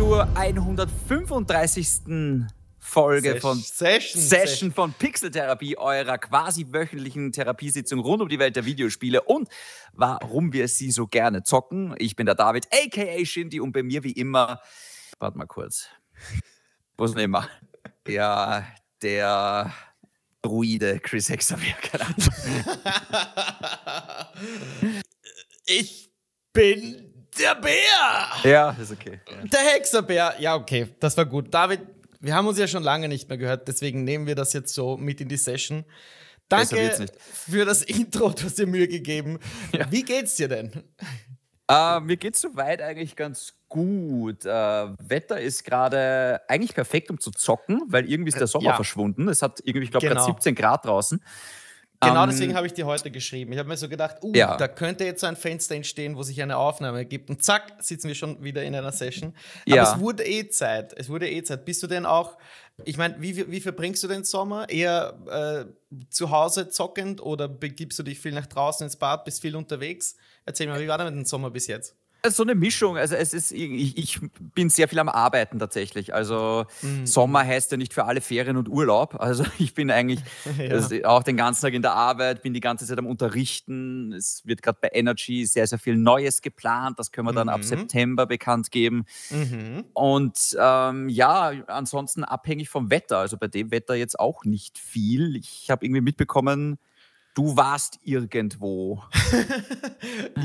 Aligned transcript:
zur 0.00 0.26
135. 0.34 2.46
Folge 2.78 3.32
Ses- 3.34 3.40
von 3.42 3.58
Session, 3.58 4.22
Session 4.22 4.72
von 4.72 4.94
Pixeltherapie, 4.94 5.76
eurer 5.76 6.16
quasi 6.16 6.68
wöchentlichen 6.72 7.32
Therapiesitzung 7.32 8.00
rund 8.00 8.22
um 8.22 8.28
die 8.30 8.38
Welt 8.38 8.56
der 8.56 8.64
Videospiele 8.64 9.20
und 9.20 9.50
warum 9.92 10.54
wir 10.54 10.68
sie 10.68 10.90
so 10.90 11.06
gerne 11.06 11.42
zocken. 11.42 11.94
Ich 11.98 12.16
bin 12.16 12.24
der 12.24 12.34
David, 12.34 12.66
aka 12.72 13.22
Shindy, 13.26 13.60
und 13.60 13.72
bei 13.72 13.82
mir 13.82 14.02
wie 14.02 14.12
immer, 14.12 14.62
warte 15.18 15.36
mal 15.36 15.44
kurz, 15.44 15.88
wo 16.96 17.04
ist 17.04 17.14
denn 17.14 17.24
immer? 17.24 17.46
Ja, 18.08 18.66
der 19.02 19.70
Druide 20.40 20.98
Chris 21.00 21.28
Hexavier, 21.28 21.74
keine 21.74 22.06
Ahnung. 22.06 22.16
Ich 25.66 26.10
bin 26.54 27.09
der 27.40 27.54
Bär. 27.54 28.50
Ja, 28.50 28.70
ist 28.80 28.92
okay. 28.92 29.20
Ja. 29.28 29.46
Der 29.46 29.60
Hexerbär. 29.60 30.34
Ja, 30.38 30.54
okay, 30.56 30.88
das 31.00 31.16
war 31.16 31.24
gut. 31.26 31.52
David, 31.52 31.80
wir 32.20 32.34
haben 32.34 32.46
uns 32.46 32.58
ja 32.58 32.66
schon 32.66 32.82
lange 32.82 33.08
nicht 33.08 33.28
mehr 33.28 33.38
gehört, 33.38 33.66
deswegen 33.68 34.04
nehmen 34.04 34.26
wir 34.26 34.34
das 34.34 34.52
jetzt 34.52 34.74
so 34.74 34.96
mit 34.96 35.20
in 35.20 35.28
die 35.28 35.36
Session. 35.36 35.84
Danke 36.48 37.06
für 37.22 37.64
das 37.64 37.82
Intro, 37.82 38.30
du 38.30 38.44
hast 38.44 38.58
dir 38.58 38.66
Mühe 38.66 38.88
gegeben. 38.88 39.38
Wie 39.90 40.02
geht's 40.02 40.34
dir 40.34 40.48
denn? 40.48 40.72
Äh, 41.70 42.00
mir 42.00 42.16
geht 42.16 42.34
es 42.34 42.40
soweit 42.40 42.82
eigentlich 42.82 43.14
ganz 43.14 43.54
gut. 43.68 44.44
Äh, 44.44 44.48
Wetter 44.48 45.40
ist 45.40 45.62
gerade 45.64 46.40
eigentlich 46.48 46.74
perfekt, 46.74 47.08
um 47.10 47.20
zu 47.20 47.30
zocken, 47.30 47.82
weil 47.86 48.10
irgendwie 48.10 48.30
ist 48.30 48.40
der 48.40 48.48
Sommer 48.48 48.70
ja. 48.70 48.74
verschwunden. 48.74 49.28
Es 49.28 49.42
hat 49.42 49.60
irgendwie, 49.62 49.84
ich 49.84 49.90
glaube, 49.92 50.08
Genau. 50.08 50.20
gerade 50.20 50.32
17 50.32 50.56
Grad 50.56 50.84
draußen. 50.84 51.22
Genau 52.02 52.22
Ähm, 52.24 52.30
deswegen 52.30 52.54
habe 52.54 52.66
ich 52.66 52.72
dir 52.72 52.86
heute 52.86 53.10
geschrieben. 53.10 53.52
Ich 53.52 53.58
habe 53.58 53.68
mir 53.68 53.76
so 53.76 53.86
gedacht, 53.88 54.16
uh, 54.22 54.32
Ja. 54.34 54.56
da 54.56 54.68
könnte 54.68 55.04
jetzt 55.04 55.20
so 55.20 55.26
ein 55.26 55.36
Fenster 55.36 55.74
entstehen, 55.74 56.16
wo 56.16 56.22
sich 56.22 56.40
eine 56.40 56.56
Aufnahme 56.56 57.04
gibt. 57.04 57.28
Und 57.28 57.42
zack, 57.42 57.74
sitzen 57.80 58.08
wir 58.08 58.14
schon 58.14 58.42
wieder 58.42 58.62
in 58.62 58.74
einer 58.74 58.90
Session. 58.92 59.34
Ja. 59.66 59.82
Aber 59.82 59.92
es 59.92 60.00
wurde 60.00 60.24
eh 60.26 60.48
Zeit. 60.48 60.94
Es 60.96 61.10
wurde 61.10 61.28
eh 61.28 61.42
Zeit. 61.42 61.66
Bist 61.66 61.82
du 61.82 61.86
denn 61.86 62.06
auch, 62.06 62.38
ich 62.84 62.96
meine, 62.96 63.16
wie, 63.20 63.50
wie 63.50 63.60
verbringst 63.60 64.02
du 64.02 64.08
den 64.08 64.24
Sommer? 64.24 64.70
Eher 64.70 65.66
äh, 65.90 65.96
zu 66.08 66.30
Hause 66.30 66.70
zockend 66.70 67.20
oder 67.20 67.48
begibst 67.48 67.98
du 67.98 68.02
dich 68.02 68.18
viel 68.18 68.32
nach 68.32 68.46
draußen 68.46 68.84
ins 68.84 68.96
Bad, 68.96 69.26
bist 69.26 69.42
viel 69.42 69.54
unterwegs? 69.54 70.16
Erzähl 70.46 70.68
mal, 70.68 70.80
wie 70.80 70.88
war 70.88 70.96
denn 70.96 71.14
der 71.14 71.26
Sommer 71.26 71.50
bis 71.50 71.66
jetzt? 71.66 71.96
So 72.28 72.42
eine 72.42 72.54
Mischung. 72.54 72.96
Also 72.98 73.14
es 73.14 73.32
ist, 73.32 73.50
ich, 73.52 73.96
ich 73.96 74.20
bin 74.54 74.68
sehr 74.68 74.88
viel 74.88 74.98
am 74.98 75.08
Arbeiten 75.08 75.58
tatsächlich. 75.58 76.12
Also 76.14 76.66
Mhm. 76.82 77.06
Sommer 77.06 77.40
heißt 77.46 77.70
ja 77.72 77.76
nicht 77.76 77.94
für 77.94 78.04
alle 78.04 78.20
Ferien 78.20 78.56
und 78.56 78.68
Urlaub. 78.68 79.16
Also 79.20 79.44
ich 79.58 79.74
bin 79.74 79.90
eigentlich 79.90 80.20
Ja. 80.58 80.70
also 80.74 80.94
auch 81.04 81.22
den 81.22 81.36
ganzen 81.36 81.62
Tag 81.62 81.72
in 81.74 81.82
der 81.82 81.94
Arbeit, 81.94 82.42
bin 82.42 82.52
die 82.54 82.60
ganze 82.60 82.86
Zeit 82.86 82.98
am 82.98 83.06
Unterrichten. 83.06 84.12
Es 84.12 84.42
wird 84.44 84.62
gerade 84.62 84.78
bei 84.80 84.90
Energy 84.92 85.46
sehr, 85.46 85.66
sehr 85.66 85.78
viel 85.78 85.96
Neues 85.96 86.42
geplant. 86.42 86.98
Das 86.98 87.10
können 87.12 87.26
wir 87.28 87.32
dann 87.32 87.48
ab 87.48 87.60
Mhm. 87.60 87.64
September 87.64 88.26
bekannt 88.26 88.70
geben. 88.70 89.04
Mhm. 89.30 89.84
Und 89.94 90.56
ähm, 90.60 91.08
ja, 91.08 91.52
ansonsten 91.68 92.24
abhängig 92.24 92.68
vom 92.68 92.90
Wetter. 92.90 93.18
Also 93.18 93.36
bei 93.36 93.48
dem 93.48 93.70
Wetter 93.70 93.94
jetzt 93.94 94.18
auch 94.20 94.44
nicht 94.44 94.78
viel. 94.78 95.36
Ich 95.36 95.70
habe 95.70 95.84
irgendwie 95.86 96.00
mitbekommen, 96.02 96.78
du 97.34 97.56
warst 97.56 97.98
irgendwo. 98.04 99.02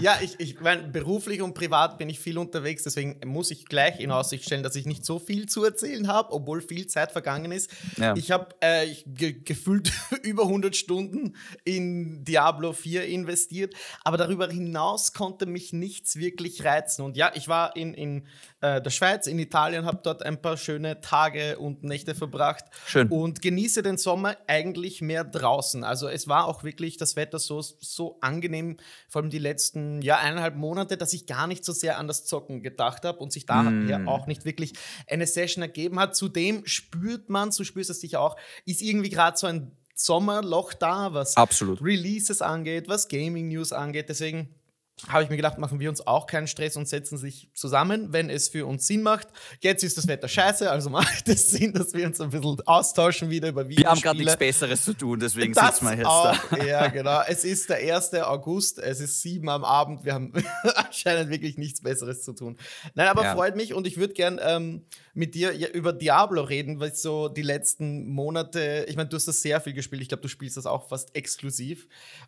Ja, 0.01 0.19
ich, 0.21 0.39
ich 0.39 0.59
meine, 0.59 0.83
beruflich 0.83 1.41
und 1.41 1.53
privat 1.53 1.97
bin 1.97 2.09
ich 2.09 2.19
viel 2.19 2.37
unterwegs, 2.37 2.83
deswegen 2.83 3.19
muss 3.25 3.49
ich 3.49 3.65
gleich 3.65 3.99
in 3.99 4.11
Aussicht 4.11 4.43
stellen, 4.43 4.61
dass 4.61 4.75
ich 4.75 4.85
nicht 4.85 5.05
so 5.05 5.19
viel 5.19 5.47
zu 5.47 5.63
erzählen 5.63 6.07
habe, 6.07 6.33
obwohl 6.33 6.61
viel 6.61 6.87
Zeit 6.87 7.11
vergangen 7.11 7.51
ist. 7.51 7.71
Ja. 7.97 8.15
Ich 8.15 8.31
habe 8.31 8.49
äh, 8.59 8.93
ge 9.05 9.41
gefühlt 9.43 9.91
über 10.23 10.43
100 10.43 10.75
Stunden 10.75 11.35
in 11.63 12.23
Diablo 12.25 12.73
4 12.73 13.05
investiert, 13.05 13.73
aber 14.03 14.17
darüber 14.17 14.47
hinaus 14.49 15.13
konnte 15.13 15.45
mich 15.45 15.71
nichts 15.71 16.17
wirklich 16.17 16.65
reizen. 16.65 17.03
Und 17.03 17.15
ja, 17.15 17.31
ich 17.33 17.47
war 17.47 17.75
in, 17.75 17.93
in 17.93 18.27
äh, 18.65 18.81
der 18.81 18.89
Schweiz, 18.89 19.27
in 19.27 19.37
Italien, 19.37 19.85
habe 19.85 19.99
dort 20.01 20.23
ein 20.23 20.41
paar 20.41 20.57
schöne 20.57 21.01
Tage 21.01 21.57
und 21.59 21.83
Nächte 21.83 22.15
verbracht 22.15 22.65
Schön. 22.85 23.09
und 23.09 23.41
genieße 23.41 23.83
den 23.83 23.97
Sommer 23.97 24.37
eigentlich 24.47 25.01
mehr 25.01 25.23
draußen. 25.23 25.83
Also 25.83 26.07
es 26.07 26.27
war 26.27 26.45
auch 26.47 26.63
wirklich 26.63 26.97
das 26.97 27.15
Wetter 27.15 27.37
so, 27.39 27.61
so 27.61 28.17
angenehm, 28.21 28.77
vor 29.07 29.21
allem 29.21 29.29
die 29.29 29.39
letzten 29.39 30.01
ja, 30.01 30.17
eineinhalb 30.17 30.55
Monate, 30.55 30.97
dass 30.97 31.13
ich 31.13 31.27
gar 31.27 31.47
nicht 31.47 31.63
so 31.63 31.73
sehr 31.73 31.99
an 31.99 32.07
das 32.07 32.25
Zocken 32.25 32.63
gedacht 32.63 33.05
habe 33.05 33.19
und 33.19 33.31
sich 33.31 33.45
daher 33.45 33.75
Mm. 33.75 34.07
auch 34.07 34.25
nicht 34.27 34.45
wirklich 34.45 34.73
eine 35.07 35.27
Session 35.27 35.61
ergeben 35.61 35.99
hat. 35.99 36.15
Zudem 36.15 36.65
spürt 36.65 37.29
man, 37.29 37.51
so 37.51 37.63
spürst 37.63 37.89
du 37.89 37.91
es 37.93 38.01
sicher 38.01 38.21
auch, 38.21 38.35
ist 38.65 38.81
irgendwie 38.81 39.09
gerade 39.09 39.37
so 39.37 39.47
ein 39.47 39.71
Sommerloch 39.95 40.73
da, 40.73 41.13
was 41.13 41.37
Absolut. 41.37 41.81
Releases 41.81 42.41
angeht, 42.41 42.87
was 42.87 43.07
Gaming 43.07 43.47
News 43.47 43.71
angeht. 43.71 44.09
Deswegen 44.09 44.53
habe 45.09 45.23
ich 45.23 45.29
mir 45.29 45.35
gedacht, 45.35 45.57
machen 45.57 45.79
wir 45.81 45.89
uns 45.89 46.07
auch 46.07 46.25
keinen 46.25 46.47
Stress 46.47 46.77
und 46.77 46.87
setzen 46.87 47.17
sich 47.17 47.49
zusammen, 47.53 48.13
wenn 48.13 48.29
es 48.29 48.47
für 48.47 48.65
uns 48.65 48.87
Sinn 48.87 49.03
macht. 49.03 49.27
Jetzt 49.59 49.83
ist 49.83 49.97
das 49.97 50.07
Wetter 50.07 50.29
scheiße, 50.29 50.71
also 50.71 50.89
macht 50.91 51.27
es 51.27 51.49
Sinn, 51.51 51.73
dass 51.73 51.93
wir 51.93 52.05
uns 52.07 52.21
ein 52.21 52.29
bisschen 52.29 52.61
austauschen 52.65 53.29
wieder 53.29 53.49
über 53.49 53.67
Wir 53.67 53.75
haben 53.89 53.99
gerade 53.99 54.17
Videospiele. 54.19 54.23
nichts 54.23 54.37
Besseres 54.37 54.83
zu 54.85 54.93
tun, 54.93 55.19
deswegen 55.19 55.53
Das 55.53 55.75
sitzen 55.79 55.89
wir 55.89 55.97
jetzt 55.97 56.05
auch, 56.05 56.37
da. 56.49 56.63
ja, 56.63 56.87
genau. 56.87 57.21
Es 57.27 57.43
ist 57.43 57.69
der 57.69 57.95
1. 57.95 58.13
August, 58.15 58.79
es 58.79 59.01
ist 59.01 59.21
7 59.21 59.47
am 59.49 59.65
Abend. 59.65 60.05
Wir 60.05 60.13
haben 60.13 60.31
anscheinend 60.75 61.29
wirklich 61.29 61.57
nichts 61.57 61.81
Besseres 61.81 62.23
zu 62.23 62.31
tun. 62.33 62.55
Nein, 62.93 63.07
aber 63.07 63.23
Ja. 63.23 63.35
freut 63.35 63.57
mich 63.57 63.73
und 63.73 63.85
ich 63.87 63.97
würde 63.97 64.13
gern 64.13 64.39
ähm, 64.41 64.85
mit 65.13 65.35
dir 65.35 65.53
ja, 65.53 65.67
über 65.67 65.91
Diablo 65.91 66.41
reden, 66.41 66.79
weil 66.79 66.95
so 66.95 67.27
die 67.27 67.41
letzten 67.41 68.07
Monate, 68.07 68.85
ich 68.87 68.95
meine, 68.95 69.09
du 69.09 69.17
hast 69.17 69.27
das 69.27 69.41
sehr 69.41 69.59
viel 69.59 69.73
gespielt. 69.73 70.01
Ich 70.01 70.07
glaube, 70.07 70.21
du 70.21 70.29
spielst 70.29 70.55
das 70.55 70.65
auch 70.65 70.87
fast 70.87 71.13
exklusiv. 71.15 71.87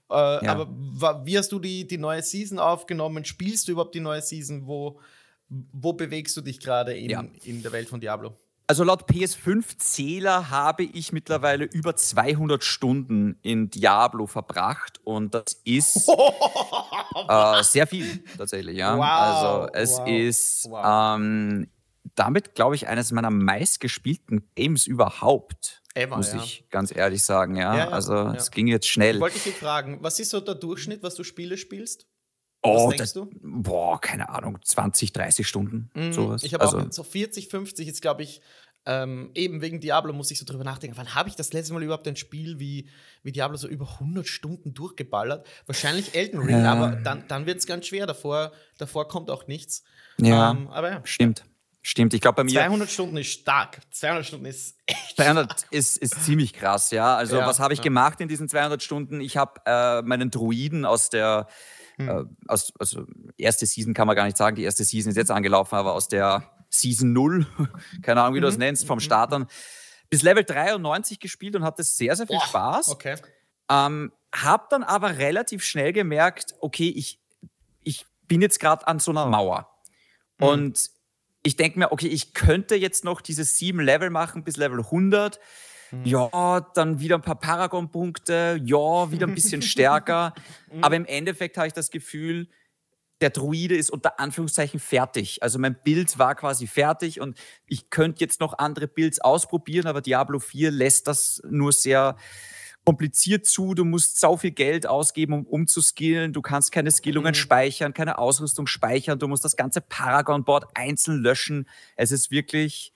Äh, 0.09 0.13
Aber 0.13 0.67
wa- 0.69 1.21
wie 1.25 1.37
hast 1.37 1.51
du 1.53 1.59
die, 1.59 1.87
die 1.87 1.97
neue 1.97 2.21
Season 2.21 2.56
aufgenommen? 2.59 3.25
Spielst 3.25 3.67
du 3.67 3.73
überhaupt 3.73 3.95
die 3.95 3.99
neue 3.99 4.21
Season? 4.21 4.67
Wo, 4.67 4.99
wo 5.49 5.93
bewegst 5.93 6.35
du 6.37 6.41
dich 6.41 6.59
gerade 6.59 6.93
in, 6.93 7.09
Ja. 7.09 7.25
in 7.43 7.61
der 7.63 7.71
Welt 7.71 7.89
von 7.89 7.99
Diablo? 7.99 8.35
Also 8.69 8.83
laut 8.83 9.09
PS5-Zähler 9.09 10.49
habe 10.49 10.83
ich 10.83 11.13
mittlerweile 11.13 11.63
über 11.63 11.95
200 11.95 12.65
Stunden 12.65 13.39
in 13.41 13.69
Diablo 13.69 14.27
verbracht 14.27 14.99
und 15.05 15.33
das 15.33 15.61
ist 15.63 16.09
äh, 17.29 17.63
sehr 17.63 17.87
viel 17.87 18.21
tatsächlich. 18.37 18.75
Ja? 18.75 18.97
Wow, 18.97 19.05
also 19.05 19.73
es 19.73 19.97
wow, 19.99 20.07
ist 20.09 20.67
wow. 20.69 21.15
ähm, 21.17 21.69
damit, 22.15 22.55
glaube 22.55 22.75
ich, 22.75 22.89
eines 22.89 23.13
meiner 23.13 23.29
meistgespielten 23.29 24.49
Games 24.55 24.85
überhaupt. 24.85 25.81
Ever, 25.93 26.17
muss 26.17 26.33
ja. 26.33 26.43
ich 26.43 26.67
ganz 26.69 26.93
ehrlich 26.93 27.23
sagen. 27.23 27.55
Ja, 27.55 27.73
Ja, 27.73 27.85
ja, 27.85 27.89
also 27.89 28.27
es 28.35 28.51
ging 28.51 28.67
jetzt 28.67 28.87
schnell. 28.87 29.21
Wollte 29.21 29.37
ich 29.37 29.43
dich 29.43 29.55
fragen, 29.55 29.99
was 30.01 30.19
ist 30.19 30.31
so 30.31 30.41
der 30.41 30.55
Durchschnitt, 30.55 31.03
was 31.03 31.15
du 31.15 31.23
Spiele 31.23 31.57
spielst? 31.57 32.05
Oh, 32.63 32.75
was 32.87 32.89
denkst 32.95 32.97
das, 32.97 33.13
du? 33.13 33.29
boah, 33.41 33.99
keine 34.01 34.29
Ahnung, 34.29 34.59
20, 34.63 35.13
30 35.13 35.47
Stunden, 35.47 35.89
Mhm. 35.93 36.13
sowas. 36.13 36.43
Ich 36.43 36.53
habe 36.53 36.63
also, 36.63 36.79
auch 36.79 36.91
so 36.91 37.03
40, 37.03 37.47
50 37.49 37.87
jetzt, 37.87 38.01
glaube 38.01 38.23
ich, 38.23 38.41
ähm, 38.85 39.31
eben 39.35 39.61
wegen 39.61 39.81
Diablo 39.81 40.13
muss 40.13 40.31
ich 40.31 40.39
so 40.39 40.45
drüber 40.45 40.63
nachdenken. 40.63 40.95
Wann 40.97 41.13
habe 41.13 41.27
ich 41.27 41.35
das 41.35 41.51
letzte 41.51 41.73
Mal 41.73 41.83
überhaupt 41.83 42.07
ein 42.07 42.15
Spiel 42.15 42.57
wie, 42.57 42.87
wie 43.21 43.33
Diablo 43.33 43.57
so 43.57 43.67
über 43.67 43.85
100 43.99 44.25
Stunden 44.25 44.73
durchgeballert? 44.73 45.45
Wahrscheinlich 45.65 46.15
Elden 46.15 46.39
Ring, 46.39 46.63
Ja. 46.63 46.71
aber 46.71 46.95
dann, 46.95 47.27
dann 47.27 47.45
wird 47.45 47.57
es 47.57 47.67
ganz 47.67 47.85
schwer. 47.87 48.05
Davor, 48.07 48.53
davor 48.77 49.09
kommt 49.09 49.29
auch 49.29 49.45
nichts. 49.47 49.83
ja, 50.21 50.51
Ähm, 50.51 50.69
aber 50.69 50.89
ja, 50.91 51.01
stimmt. 51.03 51.43
Stimmt, 51.81 52.13
ich 52.13 52.19
glaube 52.21 52.35
bei 52.37 52.43
mir 52.45 52.51
200 52.51 52.89
Stunden 52.89 53.17
ist 53.17 53.27
stark. 53.31 53.79
200 53.91 54.25
Stunden 54.25 54.45
ist 54.45 54.77
echt 54.85 55.15
200 55.17 55.65
ist, 55.69 55.97
ist 55.97 56.23
ziemlich 56.23 56.53
krass, 56.53 56.91
ja. 56.91 57.15
Also, 57.17 57.37
Ja, 57.37 57.47
was 57.47 57.59
habe 57.59 57.73
ich 57.73 57.79
ja. 57.79 57.83
gemacht 57.83 58.19
in 58.21 58.27
diesen 58.29 58.47
200 58.49 58.81
Stunden? 58.83 59.19
Ich 59.21 59.35
habe 59.37 59.61
äh, 59.65 60.01
meinen 60.01 60.29
Druiden 60.31 60.85
aus 60.85 61.09
der, 61.09 61.47
Hm. 61.97 62.09
äh, 62.09 62.23
aus, 62.47 62.73
also, 62.79 63.05
erste 63.37 63.65
Season 63.65 63.93
kann 63.93 64.07
man 64.07 64.15
gar 64.15 64.25
nicht 64.25 64.37
sagen, 64.37 64.55
die 64.55 64.63
erste 64.63 64.83
Season 64.83 65.09
ist 65.11 65.17
jetzt 65.17 65.31
angelaufen, 65.31 65.75
aber 65.75 65.93
aus 65.93 66.07
der 66.07 66.51
Season 66.69 67.11
0, 67.13 67.45
keine 68.01 68.21
Ahnung, 68.21 68.35
wie 68.35 68.39
du 68.39 68.45
das 68.45 68.55
Mhm, 68.55 68.59
nennst, 68.59 68.85
vom 68.85 68.99
Start 68.99 69.33
an, 69.33 69.47
bis 70.09 70.21
Level 70.21 70.43
93 70.43 71.19
gespielt 71.19 71.55
und 71.55 71.63
hatte 71.63 71.83
sehr, 71.83 72.15
sehr 72.15 72.27
viel 72.27 72.37
Boah, 72.37 72.45
Spaß. 72.45 72.89
Okay. 72.89 73.15
Ähm, 73.69 74.11
hab 74.33 74.69
dann 74.69 74.83
aber 74.83 75.17
relativ 75.17 75.63
schnell 75.63 75.93
gemerkt, 75.93 76.55
okay, 76.59 76.89
ich, 76.89 77.19
ich 77.83 78.05
bin 78.27 78.41
jetzt 78.41 78.59
gerade 78.59 78.87
an 78.87 78.99
so 78.99 79.11
einer 79.11 79.25
Mauer. 79.25 79.69
Mhm. 80.37 80.45
Und 80.45 80.89
ich 81.43 81.55
denke 81.55 81.79
mir, 81.79 81.91
okay, 81.91 82.07
ich 82.07 82.33
könnte 82.33 82.75
jetzt 82.75 83.03
noch 83.05 83.21
diese 83.21 83.43
sieben 83.43 83.79
Level 83.79 84.09
machen 84.09 84.43
bis 84.43 84.57
Level 84.57 84.79
100. 84.79 85.39
Mhm. 85.91 86.05
Ja, 86.05 86.59
dann 86.73 86.99
wieder 86.99 87.15
ein 87.15 87.21
paar 87.21 87.39
Paragon-Punkte, 87.39 88.59
ja, 88.63 89.11
wieder 89.11 89.27
ein 89.27 89.35
bisschen 89.35 89.61
stärker. 89.63 90.33
Mhm. 90.71 90.83
Aber 90.83 90.95
im 90.95 91.05
Endeffekt 91.05 91.57
habe 91.57 91.67
ich 91.67 91.73
das 91.73 91.91
Gefühl, 91.91 92.49
der 93.21 93.31
Druide 93.31 93.75
ist 93.75 93.89
unter 93.89 94.19
Anführungszeichen 94.19 94.79
fertig. 94.79 95.41
Also 95.41 95.57
mein 95.57 95.75
Bild 95.83 96.19
war 96.19 96.35
quasi 96.35 96.67
fertig 96.67 97.19
und 97.19 97.37
ich 97.65 97.89
könnte 97.89 98.21
jetzt 98.23 98.39
noch 98.41 98.59
andere 98.59 98.87
Builds 98.87 99.19
ausprobieren, 99.19 99.87
aber 99.87 100.01
Diablo 100.01 100.37
4 100.39 100.69
lässt 100.69 101.07
das 101.07 101.41
nur 101.49 101.71
sehr 101.71 102.15
kompliziert 102.85 103.45
zu. 103.45 103.73
Du 103.73 103.83
musst 103.83 104.19
sau 104.19 104.37
viel 104.37 104.51
Geld 104.51 104.87
ausgeben, 104.87 105.33
um 105.33 105.45
umzuskillen. 105.45 106.31
Du 106.31 106.41
kannst 106.41 106.71
keine 106.71 106.91
Skillungen 106.91 107.31
Mhm. 107.31 107.35
speichern, 107.35 107.93
keine 107.93 108.17
Ausrüstung 108.17 108.67
speichern. 108.67 109.19
Du 109.19 109.27
musst 109.27 109.43
das 109.43 109.55
ganze 109.55 109.81
Paragon-Board 109.81 110.65
einzeln 110.75 111.21
löschen. 111.21 111.67
Es 111.95 112.11
ist 112.11 112.29
wirklich, 112.31 112.93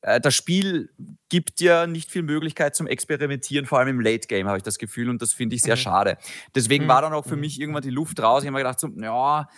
das 0.00 0.34
Spiel 0.34 0.90
gibt 1.28 1.60
dir 1.60 1.86
nicht 1.86 2.10
viel 2.10 2.22
Möglichkeit 2.22 2.76
zum 2.76 2.86
Experimentieren, 2.86 3.66
vor 3.66 3.78
allem 3.80 3.88
im 3.88 4.00
Late 4.00 4.28
Game 4.28 4.46
habe 4.46 4.56
ich 4.58 4.62
das 4.62 4.78
Gefühl 4.78 5.08
und 5.10 5.20
das 5.22 5.32
finde 5.32 5.56
ich 5.56 5.62
sehr 5.62 5.74
Mhm. 5.76 5.80
schade. 5.80 6.18
Deswegen 6.54 6.84
Mhm. 6.84 6.88
war 6.88 7.02
dann 7.02 7.12
auch 7.12 7.24
für 7.26 7.34
Mhm. 7.36 7.40
mich 7.40 7.60
irgendwann 7.60 7.82
die 7.82 7.90
Luft 7.90 8.20
raus. 8.20 8.42
Ich 8.42 8.46
habe 8.46 8.52
mir 8.52 8.58
gedacht, 8.60 8.78
so, 8.80 8.88
ja, 8.96 9.48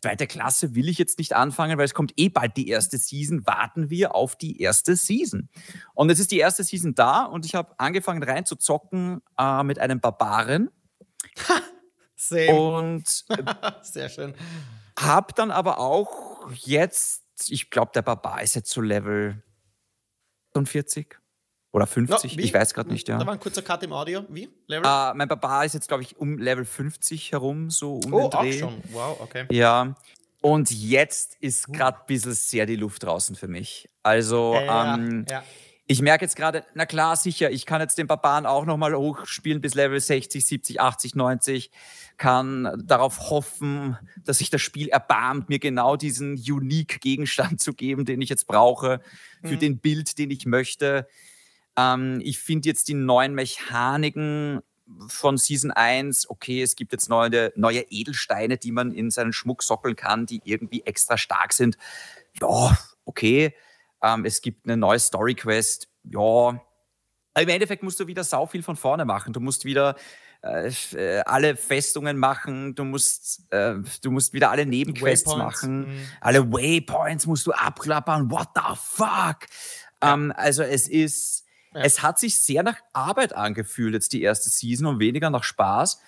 zweite 0.00 0.26
Klasse 0.26 0.74
will 0.74 0.88
ich 0.88 0.98
jetzt 0.98 1.18
nicht 1.18 1.34
anfangen, 1.34 1.78
weil 1.78 1.84
es 1.84 1.94
kommt 1.94 2.12
eh 2.16 2.28
bald 2.28 2.56
die 2.56 2.68
erste 2.68 2.98
Season. 2.98 3.46
Warten 3.46 3.90
wir 3.90 4.14
auf 4.14 4.36
die 4.36 4.60
erste 4.60 4.94
Season. 4.96 5.48
Und 5.94 6.10
es 6.10 6.18
ist 6.20 6.30
die 6.32 6.38
erste 6.38 6.64
Season 6.64 6.94
da 6.94 7.24
und 7.24 7.46
ich 7.46 7.54
habe 7.54 7.74
angefangen 7.78 8.22
rein 8.22 8.44
zu 8.44 8.56
zocken 8.56 9.22
äh, 9.38 9.62
mit 9.62 9.78
einem 9.78 10.00
Barbaren. 10.00 10.70
Same. 12.16 12.52
Und 12.54 13.24
sehr 13.82 14.08
schön. 14.08 14.34
Hab 14.98 15.34
dann 15.36 15.50
aber 15.52 15.78
auch 15.78 16.50
jetzt, 16.52 17.22
ich 17.48 17.70
glaube, 17.70 17.92
der 17.94 18.02
Barbar 18.02 18.42
ist 18.42 18.54
jetzt 18.56 18.70
so 18.70 18.80
Level 18.80 19.42
45 20.66 21.18
oder 21.72 21.86
50, 21.86 22.36
no, 22.36 22.42
ich 22.42 22.54
weiß 22.54 22.74
gerade 22.74 22.90
nicht. 22.90 23.08
Ja. 23.08 23.18
Da 23.18 23.26
war 23.26 23.34
ein 23.34 23.40
kurzer 23.40 23.62
Cut 23.62 23.82
im 23.82 23.92
Audio. 23.92 24.24
Wie? 24.28 24.48
Level? 24.66 24.86
Uh, 24.86 25.14
mein 25.14 25.28
Barbar 25.28 25.64
ist 25.64 25.74
jetzt, 25.74 25.88
glaube 25.88 26.02
ich, 26.02 26.16
um 26.16 26.38
Level 26.38 26.64
50 26.64 27.32
herum, 27.32 27.70
so 27.70 28.00
um 28.04 28.12
oh, 28.12 28.28
den 28.28 28.30
Dreh. 28.30 28.56
auch 28.56 28.70
schon. 28.70 28.82
Wow, 28.90 29.20
okay. 29.20 29.46
Ja. 29.50 29.94
Und 30.40 30.70
jetzt 30.70 31.36
ist 31.40 31.72
gerade 31.72 31.98
ein 31.98 32.06
bisschen 32.06 32.32
sehr 32.32 32.64
die 32.64 32.76
Luft 32.76 33.02
draußen 33.02 33.36
für 33.36 33.48
mich. 33.48 33.88
Also, 34.02 34.54
äh, 34.54 34.66
ähm, 34.66 35.26
ja. 35.28 35.42
Ich 35.90 36.02
merke 36.02 36.26
jetzt 36.26 36.36
gerade, 36.36 36.64
na 36.74 36.84
klar, 36.84 37.16
sicher, 37.16 37.50
ich 37.50 37.64
kann 37.64 37.80
jetzt 37.80 37.96
den 37.96 38.06
Barbaren 38.06 38.44
auch 38.44 38.66
nochmal 38.66 38.94
hochspielen 38.94 39.62
bis 39.62 39.74
Level 39.74 39.98
60, 39.98 40.46
70, 40.46 40.80
80, 40.82 41.14
90 41.14 41.70
kann 42.18 42.82
darauf 42.84 43.30
hoffen, 43.30 43.96
dass 44.22 44.38
sich 44.38 44.50
das 44.50 44.60
Spiel 44.60 44.88
erbarmt, 44.88 45.48
mir 45.48 45.58
genau 45.58 45.96
diesen 45.96 46.34
unique 46.34 47.00
Gegenstand 47.00 47.60
zu 47.60 47.72
geben, 47.72 48.04
den 48.04 48.20
ich 48.20 48.28
jetzt 48.28 48.46
brauche, 48.46 49.00
für 49.42 49.54
mhm. 49.54 49.60
den 49.60 49.78
Bild, 49.78 50.18
den 50.18 50.30
ich 50.30 50.44
möchte. 50.44 51.08
Ähm, 51.74 52.20
ich 52.22 52.38
finde 52.38 52.68
jetzt 52.68 52.88
die 52.88 52.94
neuen 52.94 53.34
Mechaniken 53.34 54.60
von 55.06 55.38
Season 55.38 55.70
1, 55.70 56.28
okay, 56.28 56.62
es 56.62 56.76
gibt 56.76 56.92
jetzt 56.92 57.08
neue, 57.08 57.50
neue 57.56 57.80
Edelsteine, 57.88 58.58
die 58.58 58.72
man 58.72 58.92
in 58.92 59.10
seinen 59.10 59.32
Schmuck 59.32 59.62
sockeln 59.62 59.96
kann, 59.96 60.26
die 60.26 60.42
irgendwie 60.44 60.82
extra 60.84 61.16
stark 61.16 61.54
sind. 61.54 61.78
Ja, 62.42 62.76
okay. 63.06 63.54
Ähm, 64.02 64.24
es 64.24 64.40
gibt 64.40 64.66
eine 64.66 64.76
neue 64.76 64.98
Story 64.98 65.34
Quest. 65.34 65.88
Ja. 66.04 66.60
im 67.38 67.48
Endeffekt 67.48 67.82
musst 67.82 68.00
du 68.00 68.06
wieder 68.06 68.24
sau 68.24 68.46
viel 68.46 68.62
von 68.62 68.76
vorne 68.76 69.04
machen. 69.04 69.32
Du 69.32 69.40
musst 69.40 69.64
wieder 69.64 69.96
äh, 70.40 70.68
äh, 70.94 71.20
alle 71.26 71.56
Festungen 71.56 72.16
machen, 72.16 72.76
du 72.76 72.84
musst, 72.84 73.42
äh, 73.52 73.74
du 74.02 74.10
musst 74.12 74.32
wieder 74.32 74.50
alle 74.50 74.66
Nebenquests 74.66 75.26
Waypoints. 75.26 75.62
machen, 75.62 75.80
mhm. 75.80 76.08
alle 76.20 76.52
Waypoints 76.52 77.26
musst 77.26 77.44
du 77.46 77.52
abklappern, 77.52 78.30
what 78.30 78.48
the 78.54 78.76
fuck? 78.76 79.48
Ja. 80.00 80.14
Ähm, 80.14 80.32
also 80.36 80.62
es 80.62 80.88
ist, 80.88 81.44
ja. 81.74 81.80
es 81.80 82.02
hat 82.02 82.20
sich 82.20 82.38
sehr 82.38 82.62
nach 82.62 82.78
Arbeit 82.92 83.32
angefühlt, 83.32 83.94
jetzt 83.94 84.12
die 84.12 84.22
erste 84.22 84.48
Season 84.48 84.86
und 84.86 85.00
weniger 85.00 85.28
nach 85.30 85.42
Spaß. 85.42 86.00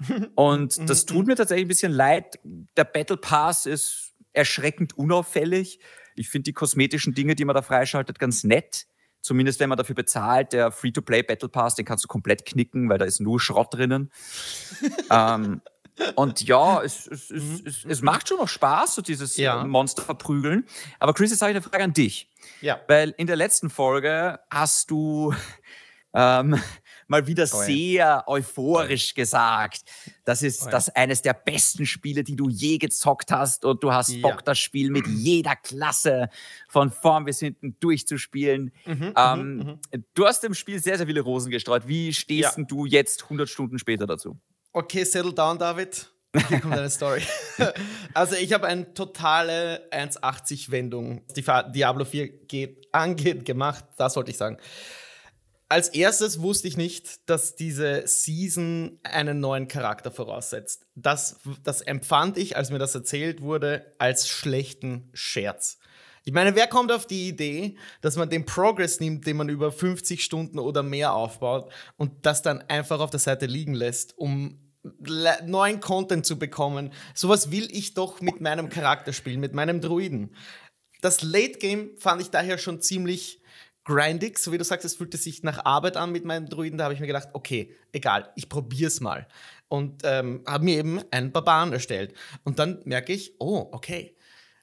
Und 0.36 0.88
das 0.88 1.06
tut 1.06 1.26
mir 1.26 1.34
tatsächlich 1.34 1.64
ein 1.64 1.68
bisschen 1.68 1.92
leid. 1.92 2.38
Der 2.76 2.84
Battle 2.84 3.16
Pass 3.16 3.66
ist 3.66 4.12
erschreckend 4.32 4.96
unauffällig. 4.96 5.80
Ich 6.18 6.28
finde 6.28 6.44
die 6.44 6.52
kosmetischen 6.52 7.14
Dinge, 7.14 7.34
die 7.34 7.44
man 7.44 7.54
da 7.54 7.62
freischaltet, 7.62 8.18
ganz 8.18 8.44
nett. 8.44 8.86
Zumindest 9.20 9.60
wenn 9.60 9.68
man 9.68 9.78
dafür 9.78 9.94
bezahlt, 9.94 10.52
der 10.52 10.70
Free-to-Play 10.70 11.22
Battle 11.22 11.48
Pass, 11.48 11.74
den 11.74 11.84
kannst 11.84 12.04
du 12.04 12.08
komplett 12.08 12.44
knicken, 12.44 12.88
weil 12.88 12.98
da 12.98 13.04
ist 13.04 13.20
nur 13.20 13.40
Schrott 13.40 13.74
drinnen. 13.74 14.12
ähm, 15.10 15.60
und 16.14 16.42
ja, 16.46 16.82
es, 16.82 17.06
es, 17.08 17.30
es, 17.30 17.60
es, 17.64 17.84
es 17.84 18.02
macht 18.02 18.28
schon 18.28 18.38
noch 18.38 18.48
Spaß, 18.48 18.94
so 18.94 19.02
dieses 19.02 19.36
ja. 19.36 19.64
Monster 19.64 20.02
verprügeln. 20.02 20.64
Aber 21.00 21.12
Chris, 21.12 21.30
jetzt 21.30 21.42
habe 21.42 21.50
ich 21.50 21.56
eine 21.56 21.62
Frage 21.62 21.84
an 21.84 21.92
dich. 21.92 22.30
Ja. 22.60 22.80
Weil 22.86 23.14
in 23.16 23.26
der 23.26 23.36
letzten 23.36 23.70
Folge 23.70 24.38
hast 24.50 24.90
du 24.90 25.34
ähm, 26.14 26.60
mal 27.08 27.26
wieder 27.26 27.44
oh, 27.50 27.62
sehr 27.62 28.24
euphorisch 28.26 29.14
gesagt. 29.14 29.82
Das 30.24 30.42
ist 30.42 30.66
oh, 30.66 30.70
das 30.70 30.90
eines 30.90 31.22
der 31.22 31.34
besten 31.34 31.86
Spiele, 31.86 32.22
die 32.22 32.36
du 32.36 32.48
je 32.48 32.78
gezockt 32.78 33.32
hast 33.32 33.64
und 33.64 33.82
du 33.82 33.92
hast 33.92 34.20
Bock, 34.22 34.44
das 34.44 34.58
Spiel 34.58 34.90
mit 34.90 35.06
jeder 35.06 35.56
Klasse 35.56 36.28
von 36.68 36.90
vorn 36.90 37.24
bis 37.24 37.40
hinten 37.40 37.76
durchzuspielen. 37.80 38.72
Mhm, 38.86 38.94
mhm 38.94 39.12
ähm, 39.16 39.56
mhm. 39.56 39.80
Du 40.14 40.26
hast 40.26 40.42
dem 40.42 40.54
Spiel 40.54 40.80
sehr, 40.80 40.98
sehr 40.98 41.06
viele 41.06 41.20
Rosen 41.20 41.50
gestreut. 41.50 41.88
Wie 41.88 42.12
stehst 42.12 42.58
du 42.68 42.84
jetzt 42.84 43.24
100 43.24 43.48
Stunden 43.48 43.78
später 43.78 44.06
dazu? 44.06 44.38
Okay, 44.72 45.04
settle 45.04 45.32
down, 45.32 45.58
David. 45.58 46.10
Hier 46.48 46.60
kommt 46.60 46.74
eine 46.74 46.90
Story. 46.90 47.22
also 48.14 48.36
ich 48.36 48.52
habe 48.52 48.66
eine 48.66 48.92
totale 48.92 49.88
1,80-Wendung, 49.90 51.22
die 51.34 51.44
Diablo 51.72 52.04
4 52.04 52.28
geht, 52.46 52.86
angeht, 52.92 53.44
gemacht. 53.44 53.84
Das 53.96 54.14
wollte 54.16 54.30
ich 54.30 54.36
sagen. 54.36 54.58
Als 55.70 55.90
erstes 55.90 56.40
wusste 56.40 56.66
ich 56.66 56.78
nicht, 56.78 57.28
dass 57.28 57.54
diese 57.54 58.06
Season 58.06 58.98
einen 59.02 59.38
neuen 59.38 59.68
Charakter 59.68 60.10
voraussetzt. 60.10 60.86
Das, 60.94 61.40
das 61.62 61.82
empfand 61.82 62.38
ich, 62.38 62.56
als 62.56 62.70
mir 62.70 62.78
das 62.78 62.94
erzählt 62.94 63.42
wurde, 63.42 63.94
als 63.98 64.28
schlechten 64.28 65.10
Scherz. 65.12 65.78
Ich 66.24 66.32
meine, 66.32 66.54
wer 66.54 66.68
kommt 66.68 66.90
auf 66.90 67.06
die 67.06 67.28
Idee, 67.28 67.76
dass 68.00 68.16
man 68.16 68.30
den 68.30 68.46
Progress 68.46 68.98
nimmt, 68.98 69.26
den 69.26 69.36
man 69.36 69.50
über 69.50 69.70
50 69.70 70.24
Stunden 70.24 70.58
oder 70.58 70.82
mehr 70.82 71.12
aufbaut 71.12 71.70
und 71.96 72.24
das 72.24 72.40
dann 72.40 72.62
einfach 72.62 73.00
auf 73.00 73.10
der 73.10 73.20
Seite 73.20 73.46
liegen 73.46 73.74
lässt, 73.74 74.16
um 74.16 74.58
neuen 75.44 75.80
Content 75.80 76.24
zu 76.24 76.38
bekommen? 76.38 76.94
Sowas 77.14 77.50
will 77.50 77.68
ich 77.70 77.92
doch 77.92 78.22
mit 78.22 78.40
meinem 78.40 78.70
Charakter 78.70 79.12
spielen, 79.12 79.40
mit 79.40 79.52
meinem 79.52 79.82
Druiden. 79.82 80.34
Das 81.02 81.22
Late 81.22 81.58
Game 81.58 81.96
fand 81.98 82.22
ich 82.22 82.30
daher 82.30 82.56
schon 82.56 82.80
ziemlich 82.80 83.42
grindig, 83.88 84.38
so 84.38 84.52
wie 84.52 84.58
du 84.58 84.64
sagst, 84.64 84.84
es 84.84 84.94
fühlte 84.94 85.16
sich 85.16 85.42
nach 85.42 85.64
Arbeit 85.64 85.96
an 85.96 86.12
mit 86.12 86.24
meinem 86.26 86.46
Druiden. 86.48 86.76
Da 86.76 86.84
habe 86.84 86.94
ich 86.94 87.00
mir 87.00 87.06
gedacht, 87.06 87.30
okay, 87.32 87.74
egal, 87.90 88.30
ich 88.36 88.48
probiere 88.50 88.88
es 88.88 89.00
mal. 89.00 89.26
Und 89.68 90.02
ähm, 90.04 90.42
habe 90.46 90.64
mir 90.64 90.76
eben 90.76 91.00
einen 91.10 91.32
Barbaren 91.32 91.72
erstellt. 91.72 92.12
Und 92.44 92.58
dann 92.58 92.82
merke 92.84 93.14
ich, 93.14 93.32
oh, 93.38 93.66
okay, 93.72 94.14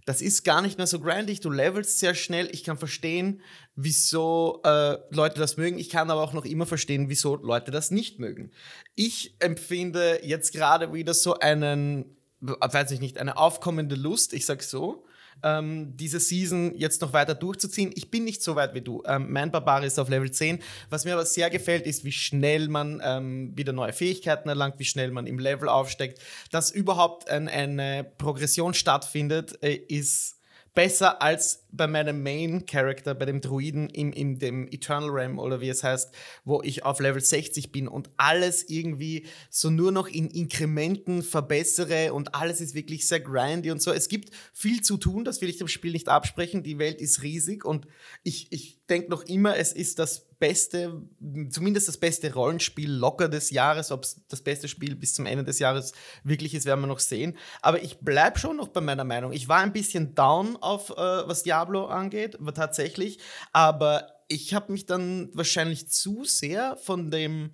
das 0.05 0.21
ist 0.21 0.43
gar 0.43 0.61
nicht 0.61 0.77
mehr 0.77 0.85
so 0.85 0.99
grindig. 0.99 1.39
Du 1.39 1.49
levelst 1.49 1.97
sehr 1.97 2.13
schnell. 2.13 2.47
Ich 2.51 2.63
kann 2.63 2.77
verstehen, 2.77 3.41
wieso 3.75 4.61
äh, 4.63 4.97
Leute 5.09 5.39
das 5.39 5.57
mögen. 5.57 5.79
Ich 5.79 5.89
kann 5.89 6.11
aber 6.11 6.21
auch 6.21 6.33
noch 6.33 6.45
immer 6.45 6.67
verstehen, 6.67 7.09
wieso 7.09 7.35
Leute 7.35 7.71
das 7.71 7.89
nicht 7.89 8.19
mögen. 8.19 8.51
Ich 8.93 9.35
empfinde 9.39 10.19
jetzt 10.23 10.53
gerade 10.53 10.93
wieder 10.93 11.15
so 11.15 11.39
einen, 11.39 12.15
weiß 12.41 12.91
ich 12.91 12.99
nicht, 12.99 13.17
eine 13.17 13.37
aufkommende 13.37 13.95
Lust, 13.95 14.33
ich 14.33 14.45
sag 14.45 14.61
so, 14.61 15.04
ähm, 15.43 15.95
diese 15.95 16.19
Season 16.19 16.73
jetzt 16.75 17.01
noch 17.01 17.13
weiter 17.13 17.35
durchzuziehen. 17.35 17.91
Ich 17.95 18.09
bin 18.09 18.23
nicht 18.23 18.41
so 18.41 18.55
weit 18.55 18.73
wie 18.73 18.81
du. 18.81 19.03
Ähm, 19.05 19.31
mein 19.31 19.51
Barbar 19.51 19.83
ist 19.83 19.99
auf 19.99 20.09
Level 20.09 20.31
10. 20.31 20.59
Was 20.89 21.05
mir 21.05 21.13
aber 21.13 21.25
sehr 21.25 21.49
gefällt, 21.49 21.85
ist, 21.85 22.03
wie 22.03 22.11
schnell 22.11 22.67
man 22.67 23.01
ähm, 23.03 23.51
wieder 23.55 23.73
neue 23.73 23.93
Fähigkeiten 23.93 24.49
erlangt, 24.49 24.79
wie 24.79 24.85
schnell 24.85 25.11
man 25.11 25.27
im 25.27 25.39
Level 25.39 25.69
aufsteckt. 25.69 26.19
Dass 26.51 26.71
überhaupt 26.71 27.29
ein, 27.29 27.47
eine 27.47 28.03
Progression 28.17 28.73
stattfindet, 28.73 29.61
äh, 29.61 29.73
ist 29.75 30.35
besser 30.73 31.21
als 31.21 31.64
bei 31.75 31.87
meinem 31.87 32.23
Main 32.23 32.65
Character, 32.65 33.13
bei 33.15 33.25
dem 33.25 33.41
Druiden 33.41 33.89
im, 33.89 34.11
in 34.13 34.39
dem 34.39 34.67
Eternal 34.67 35.09
Realm 35.09 35.39
oder 35.39 35.61
wie 35.61 35.69
es 35.69 35.83
heißt, 35.83 36.13
wo 36.43 36.61
ich 36.63 36.83
auf 36.83 36.99
Level 36.99 37.21
60 37.21 37.71
bin 37.71 37.87
und 37.87 38.09
alles 38.17 38.69
irgendwie 38.69 39.25
so 39.49 39.69
nur 39.69 39.91
noch 39.91 40.07
in 40.07 40.29
Inkrementen 40.29 41.23
verbessere 41.23 42.13
und 42.13 42.35
alles 42.35 42.61
ist 42.61 42.75
wirklich 42.75 43.07
sehr 43.07 43.19
grindy 43.19 43.71
und 43.71 43.81
so. 43.81 43.91
Es 43.91 44.07
gibt 44.07 44.31
viel 44.53 44.81
zu 44.81 44.97
tun, 44.97 45.25
das 45.25 45.41
will 45.41 45.49
ich 45.49 45.57
dem 45.57 45.67
Spiel 45.67 45.91
nicht 45.91 46.09
absprechen. 46.09 46.63
Die 46.63 46.79
Welt 46.79 47.01
ist 47.01 47.21
riesig 47.21 47.65
und 47.65 47.87
ich, 48.23 48.47
ich 48.51 48.79
denke 48.89 49.09
noch 49.09 49.23
immer, 49.23 49.57
es 49.57 49.73
ist 49.73 49.99
das 49.99 50.27
beste, 50.39 51.01
zumindest 51.49 51.87
das 51.87 51.97
beste 51.97 52.33
Rollenspiel 52.33 52.91
locker 52.91 53.29
des 53.29 53.49
Jahres. 53.51 53.91
Ob 53.91 54.03
es 54.03 54.21
das 54.27 54.41
beste 54.41 54.67
Spiel 54.67 54.95
bis 54.95 55.13
zum 55.13 55.25
Ende 55.25 55.43
des 55.43 55.59
Jahres 55.59 55.93
wirklich 56.23 56.53
ist, 56.53 56.65
werden 56.65 56.81
wir 56.81 56.87
noch 56.87 56.99
sehen. 56.99 57.37
Aber 57.61 57.81
ich 57.81 57.99
bleibe 57.99 58.37
schon 58.37 58.57
noch 58.57 58.67
bei 58.67 58.81
meiner 58.81 59.03
Meinung. 59.03 59.31
Ich 59.31 59.47
war 59.47 59.59
ein 59.59 59.73
bisschen 59.73 60.13
down 60.13 60.57
auf, 60.57 60.91
äh, 60.91 60.95
was 60.95 61.43
Diablo 61.43 61.64
angeht, 61.87 62.37
war 62.39 62.53
tatsächlich. 62.53 63.19
Aber 63.51 64.07
ich 64.27 64.53
habe 64.53 64.71
mich 64.71 64.85
dann 64.85 65.29
wahrscheinlich 65.33 65.89
zu 65.89 66.23
sehr 66.23 66.77
von 66.77 67.11
dem 67.11 67.51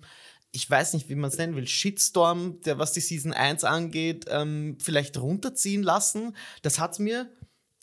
ich 0.54 0.68
weiß 0.68 0.92
nicht, 0.92 1.08
wie 1.08 1.14
man 1.14 1.30
es 1.30 1.38
nennen 1.38 1.56
will, 1.56 1.66
Shitstorm, 1.66 2.60
der 2.60 2.78
was 2.78 2.92
die 2.92 3.00
Season 3.00 3.32
1 3.32 3.64
angeht, 3.64 4.26
ähm, 4.28 4.76
vielleicht 4.78 5.16
runterziehen 5.16 5.82
lassen. 5.82 6.36
Das 6.60 6.78
hat 6.78 6.98
mir 6.98 7.30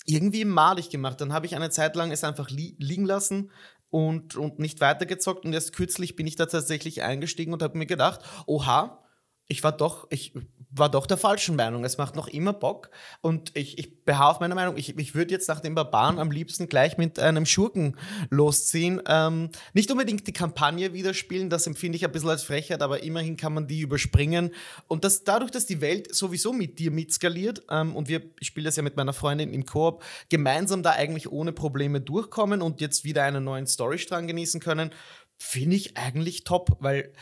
irgendwie 0.05 0.45
malig 0.45 0.91
gemacht. 0.91 1.19
Dann 1.19 1.33
habe 1.33 1.48
ich 1.48 1.55
eine 1.55 1.71
Zeit 1.71 1.95
lang 1.95 2.12
es 2.12 2.24
einfach 2.24 2.51
li 2.51 2.75
liegen 2.77 3.05
lassen, 3.05 3.50
und, 3.89 4.36
und 4.36 4.59
nicht 4.59 4.81
weitergezockt. 4.81 5.45
Und 5.45 5.53
erst 5.53 5.74
kürzlich 5.74 6.15
bin 6.15 6.27
ich 6.27 6.36
da 6.36 6.45
tatsächlich 6.45 7.01
eingestiegen 7.01 7.53
und 7.53 7.63
habe 7.63 7.77
mir 7.77 7.86
gedacht, 7.86 8.21
oha, 8.45 9.03
ich 9.48 9.63
war 9.63 9.71
doch, 9.71 10.07
ich 10.12 10.33
war 10.71 10.89
doch 10.89 11.07
der 11.07 11.17
falschen 11.17 11.55
Meinung. 11.55 11.83
Es 11.83 11.97
macht 11.97 12.15
noch 12.15 12.27
immer 12.27 12.53
Bock. 12.53 12.91
Und 13.21 13.51
ich, 13.55 13.79
ich 13.79 14.05
beharre 14.05 14.31
auf 14.31 14.39
meiner 14.39 14.55
Meinung. 14.55 14.77
Ich, 14.77 14.97
ich 14.97 15.15
würde 15.15 15.33
jetzt 15.33 15.47
nach 15.47 15.61
dem 15.61 15.73
Barbaren 15.73 16.19
am 16.19 16.29
liebsten 16.29 16.69
gleich 16.69 16.97
mit 16.97 17.19
einem 17.19 17.45
Schurken 17.45 17.97
losziehen. 18.29 19.01
Ähm, 19.07 19.49
nicht 19.73 19.89
unbedingt 19.91 20.27
die 20.27 20.33
Kampagne 20.33 20.93
wieder 20.93 21.13
spielen, 21.13 21.49
das 21.49 21.65
empfinde 21.65 21.95
ich 21.95 22.05
ein 22.05 22.11
bisschen 22.11 22.29
als 22.29 22.43
Frechheit, 22.43 22.81
aber 22.81 23.01
immerhin 23.03 23.35
kann 23.35 23.53
man 23.53 23.67
die 23.67 23.81
überspringen. 23.81 24.51
Und 24.88 25.03
das, 25.03 25.23
dadurch, 25.23 25.51
dass 25.51 25.65
die 25.65 25.81
Welt 25.81 26.13
sowieso 26.13 26.53
mit 26.53 26.77
dir 26.77 26.91
mitskaliert 26.91 27.63
ähm, 27.69 27.95
und 27.95 28.07
wir, 28.07 28.21
ich 28.39 28.47
spiele 28.47 28.65
das 28.65 28.75
ja 28.75 28.83
mit 28.83 28.95
meiner 28.95 29.13
Freundin 29.13 29.53
im 29.53 29.65
Koop, 29.65 30.03
gemeinsam 30.29 30.83
da 30.83 30.91
eigentlich 30.91 31.31
ohne 31.31 31.51
Probleme 31.51 31.99
durchkommen 31.99 32.61
und 32.61 32.79
jetzt 32.79 33.03
wieder 33.03 33.23
einen 33.23 33.43
neuen 33.43 33.65
Storystrang 33.65 34.27
genießen 34.27 34.59
können, 34.59 34.91
finde 35.39 35.77
ich 35.77 35.97
eigentlich 35.97 36.43
top, 36.43 36.77
weil 36.79 37.13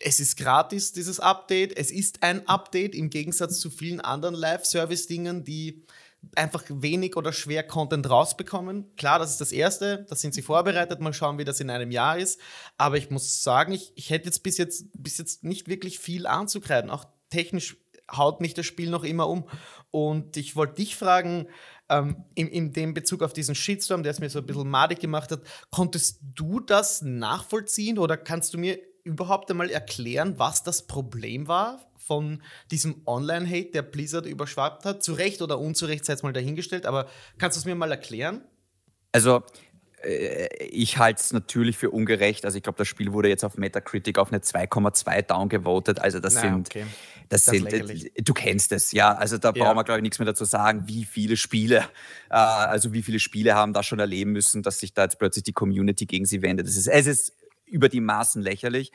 es 0.00 0.18
ist 0.18 0.36
gratis, 0.36 0.92
dieses 0.92 1.20
Update. 1.20 1.76
Es 1.76 1.90
ist 1.90 2.22
ein 2.22 2.48
Update 2.48 2.94
im 2.94 3.10
Gegensatz 3.10 3.60
zu 3.60 3.70
vielen 3.70 4.00
anderen 4.00 4.34
Live-Service-Dingen, 4.34 5.44
die 5.44 5.84
einfach 6.34 6.64
wenig 6.68 7.16
oder 7.16 7.32
schwer 7.32 7.62
Content 7.62 8.08
rausbekommen. 8.08 8.94
Klar, 8.96 9.18
das 9.18 9.32
ist 9.32 9.40
das 9.40 9.52
Erste, 9.52 10.06
da 10.08 10.16
sind 10.16 10.34
sie 10.34 10.42
vorbereitet, 10.42 11.00
mal 11.00 11.14
schauen, 11.14 11.38
wie 11.38 11.44
das 11.44 11.60
in 11.60 11.70
einem 11.70 11.90
Jahr 11.90 12.18
ist. 12.18 12.40
Aber 12.76 12.96
ich 12.96 13.10
muss 13.10 13.42
sagen, 13.42 13.72
ich, 13.72 13.92
ich 13.94 14.10
hätte 14.10 14.26
jetzt 14.26 14.42
bis, 14.42 14.58
jetzt 14.58 14.86
bis 14.94 15.18
jetzt 15.18 15.44
nicht 15.44 15.68
wirklich 15.68 15.98
viel 15.98 16.26
anzukreiden. 16.26 16.90
Auch 16.90 17.06
technisch 17.30 17.76
haut 18.10 18.40
mich 18.40 18.54
das 18.54 18.66
Spiel 18.66 18.90
noch 18.90 19.04
immer 19.04 19.28
um. 19.28 19.48
Und 19.90 20.36
ich 20.36 20.56
wollte 20.56 20.74
dich 20.74 20.96
fragen, 20.96 21.46
ähm, 21.88 22.24
in, 22.34 22.48
in 22.48 22.72
dem 22.72 22.94
Bezug 22.94 23.22
auf 23.22 23.32
diesen 23.32 23.54
Shitstorm, 23.54 24.02
der 24.02 24.12
es 24.12 24.20
mir 24.20 24.30
so 24.30 24.38
ein 24.38 24.46
bisschen 24.46 24.68
madig 24.68 25.00
gemacht 25.00 25.30
hat, 25.30 25.42
konntest 25.70 26.20
du 26.22 26.60
das 26.60 27.02
nachvollziehen 27.02 27.98
oder 27.98 28.16
kannst 28.16 28.54
du 28.54 28.58
mir 28.58 28.78
überhaupt 29.04 29.50
einmal 29.50 29.70
erklären, 29.70 30.38
was 30.38 30.62
das 30.62 30.86
Problem 30.86 31.48
war 31.48 31.80
von 31.96 32.42
diesem 32.70 33.02
Online-Hate, 33.06 33.70
der 33.72 33.82
Blizzard 33.82 34.26
überschwappt 34.26 34.84
hat? 34.84 35.02
Zu 35.02 35.14
Recht 35.14 35.42
oder 35.42 35.58
unzurecht, 35.58 36.04
sei 36.04 36.14
es 36.14 36.22
mal 36.22 36.32
dahingestellt, 36.32 36.86
aber 36.86 37.08
kannst 37.38 37.56
du 37.56 37.60
es 37.60 37.64
mir 37.64 37.74
mal 37.74 37.90
erklären? 37.90 38.42
Also, 39.12 39.42
äh, 40.02 40.48
ich 40.66 40.98
halte 40.98 41.20
es 41.20 41.32
natürlich 41.32 41.76
für 41.76 41.90
ungerecht. 41.90 42.44
Also 42.44 42.56
ich 42.56 42.62
glaube, 42.62 42.78
das 42.78 42.88
Spiel 42.88 43.12
wurde 43.12 43.28
jetzt 43.28 43.44
auf 43.44 43.56
Metacritic 43.56 44.18
auf 44.18 44.32
eine 44.32 44.40
2,2 44.40 45.22
downgevotet. 45.22 46.00
Also 46.00 46.20
das 46.20 46.34
Na, 46.34 46.40
sind, 46.40 46.68
okay. 46.68 46.86
das, 47.28 47.44
das 47.44 47.54
sind, 47.54 47.72
äh, 47.72 48.22
du 48.22 48.32
kennst 48.32 48.72
es, 48.72 48.92
ja. 48.92 49.14
Also 49.14 49.38
da 49.38 49.52
ja. 49.54 49.64
brauchen 49.64 49.76
wir 49.76 49.84
glaube 49.84 49.98
ich 49.98 50.02
nichts 50.02 50.18
mehr 50.18 50.26
dazu 50.26 50.44
sagen, 50.44 50.84
wie 50.86 51.04
viele 51.04 51.36
Spiele, 51.36 51.84
äh, 52.30 52.34
also 52.34 52.92
wie 52.92 53.02
viele 53.02 53.18
Spiele 53.18 53.54
haben 53.54 53.72
da 53.72 53.82
schon 53.82 53.98
erleben 53.98 54.32
müssen, 54.32 54.62
dass 54.62 54.78
sich 54.78 54.94
da 54.94 55.04
jetzt 55.04 55.18
plötzlich 55.18 55.44
die 55.44 55.52
Community 55.52 56.06
gegen 56.06 56.24
sie 56.24 56.42
wendet. 56.42 56.66
Ist, 56.66 56.86
es 56.86 57.06
ist 57.06 57.34
über 57.70 57.88
die 57.88 58.00
Maßen 58.00 58.42
lächerlich. 58.42 58.92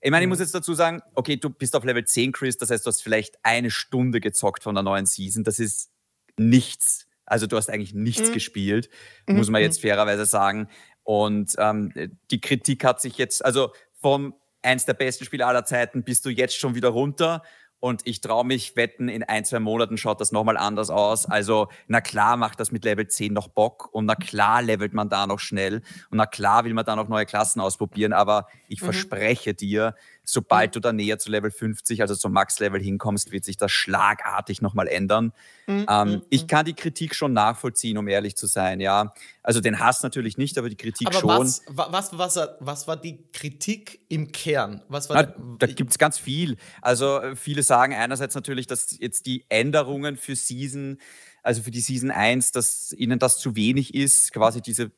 Ich 0.00 0.10
meine, 0.10 0.24
ich 0.24 0.28
muss 0.28 0.38
mhm. 0.38 0.44
jetzt 0.44 0.54
dazu 0.54 0.74
sagen, 0.74 1.00
okay, 1.14 1.36
du 1.36 1.50
bist 1.50 1.74
auf 1.76 1.84
Level 1.84 2.04
10, 2.04 2.32
Chris, 2.32 2.58
das 2.58 2.70
heißt, 2.70 2.84
du 2.84 2.88
hast 2.88 3.02
vielleicht 3.02 3.36
eine 3.42 3.70
Stunde 3.70 4.20
gezockt 4.20 4.62
von 4.62 4.74
der 4.74 4.84
neuen 4.84 5.06
Season. 5.06 5.44
Das 5.44 5.58
ist 5.58 5.90
nichts. 6.36 7.06
Also 7.26 7.46
du 7.46 7.56
hast 7.56 7.70
eigentlich 7.70 7.94
nichts 7.94 8.28
mhm. 8.28 8.34
gespielt, 8.34 8.90
mhm. 9.26 9.36
muss 9.36 9.48
man 9.48 9.62
jetzt 9.62 9.78
mhm. 9.78 9.88
fairerweise 9.88 10.26
sagen. 10.26 10.68
Und 11.04 11.54
ähm, 11.58 11.92
die 12.30 12.40
Kritik 12.40 12.84
hat 12.84 13.00
sich 13.00 13.18
jetzt, 13.18 13.44
also 13.44 13.72
vom 13.94 14.34
eins 14.62 14.86
der 14.86 14.94
besten 14.94 15.24
Spiele 15.24 15.46
aller 15.46 15.64
Zeiten 15.64 16.04
bist 16.04 16.24
du 16.24 16.30
jetzt 16.30 16.56
schon 16.56 16.74
wieder 16.74 16.88
runter. 16.88 17.42
Und 17.84 18.00
ich 18.06 18.22
traue 18.22 18.46
mich 18.46 18.76
wetten, 18.76 19.10
in 19.10 19.22
ein, 19.24 19.44
zwei 19.44 19.60
Monaten 19.60 19.98
schaut 19.98 20.18
das 20.18 20.32
nochmal 20.32 20.56
anders 20.56 20.88
aus. 20.88 21.26
Also, 21.26 21.68
na 21.86 22.00
klar 22.00 22.38
macht 22.38 22.58
das 22.58 22.72
mit 22.72 22.82
Level 22.82 23.06
10 23.06 23.34
noch 23.34 23.48
Bock 23.48 23.90
und 23.92 24.06
na 24.06 24.14
klar 24.14 24.62
levelt 24.62 24.94
man 24.94 25.10
da 25.10 25.26
noch 25.26 25.38
schnell 25.38 25.82
und 26.08 26.16
na 26.16 26.24
klar 26.24 26.64
will 26.64 26.72
man 26.72 26.86
da 26.86 26.96
noch 26.96 27.08
neue 27.08 27.26
Klassen 27.26 27.60
ausprobieren. 27.60 28.14
Aber 28.14 28.46
ich 28.68 28.80
mhm. 28.80 28.86
verspreche 28.86 29.52
dir, 29.52 29.96
sobald 30.24 30.70
mhm. 30.70 30.72
du 30.72 30.80
da 30.80 30.92
näher 30.92 31.18
zu 31.18 31.30
Level 31.30 31.50
50, 31.50 32.00
also 32.00 32.14
zum 32.14 32.32
Max-Level 32.32 32.80
hinkommst, 32.80 33.30
wird 33.30 33.44
sich 33.44 33.56
das 33.56 33.70
schlagartig 33.70 34.62
nochmal 34.62 34.88
ändern. 34.88 35.32
Mhm. 35.66 35.86
Ähm, 35.88 36.08
mhm. 36.08 36.22
ich 36.30 36.48
kann 36.48 36.64
die 36.64 36.74
Kritik 36.74 37.14
schon 37.14 37.32
nachvollziehen, 37.32 37.98
um 37.98 38.08
ehrlich 38.08 38.36
zu 38.36 38.46
sein, 38.46 38.80
ja. 38.80 39.12
Also 39.42 39.60
den 39.60 39.78
Hass 39.78 40.02
natürlich 40.02 40.38
nicht, 40.38 40.56
aber 40.58 40.68
die 40.68 40.76
Kritik 40.76 41.08
aber 41.08 41.20
schon. 41.20 41.30
Was, 41.30 41.62
was, 41.68 42.18
was, 42.18 42.48
was, 42.60 42.88
war 42.88 42.96
die 42.96 43.22
Kritik 43.32 44.00
im 44.08 44.32
Kern? 44.32 44.82
Was 44.88 45.10
war 45.10 45.22
Na, 45.22 45.56
da 45.58 45.66
gibt 45.66 45.90
es 45.90 45.98
ganz 45.98 46.18
viel. 46.18 46.56
Also 46.80 47.20
äh, 47.20 47.36
viele 47.36 47.62
sagen 47.62 47.94
einerseits 47.94 48.34
natürlich, 48.34 48.66
dass 48.66 48.98
jetzt 48.98 49.26
die 49.26 49.44
Änderungen 49.50 50.16
für 50.16 50.34
Season, 50.34 50.98
also 51.42 51.62
für 51.62 51.70
die 51.70 51.80
Season 51.80 52.10
1, 52.10 52.52
dass 52.52 52.92
ihnen 52.92 53.18
das 53.18 53.38
zu 53.38 53.54
wenig 53.54 53.94
ist, 53.94 54.32
quasi 54.32 54.62
diese 54.62 54.90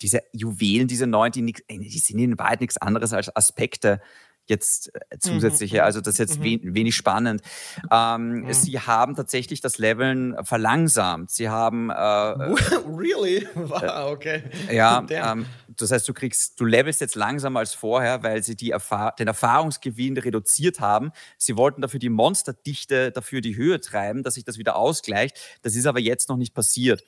diese 0.00 0.22
Juwelen, 0.32 0.88
diese 0.88 1.06
neuen, 1.06 1.32
die, 1.32 1.42
nix, 1.42 1.62
die 1.68 1.98
sind 1.98 2.18
in 2.18 2.38
Wahrheit 2.38 2.60
nichts 2.60 2.76
anderes 2.78 3.12
als 3.12 3.34
Aspekte 3.34 4.00
jetzt 4.48 4.94
äh, 4.94 5.00
mhm, 5.14 5.20
zusätzliche. 5.20 5.78
Mhm. 5.78 5.82
Also 5.82 6.00
das 6.00 6.14
ist 6.14 6.18
jetzt 6.18 6.40
mhm. 6.40 6.74
wenig 6.74 6.94
spannend. 6.94 7.42
Ähm, 7.90 8.42
mhm. 8.42 8.52
Sie 8.52 8.78
haben 8.80 9.14
tatsächlich 9.14 9.60
das 9.60 9.78
Leveln 9.78 10.36
verlangsamt. 10.42 11.30
Sie 11.30 11.48
haben 11.48 11.90
äh, 11.90 11.94
really? 11.94 13.46
Wow, 13.54 14.12
okay. 14.12 14.42
Ja, 14.72 15.04
ähm, 15.10 15.46
das 15.76 15.90
heißt, 15.90 16.08
du 16.08 16.14
kriegst, 16.14 16.58
du 16.60 16.64
levelst 16.64 17.00
jetzt 17.00 17.14
langsamer 17.14 17.60
als 17.60 17.74
vorher, 17.74 18.22
weil 18.22 18.42
sie 18.42 18.56
die 18.56 18.70
Erfahr 18.70 19.14
den 19.16 19.28
Erfahrungsgewinn 19.28 20.16
reduziert 20.18 20.80
haben. 20.80 21.12
Sie 21.36 21.56
wollten 21.56 21.82
dafür 21.82 22.00
die 22.00 22.08
Monsterdichte 22.08 23.12
dafür 23.12 23.40
die 23.40 23.56
Höhe 23.56 23.80
treiben, 23.80 24.22
dass 24.22 24.34
sich 24.34 24.44
das 24.44 24.58
wieder 24.58 24.76
ausgleicht. 24.76 25.38
Das 25.62 25.76
ist 25.76 25.86
aber 25.86 26.00
jetzt 26.00 26.28
noch 26.28 26.36
nicht 26.36 26.54
passiert. 26.54 27.04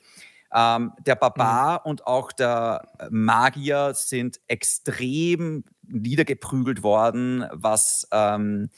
Ähm, 0.53 0.93
der 1.05 1.15
Barbar 1.15 1.81
mhm. 1.83 1.89
und 1.89 2.07
auch 2.07 2.31
der 2.31 2.87
Magier 3.09 3.93
sind 3.93 4.39
extrem 4.47 5.63
niedergeprügelt 5.87 6.83
worden, 6.83 7.45
was 7.51 8.07
ähm, 8.11 8.69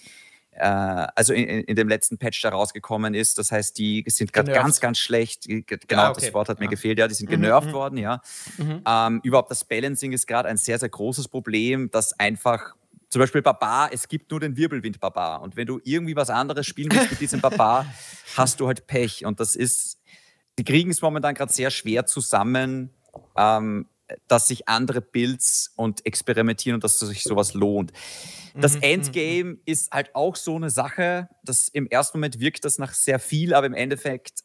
äh, 0.52 0.66
also 0.66 1.34
in, 1.34 1.46
in, 1.46 1.76
dem 1.76 1.88
letzten 1.88 2.18
Patch 2.18 2.42
da 2.42 2.50
rausgekommen 2.50 3.14
ist. 3.14 3.38
Das 3.38 3.52
heißt, 3.52 3.78
die 3.78 4.04
sind 4.08 4.34
gerade 4.34 4.52
ganz, 4.52 4.80
ganz 4.80 5.00
schlecht. 5.00 5.48
Genau, 5.48 6.02
ah, 6.02 6.10
okay. 6.12 6.22
das 6.22 6.34
Wort 6.34 6.50
hat 6.50 6.60
mir 6.60 6.66
ja. 6.66 6.72
gefehlt. 6.72 7.00
Ja, 7.00 7.08
die 7.08 7.16
sind 7.16 7.28
mhm, 7.28 7.42
genervt 7.42 7.70
mhm. 7.70 7.74
worden. 7.74 7.98
Ja, 7.98 8.22
mhm. 8.58 8.82
ähm, 8.88 9.22
überhaupt 9.24 9.52
das 9.52 9.66
Balancing 9.66 10.12
ist 10.12 10.28
gerade 10.28 10.50
ein 10.50 10.58
sehr, 10.58 10.78
sehr 10.80 10.90
großes 10.90 11.28
Problem, 11.28 11.90
das 11.92 12.20
einfach 12.20 12.76
zum 13.10 13.20
Beispiel 13.20 13.44
Barbar, 13.44 13.90
es 13.94 14.08
gibt 14.08 14.32
nur 14.32 14.40
den 14.40 14.58
Wirbelwind 14.58 15.00
Barbar. 15.00 15.44
Und 15.44 15.56
wenn 15.56 15.68
du 15.68 15.80
irgendwie 15.84 16.16
was 16.16 16.32
anderes 16.32 16.66
spielen 16.66 16.92
willst 16.92 17.12
mit 17.12 17.22
diesem 17.22 17.42
Barbar, 17.42 17.86
hast 18.36 18.60
du 18.60 18.66
halt 18.66 18.88
Pech. 18.88 19.24
Und 19.24 19.40
das 19.40 19.56
ist, 19.56 20.00
die 20.60 20.64
kriegen 20.64 20.92
es 20.92 21.02
momentan 21.02 21.36
gerade 21.36 21.52
sehr 21.52 21.72
schwer 21.72 22.06
zusammen, 22.06 22.92
ähm, 23.38 23.88
dass 24.28 24.48
sich 24.48 24.68
andere 24.68 25.02
Builds 25.02 25.72
und 25.76 26.06
experimentieren 26.06 26.76
und 26.76 26.84
dass 26.84 27.00
sich 27.00 27.24
sowas 27.24 27.54
lohnt. 27.54 27.92
Das 28.56 28.74
mhm, 28.74 28.80
mhm, 28.80 28.84
Endgame 28.84 29.44
mhm. 29.44 29.62
ist 29.66 29.92
halt 29.92 30.14
auch 30.16 30.36
so 30.36 30.56
eine 30.56 30.70
Sache, 30.70 31.30
dass 31.44 31.68
im 31.68 31.88
ersten 31.88 32.20
Moment 32.20 32.40
wirkt 32.40 32.66
das 32.66 32.78
nach 32.78 32.94
sehr 32.94 33.20
viel, 33.20 33.54
aber 33.54 33.66
im 33.66 33.74
Endeffekt, 33.74 34.44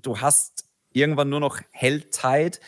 du 0.00 0.20
hast 0.20 0.64
irgendwann 0.92 1.28
nur 1.28 1.40
noch 1.40 1.60
Helltide 1.70 2.58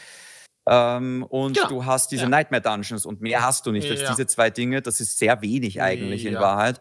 ähm, 0.69 1.25
und 1.29 1.57
ja, 1.57 1.67
du 1.67 1.85
hast 1.87 2.13
diese 2.13 2.25
ja. 2.25 2.29
Nightmare 2.29 2.63
Dungeons 2.63 3.07
und 3.07 3.21
mehr 3.21 3.43
hast 3.43 3.67
du 3.67 3.73
nicht 3.73 3.91
als 3.91 4.03
ja. 4.03 4.11
diese 4.11 4.27
zwei 4.27 4.51
Dinge. 4.51 4.83
Das 4.83 5.01
ist 5.01 5.19
sehr 5.19 5.41
wenig 5.41 5.81
eigentlich 5.81 6.27
in 6.27 6.35
Wahrheit. 6.35 6.81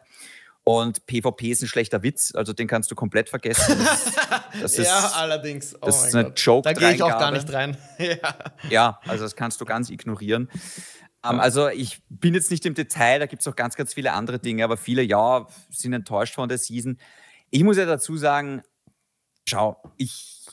Und 0.67 1.05
PvP 1.05 1.51
ist 1.51 1.61
ein 1.61 1.69
schlechter 1.69 2.03
Witz, 2.03 2.35
also 2.35 2.51
den 2.51 2.67
kannst 2.67 2.91
du 2.91 2.95
komplett 2.95 3.29
vergessen. 3.29 3.79
Das, 3.79 4.11
das 4.61 4.75
ja, 4.75 5.11
allerdings. 5.15 5.73
Oh 5.75 5.85
das 5.85 6.07
ist 6.07 6.13
eine 6.13 6.33
joke 6.35 6.67
Da 6.67 6.73
gehe 6.73 6.93
ich 6.93 7.01
auch 7.01 7.17
gar 7.17 7.31
nicht 7.31 7.49
rein. 7.53 7.77
ja. 7.97 8.35
ja, 8.69 8.99
also 9.05 9.23
das 9.23 9.37
kannst 9.37 9.61
du 9.61 9.65
ganz 9.65 9.89
ignorieren. 9.89 10.49
Um, 11.23 11.35
ähm, 11.35 11.39
also 11.39 11.69
ich 11.69 12.01
bin 12.09 12.33
jetzt 12.33 12.51
nicht 12.51 12.65
im 12.65 12.73
Detail, 12.73 13.19
da 13.19 13.27
gibt 13.27 13.43
es 13.43 13.47
auch 13.47 13.55
ganz, 13.55 13.77
ganz 13.77 13.93
viele 13.93 14.11
andere 14.11 14.39
Dinge, 14.39 14.65
aber 14.65 14.75
viele, 14.75 15.03
ja, 15.03 15.47
sind 15.69 15.93
enttäuscht 15.93 16.35
von 16.35 16.49
der 16.49 16.57
Season. 16.57 16.99
Ich 17.49 17.63
muss 17.63 17.77
ja 17.77 17.85
dazu 17.85 18.17
sagen, 18.17 18.61
schau, 19.47 19.81
ich 19.95 20.47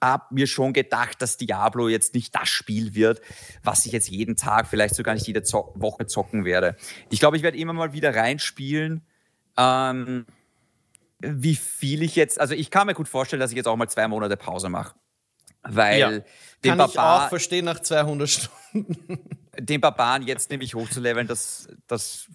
habe 0.00 0.26
mir 0.30 0.46
schon 0.46 0.74
gedacht, 0.74 1.20
dass 1.20 1.38
Diablo 1.38 1.88
jetzt 1.88 2.14
nicht 2.14 2.32
das 2.36 2.48
Spiel 2.48 2.94
wird, 2.94 3.20
was 3.64 3.84
ich 3.84 3.90
jetzt 3.90 4.10
jeden 4.10 4.36
Tag, 4.36 4.68
vielleicht 4.68 4.94
sogar 4.94 5.14
nicht 5.14 5.26
jede 5.26 5.42
Zo 5.42 5.72
Woche 5.74 6.06
zocken 6.06 6.44
werde. 6.44 6.76
Ich 7.10 7.18
glaube, 7.18 7.36
ich 7.36 7.42
werde 7.42 7.58
immer 7.58 7.72
mal 7.72 7.92
wieder 7.92 8.14
reinspielen 8.14 9.04
ähm, 9.56 10.26
wie 11.20 11.56
viel 11.56 12.02
ich 12.02 12.16
jetzt, 12.16 12.40
also 12.40 12.54
ich 12.54 12.70
kann 12.70 12.86
mir 12.86 12.94
gut 12.94 13.08
vorstellen, 13.08 13.40
dass 13.40 13.50
ich 13.50 13.56
jetzt 13.56 13.66
auch 13.66 13.76
mal 13.76 13.88
zwei 13.88 14.06
Monate 14.08 14.36
Pause 14.36 14.68
mache. 14.68 14.94
Weil 15.62 15.98
ja, 15.98 16.10
den 16.10 16.24
kann 16.62 16.78
Barbar, 16.78 16.88
ich 16.88 16.98
auch 16.98 17.28
verstehen 17.28 17.64
nach 17.64 17.80
200 17.80 18.28
Stunden. 18.28 19.18
Den 19.58 19.80
Barbaren 19.80 20.22
jetzt 20.22 20.50
nämlich 20.50 20.74
hochzuleveln, 20.74 21.26
das, 21.26 21.68
das, 21.86 22.28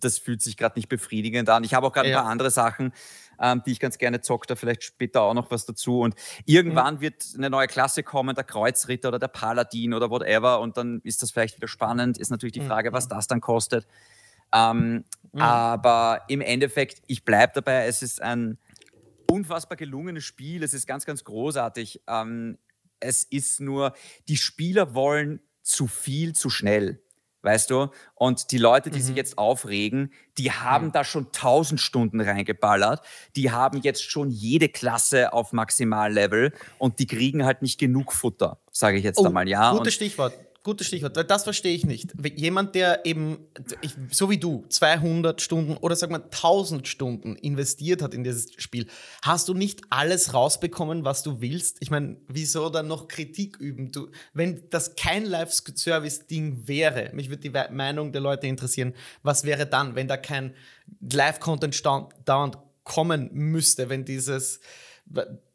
das 0.00 0.18
fühlt 0.18 0.40
sich 0.40 0.56
gerade 0.56 0.78
nicht 0.78 0.88
befriedigend 0.88 1.48
an. 1.48 1.64
Ich 1.64 1.74
habe 1.74 1.88
auch 1.88 1.92
gerade 1.92 2.08
ja. 2.08 2.18
ein 2.18 2.22
paar 2.22 2.30
andere 2.30 2.52
Sachen, 2.52 2.92
ähm, 3.40 3.62
die 3.66 3.72
ich 3.72 3.80
ganz 3.80 3.98
gerne 3.98 4.20
zocke, 4.20 4.46
da 4.46 4.54
vielleicht 4.54 4.84
später 4.84 5.22
auch 5.22 5.34
noch 5.34 5.50
was 5.50 5.66
dazu. 5.66 6.00
Und 6.00 6.14
irgendwann 6.46 6.96
mhm. 6.96 7.00
wird 7.00 7.26
eine 7.36 7.50
neue 7.50 7.66
Klasse 7.66 8.04
kommen, 8.04 8.36
der 8.36 8.44
Kreuzritter 8.44 9.08
oder 9.08 9.18
der 9.18 9.28
Paladin 9.28 9.92
oder 9.92 10.08
whatever. 10.08 10.60
Und 10.60 10.76
dann 10.76 11.00
ist 11.02 11.22
das 11.22 11.32
vielleicht 11.32 11.56
wieder 11.56 11.68
spannend. 11.68 12.16
Ist 12.16 12.30
natürlich 12.30 12.52
die 12.52 12.60
mhm, 12.60 12.68
Frage, 12.68 12.92
was 12.92 13.06
mhm. 13.06 13.10
das 13.10 13.26
dann 13.26 13.40
kostet. 13.40 13.88
Ähm, 14.52 15.04
mhm. 15.32 15.40
Aber 15.40 16.22
im 16.28 16.40
Endeffekt, 16.40 17.02
ich 17.06 17.24
bleibe 17.24 17.52
dabei, 17.54 17.86
es 17.86 18.02
ist 18.02 18.20
ein 18.20 18.58
unfassbar 19.30 19.76
gelungenes 19.76 20.24
Spiel, 20.24 20.62
es 20.62 20.74
ist 20.74 20.86
ganz, 20.86 21.06
ganz 21.06 21.24
großartig. 21.24 22.02
Ähm, 22.08 22.58
es 22.98 23.22
ist 23.22 23.60
nur, 23.60 23.94
die 24.28 24.36
Spieler 24.36 24.94
wollen 24.94 25.40
zu 25.62 25.86
viel, 25.86 26.34
zu 26.34 26.50
schnell. 26.50 27.02
Weißt 27.42 27.70
du? 27.70 27.88
Und 28.16 28.50
die 28.50 28.58
Leute, 28.58 28.90
die 28.90 28.98
mhm. 28.98 29.02
sich 29.02 29.16
jetzt 29.16 29.38
aufregen, 29.38 30.12
die 30.36 30.52
haben 30.52 30.88
mhm. 30.88 30.92
da 30.92 31.04
schon 31.04 31.32
tausend 31.32 31.80
Stunden 31.80 32.20
reingeballert. 32.20 33.00
Die 33.34 33.50
haben 33.50 33.80
jetzt 33.80 34.02
schon 34.02 34.28
jede 34.28 34.68
Klasse 34.68 35.32
auf 35.32 35.54
Maximallevel 35.54 36.52
und 36.76 36.98
die 36.98 37.06
kriegen 37.06 37.46
halt 37.46 37.62
nicht 37.62 37.80
genug 37.80 38.12
Futter, 38.12 38.60
sage 38.70 38.98
ich 38.98 39.04
jetzt 39.04 39.18
oh, 39.18 39.24
einmal. 39.24 39.48
Ja, 39.48 39.72
gutes 39.72 39.94
Stichwort. 39.94 40.34
Gutes 40.62 40.86
Stichwort, 40.86 41.16
weil 41.16 41.24
das 41.24 41.44
verstehe 41.44 41.74
ich 41.74 41.86
nicht. 41.86 42.12
Jemand, 42.36 42.74
der 42.74 43.06
eben, 43.06 43.38
ich, 43.80 43.92
so 44.10 44.28
wie 44.28 44.38
du, 44.38 44.64
200 44.68 45.40
Stunden 45.40 45.76
oder 45.78 45.96
sag 45.96 46.10
mal 46.10 46.22
1000 46.22 46.86
Stunden 46.86 47.36
investiert 47.36 48.02
hat 48.02 48.12
in 48.12 48.24
dieses 48.24 48.52
Spiel, 48.58 48.86
hast 49.22 49.48
du 49.48 49.54
nicht 49.54 49.80
alles 49.90 50.34
rausbekommen, 50.34 51.04
was 51.04 51.22
du 51.22 51.40
willst? 51.40 51.78
Ich 51.80 51.90
meine, 51.90 52.18
wieso 52.28 52.68
dann 52.68 52.88
noch 52.88 53.08
Kritik 53.08 53.56
üben? 53.58 53.90
Du, 53.90 54.10
wenn 54.34 54.68
das 54.70 54.96
kein 54.96 55.24
Live-Service-Ding 55.24 56.68
wäre, 56.68 57.10
mich 57.14 57.30
würde 57.30 57.42
die 57.42 57.74
Meinung 57.74 58.12
der 58.12 58.20
Leute 58.20 58.46
interessieren, 58.46 58.94
was 59.22 59.44
wäre 59.44 59.66
dann, 59.66 59.94
wenn 59.94 60.08
da 60.08 60.16
kein 60.16 60.54
Live-Content 61.00 61.82
dauernd 62.24 62.58
kommen 62.84 63.30
müsste, 63.32 63.88
wenn 63.88 64.04
dieses 64.04 64.60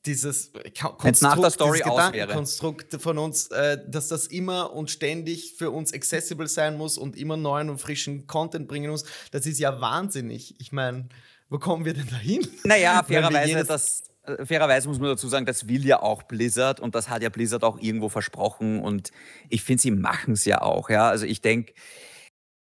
dieses 0.05 0.51
Konstrukt, 0.77 1.21
nach 1.21 1.39
der 1.39 1.50
Story 1.50 1.79
Gedankenkonstrukt 1.79 3.01
von 3.01 3.17
uns, 3.17 3.47
äh, 3.47 3.77
dass 3.88 4.09
das 4.09 4.27
immer 4.27 4.74
und 4.74 4.91
ständig 4.91 5.53
für 5.57 5.71
uns 5.71 5.93
accessible 5.93 6.47
sein 6.47 6.77
muss 6.77 6.97
und 6.97 7.15
immer 7.15 7.38
neuen 7.38 7.69
und 7.69 7.79
frischen 7.79 8.27
Content 8.27 8.67
bringen 8.67 8.91
muss, 8.91 9.05
das 9.31 9.45
ist 9.45 9.59
ja 9.59 9.81
wahnsinnig. 9.81 10.55
Ich 10.59 10.71
meine, 10.71 11.07
wo 11.50 11.57
kommen 11.57 11.85
wir 11.85 11.93
denn 11.93 12.07
dahin? 12.07 12.47
Naja, 12.63 13.03
fairerweise, 13.03 13.63
das, 13.63 14.03
äh, 14.24 14.45
fairerweise 14.45 14.88
muss 14.88 15.00
man 15.00 15.09
dazu 15.09 15.27
sagen, 15.27 15.45
das 15.45 15.67
will 15.67 15.85
ja 15.85 16.01
auch 16.01 16.24
Blizzard 16.24 16.79
und 16.79 16.93
das 16.93 17.09
hat 17.09 17.24
ja 17.24 17.29
Blizzard 17.29 17.63
auch 17.63 17.79
irgendwo 17.79 18.09
versprochen 18.09 18.81
und 18.81 19.12
ich 19.50 19.63
finde, 19.63 19.81
sie 19.81 19.91
machen 19.91 20.33
es 20.33 20.45
ja 20.45 20.62
auch. 20.62 20.89
Ja? 20.89 21.09
Also 21.09 21.25
ich 21.25 21.41
denke, 21.41 21.74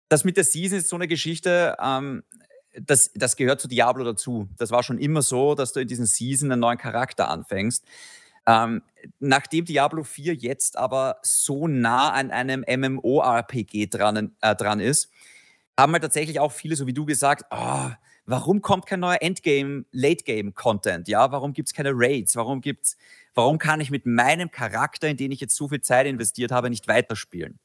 das 0.10 0.24
mit 0.24 0.38
der 0.38 0.44
Season 0.44 0.80
ist 0.80 0.90
so 0.90 0.96
eine 0.96 1.08
Geschichte. 1.08 1.76
Ähm, 1.82 2.24
das, 2.74 3.12
das 3.16 3.36
gehört 3.36 3.62
zu 3.62 3.68
Diablo 3.68 4.04
dazu. 4.04 4.48
Das 4.58 4.72
war 4.72 4.84
schon 4.84 5.00
immer 5.00 5.22
so, 5.22 5.56
dass 5.56 5.74
du 5.74 5.80
in 5.80 5.88
diesen 5.88 6.06
Season 6.06 6.52
einen 6.52 6.62
neuen 6.62 6.78
Charakter 6.78 7.30
anfängst. 7.30 7.86
Ähm, 8.48 8.82
nachdem 9.20 9.66
Diablo 9.66 10.04
4 10.04 10.34
jetzt 10.34 10.78
aber 10.78 11.18
so 11.22 11.68
nah 11.68 12.12
an 12.12 12.32
einem 12.32 12.64
MMORPG 12.68 13.88
dran, 13.88 14.36
äh, 14.42 14.56
dran 14.56 14.80
ist, 14.80 15.12
haben 15.80 15.94
halt 15.94 16.04
tatsächlich 16.04 16.40
auch 16.40 16.52
viele, 16.52 16.76
so 16.76 16.88
wie 16.88 16.94
du 16.94 17.06
gesagt, 17.06 17.46
oh, 17.52 17.90
warum 18.26 18.62
kommt 18.62 18.86
kein 18.86 19.00
neuer 19.00 19.22
Endgame, 19.22 19.86
Late-Game-Content? 19.92 21.08
Ja, 21.08 21.32
warum 21.32 21.54
gibt 21.54 21.70
es 21.70 21.74
keine 21.74 21.92
Raids? 21.94 22.36
Warum 22.36 22.62
gibt's, 22.62 22.98
warum 23.34 23.58
kann 23.58 23.82
ich 23.82 23.92
mit 23.92 24.06
meinem 24.06 24.52
Charakter, 24.52 25.08
in 25.08 25.18
den 25.18 25.32
ich 25.32 25.40
jetzt 25.40 25.56
so 25.56 25.68
viel 25.68 25.82
Zeit 25.82 26.06
investiert 26.06 26.52
habe, 26.52 26.70
nicht 26.70 26.88
weiterspielen? 26.88 27.60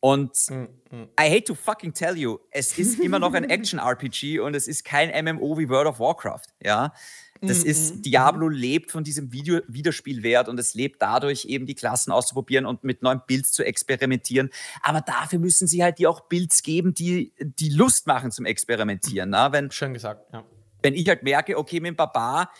Und 0.00 0.32
mm, 0.48 0.96
mm. 0.96 1.08
I 1.20 1.28
hate 1.28 1.44
to 1.44 1.54
fucking 1.54 1.92
tell 1.92 2.16
you, 2.16 2.38
es 2.50 2.78
ist 2.78 3.00
immer 3.00 3.18
noch 3.18 3.34
ein 3.34 3.44
Action-RPG 3.50 4.38
und 4.40 4.54
es 4.54 4.68
ist 4.68 4.84
kein 4.84 5.10
MMO 5.24 5.58
wie 5.58 5.68
World 5.68 5.88
of 5.88 5.98
Warcraft. 5.98 6.46
Ja, 6.62 6.92
das 7.40 7.64
mm, 7.64 7.66
ist, 7.66 8.02
Diablo 8.02 8.48
lebt 8.48 8.90
von 8.90 9.04
diesem 9.04 9.32
Video 9.32 9.60
Wiederspielwert 9.66 10.48
und 10.48 10.58
es 10.58 10.74
lebt 10.74 11.02
dadurch 11.02 11.44
eben 11.46 11.66
die 11.66 11.74
Klassen 11.74 12.12
auszuprobieren 12.12 12.66
und 12.66 12.84
mit 12.84 13.02
neuen 13.02 13.22
Builds 13.26 13.52
zu 13.52 13.64
experimentieren. 13.64 14.50
Aber 14.82 15.00
dafür 15.00 15.38
müssen 15.38 15.66
sie 15.66 15.82
halt 15.82 15.98
dir 15.98 16.10
auch 16.10 16.22
Builds 16.22 16.62
geben, 16.62 16.94
die, 16.94 17.32
die 17.40 17.70
Lust 17.70 18.06
machen 18.06 18.30
zum 18.30 18.44
Experimentieren. 18.44 19.30
Na? 19.30 19.52
Wenn, 19.52 19.70
Schön 19.70 19.94
gesagt, 19.94 20.32
ja. 20.32 20.44
Wenn 20.80 20.94
ich 20.94 21.08
halt 21.08 21.24
merke, 21.24 21.58
okay, 21.58 21.80
mit 21.80 21.88
dem 21.88 21.96
Barbar, 21.96 22.52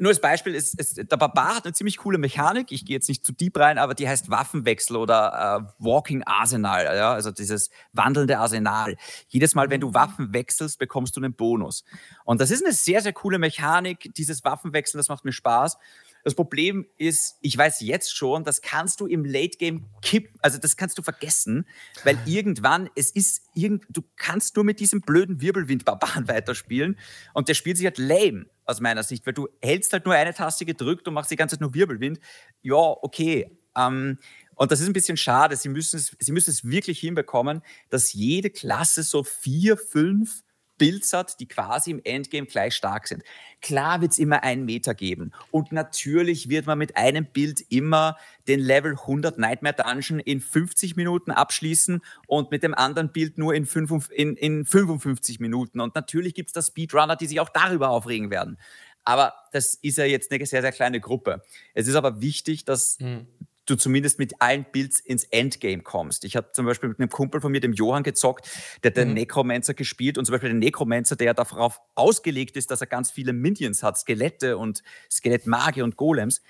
nur 0.00 0.10
als 0.10 0.20
Beispiel, 0.20 0.54
ist, 0.54 0.80
ist, 0.80 0.96
der 0.96 1.16
Barbar 1.16 1.56
hat 1.56 1.64
eine 1.64 1.74
ziemlich 1.74 1.98
coole 1.98 2.16
Mechanik. 2.16 2.72
Ich 2.72 2.86
gehe 2.86 2.96
jetzt 2.96 3.08
nicht 3.08 3.24
zu 3.24 3.32
deep 3.32 3.58
rein, 3.58 3.76
aber 3.76 3.94
die 3.94 4.08
heißt 4.08 4.30
Waffenwechsel 4.30 4.96
oder 4.96 5.68
äh, 5.68 5.72
Walking 5.78 6.22
Arsenal, 6.24 6.84
ja? 6.96 7.12
also 7.12 7.30
dieses 7.30 7.70
wandelnde 7.92 8.38
Arsenal. 8.38 8.96
Jedes 9.28 9.54
Mal, 9.54 9.68
wenn 9.68 9.82
du 9.82 9.92
Waffen 9.92 10.32
wechselst, 10.32 10.78
bekommst 10.78 11.16
du 11.16 11.20
einen 11.20 11.34
Bonus. 11.34 11.84
Und 12.24 12.40
das 12.40 12.50
ist 12.50 12.64
eine 12.64 12.72
sehr, 12.72 13.02
sehr 13.02 13.12
coole 13.12 13.38
Mechanik, 13.38 14.10
dieses 14.14 14.42
Waffenwechsel, 14.42 14.98
das 14.98 15.08
macht 15.08 15.26
mir 15.26 15.32
Spaß. 15.32 15.76
Das 16.24 16.34
Problem 16.34 16.86
ist, 16.96 17.36
ich 17.40 17.56
weiß 17.56 17.80
jetzt 17.80 18.14
schon, 18.14 18.44
das 18.44 18.60
kannst 18.60 19.00
du 19.00 19.06
im 19.06 19.24
Late 19.24 19.58
Game 19.58 19.86
kippen, 20.02 20.38
also 20.40 20.58
das 20.58 20.76
kannst 20.76 20.98
du 20.98 21.02
vergessen, 21.02 21.66
weil 22.04 22.18
irgendwann, 22.26 22.90
es 22.94 23.10
ist, 23.10 23.42
irgend, 23.54 23.84
du 23.88 24.02
kannst 24.16 24.56
nur 24.56 24.64
mit 24.64 24.80
diesem 24.80 25.00
blöden 25.00 25.40
Wirbelwind-Barbaren 25.40 26.28
weiterspielen 26.28 26.98
und 27.34 27.48
der 27.48 27.54
spielt 27.54 27.76
sich 27.76 27.86
halt 27.86 27.98
lame 27.98 28.46
aus 28.64 28.80
meiner 28.80 29.02
Sicht, 29.02 29.26
weil 29.26 29.34
du 29.34 29.48
hältst 29.60 29.92
halt 29.92 30.04
nur 30.04 30.14
eine 30.14 30.34
Taste 30.34 30.64
gedrückt 30.64 31.08
und 31.08 31.14
machst 31.14 31.30
die 31.30 31.36
ganze 31.36 31.56
Zeit 31.56 31.60
nur 31.60 31.74
Wirbelwind. 31.74 32.20
Ja, 32.62 32.76
okay. 32.76 33.58
Ähm, 33.76 34.18
und 34.54 34.70
das 34.70 34.80
ist 34.80 34.86
ein 34.86 34.92
bisschen 34.92 35.16
schade. 35.16 35.56
Sie 35.56 35.68
müssen, 35.68 35.96
es, 35.96 36.16
sie 36.18 36.32
müssen 36.32 36.50
es 36.50 36.64
wirklich 36.64 37.00
hinbekommen, 37.00 37.62
dass 37.88 38.12
jede 38.12 38.50
Klasse 38.50 39.02
so 39.02 39.24
vier, 39.24 39.76
fünf 39.76 40.42
Builds 40.80 41.12
hat, 41.12 41.38
die 41.40 41.46
quasi 41.46 41.90
im 41.90 42.00
Endgame 42.02 42.46
gleich 42.46 42.74
stark 42.74 43.06
sind. 43.06 43.22
Klar 43.60 44.00
wird 44.00 44.12
es 44.12 44.18
immer 44.18 44.42
einen 44.42 44.64
Meter 44.64 44.94
geben. 44.94 45.30
Und 45.50 45.72
natürlich 45.72 46.48
wird 46.48 46.66
man 46.66 46.78
mit 46.78 46.96
einem 46.96 47.26
Bild 47.26 47.60
immer 47.68 48.16
den 48.48 48.60
Level 48.60 48.92
100 48.92 49.38
Nightmare 49.38 49.74
Dungeon 49.74 50.18
in 50.20 50.40
50 50.40 50.96
Minuten 50.96 51.32
abschließen 51.32 52.00
und 52.26 52.50
mit 52.50 52.62
dem 52.62 52.74
anderen 52.74 53.12
Bild 53.12 53.36
nur 53.36 53.54
in, 53.54 53.66
5, 53.66 54.10
in, 54.10 54.36
in 54.36 54.64
55 54.64 55.38
Minuten. 55.38 55.80
Und 55.80 55.94
natürlich 55.94 56.32
gibt 56.32 56.48
es 56.48 56.54
da 56.54 56.62
Speedrunner, 56.62 57.16
die 57.16 57.26
sich 57.26 57.40
auch 57.40 57.50
darüber 57.50 57.90
aufregen 57.90 58.30
werden. 58.30 58.58
Aber 59.04 59.34
das 59.52 59.74
ist 59.74 59.98
ja 59.98 60.04
jetzt 60.04 60.32
eine 60.32 60.46
sehr, 60.46 60.62
sehr 60.62 60.72
kleine 60.72 61.00
Gruppe. 61.00 61.42
Es 61.74 61.88
ist 61.88 61.94
aber 61.94 62.22
wichtig, 62.22 62.64
dass 62.64 62.98
mhm 63.00 63.26
du 63.66 63.76
zumindest 63.76 64.18
mit 64.18 64.40
allen 64.40 64.66
Builds 64.72 65.00
ins 65.00 65.24
Endgame 65.24 65.82
kommst. 65.82 66.24
Ich 66.24 66.36
habe 66.36 66.50
zum 66.52 66.66
Beispiel 66.66 66.88
mit 66.88 66.98
einem 66.98 67.08
Kumpel 67.08 67.40
von 67.40 67.52
mir, 67.52 67.60
dem 67.60 67.72
Johann, 67.72 68.02
gezockt, 68.02 68.48
der 68.82 68.90
den 68.90 69.08
mhm. 69.08 69.14
Necromancer 69.14 69.74
gespielt 69.74 70.18
und 70.18 70.24
zum 70.24 70.32
Beispiel 70.32 70.50
den 70.50 70.58
Necromancer, 70.58 71.16
der 71.16 71.26
ja 71.26 71.34
darauf 71.34 71.80
ausgelegt 71.94 72.56
ist, 72.56 72.70
dass 72.70 72.80
er 72.80 72.86
ganz 72.86 73.10
viele 73.10 73.32
Minions 73.32 73.82
hat, 73.82 73.98
Skelette 73.98 74.56
und 74.56 74.82
Skelettmagier 75.10 75.84
und 75.84 75.96
Golems. 75.96 76.42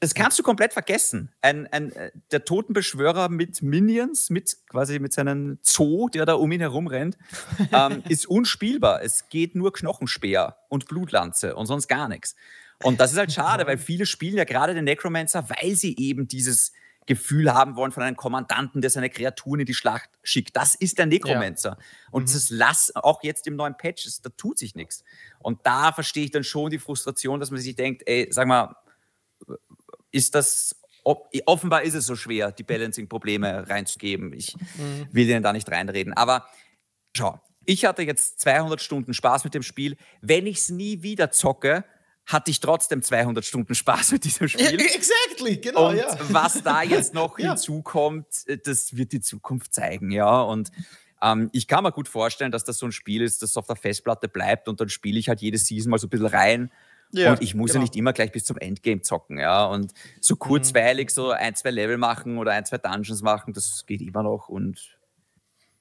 Das 0.00 0.14
kannst 0.14 0.38
du 0.38 0.44
komplett 0.44 0.72
vergessen. 0.72 1.32
Ein, 1.42 1.66
ein, 1.72 1.90
äh, 1.92 2.12
der 2.30 2.44
Totenbeschwörer 2.44 3.28
mit 3.28 3.62
Minions, 3.62 4.30
mit 4.30 4.56
quasi 4.68 5.00
mit 5.00 5.12
seinem 5.12 5.58
Zoo, 5.62 6.08
der 6.08 6.24
da 6.24 6.34
um 6.34 6.52
ihn 6.52 6.60
herum 6.60 6.86
rennt, 6.86 7.18
ähm, 7.72 8.04
ist 8.08 8.26
unspielbar. 8.26 9.02
Es 9.02 9.28
geht 9.28 9.56
nur 9.56 9.72
Knochenspeer 9.72 10.56
und 10.68 10.86
Blutlanze 10.86 11.56
und 11.56 11.66
sonst 11.66 11.88
gar 11.88 12.08
nichts. 12.08 12.36
Und 12.82 13.00
das 13.00 13.12
ist 13.12 13.18
halt 13.18 13.32
schade, 13.32 13.66
weil 13.66 13.78
viele 13.78 14.06
spielen 14.06 14.36
ja 14.36 14.44
gerade 14.44 14.74
den 14.74 14.84
Necromancer, 14.84 15.48
weil 15.50 15.74
sie 15.74 15.96
eben 15.96 16.28
dieses 16.28 16.72
Gefühl 17.06 17.52
haben 17.54 17.74
wollen 17.74 17.90
von 17.90 18.02
einem 18.02 18.16
Kommandanten, 18.16 18.82
der 18.82 18.90
seine 18.90 19.08
Kreaturen 19.08 19.60
in 19.60 19.66
die 19.66 19.74
Schlacht 19.74 20.10
schickt. 20.22 20.54
Das 20.56 20.74
ist 20.74 20.98
der 20.98 21.06
Necromancer. 21.06 21.70
Ja. 21.70 21.84
Und 22.10 22.28
mhm. 22.28 22.32
das 22.32 22.50
Lass, 22.50 22.94
auch 22.94 23.22
jetzt 23.22 23.46
im 23.46 23.56
neuen 23.56 23.76
Patch, 23.76 24.06
da 24.22 24.28
tut 24.36 24.58
sich 24.58 24.74
nichts. 24.74 25.02
Und 25.38 25.60
da 25.64 25.92
verstehe 25.92 26.24
ich 26.26 26.30
dann 26.30 26.44
schon 26.44 26.70
die 26.70 26.78
Frustration, 26.78 27.40
dass 27.40 27.50
man 27.50 27.60
sich 27.60 27.74
denkt, 27.74 28.02
ey, 28.06 28.28
sag 28.30 28.46
mal, 28.46 28.76
ist 30.10 30.34
das 30.34 30.76
offenbar 31.46 31.82
ist 31.82 31.94
es 31.94 32.06
so 32.06 32.16
schwer, 32.16 32.52
die 32.52 32.64
Balancing-Probleme 32.64 33.68
reinzugeben. 33.68 34.32
Ich 34.32 34.54
mhm. 34.76 35.08
will 35.10 35.26
denen 35.26 35.42
da 35.42 35.54
nicht 35.54 35.70
reinreden. 35.70 36.12
Aber 36.12 36.46
schau, 37.16 37.40
ich 37.64 37.84
hatte 37.84 38.02
jetzt 38.02 38.40
200 38.40 38.80
Stunden 38.80 39.14
Spaß 39.14 39.44
mit 39.44 39.54
dem 39.54 39.62
Spiel. 39.62 39.96
Wenn 40.20 40.46
ich 40.46 40.58
es 40.58 40.68
nie 40.68 41.02
wieder 41.02 41.30
zocke, 41.30 41.84
hatte 42.28 42.50
ich 42.50 42.60
trotzdem 42.60 43.02
200 43.02 43.44
Stunden 43.44 43.74
Spaß 43.74 44.12
mit 44.12 44.24
diesem 44.24 44.48
Spiel. 44.48 44.78
Exactly, 44.80 45.56
genau. 45.56 45.88
Und 45.88 45.96
ja. 45.96 46.16
was 46.28 46.62
da 46.62 46.82
jetzt 46.82 47.14
noch 47.14 47.38
ja. 47.38 47.50
hinzukommt, 47.50 48.26
äh, 48.46 48.58
das 48.58 48.96
wird 48.96 49.12
die 49.12 49.20
Zukunft 49.20 49.72
zeigen, 49.72 50.10
ja. 50.10 50.42
Und 50.42 50.70
ähm, 51.22 51.48
ich 51.52 51.66
kann 51.66 51.82
mir 51.82 51.90
gut 51.90 52.06
vorstellen, 52.06 52.52
dass 52.52 52.64
das 52.64 52.78
so 52.78 52.86
ein 52.86 52.92
Spiel 52.92 53.22
ist, 53.22 53.42
das 53.42 53.56
auf 53.56 53.66
der 53.66 53.76
Festplatte 53.76 54.28
bleibt 54.28 54.68
und 54.68 54.80
dann 54.80 54.90
spiele 54.90 55.18
ich 55.18 55.28
halt 55.28 55.40
jede 55.40 55.58
Season 55.58 55.90
mal 55.90 55.98
so 55.98 56.06
ein 56.06 56.10
bisschen 56.10 56.26
rein. 56.26 56.70
Ja, 57.10 57.32
und 57.32 57.42
ich 57.42 57.54
muss 57.54 57.72
genau. 57.72 57.80
ja 57.80 57.82
nicht 57.84 57.96
immer 57.96 58.12
gleich 58.12 58.30
bis 58.30 58.44
zum 58.44 58.58
Endgame 58.58 59.00
zocken, 59.00 59.38
ja. 59.38 59.64
Und 59.64 59.94
so 60.20 60.34
mhm. 60.34 60.38
kurzweilig 60.38 61.10
so 61.10 61.30
ein, 61.30 61.54
zwei 61.54 61.70
Level 61.70 61.96
machen 61.96 62.36
oder 62.36 62.52
ein, 62.52 62.66
zwei 62.66 62.76
Dungeons 62.76 63.22
machen, 63.22 63.54
das 63.54 63.86
geht 63.86 64.02
immer 64.02 64.22
noch 64.22 64.50
und 64.50 64.97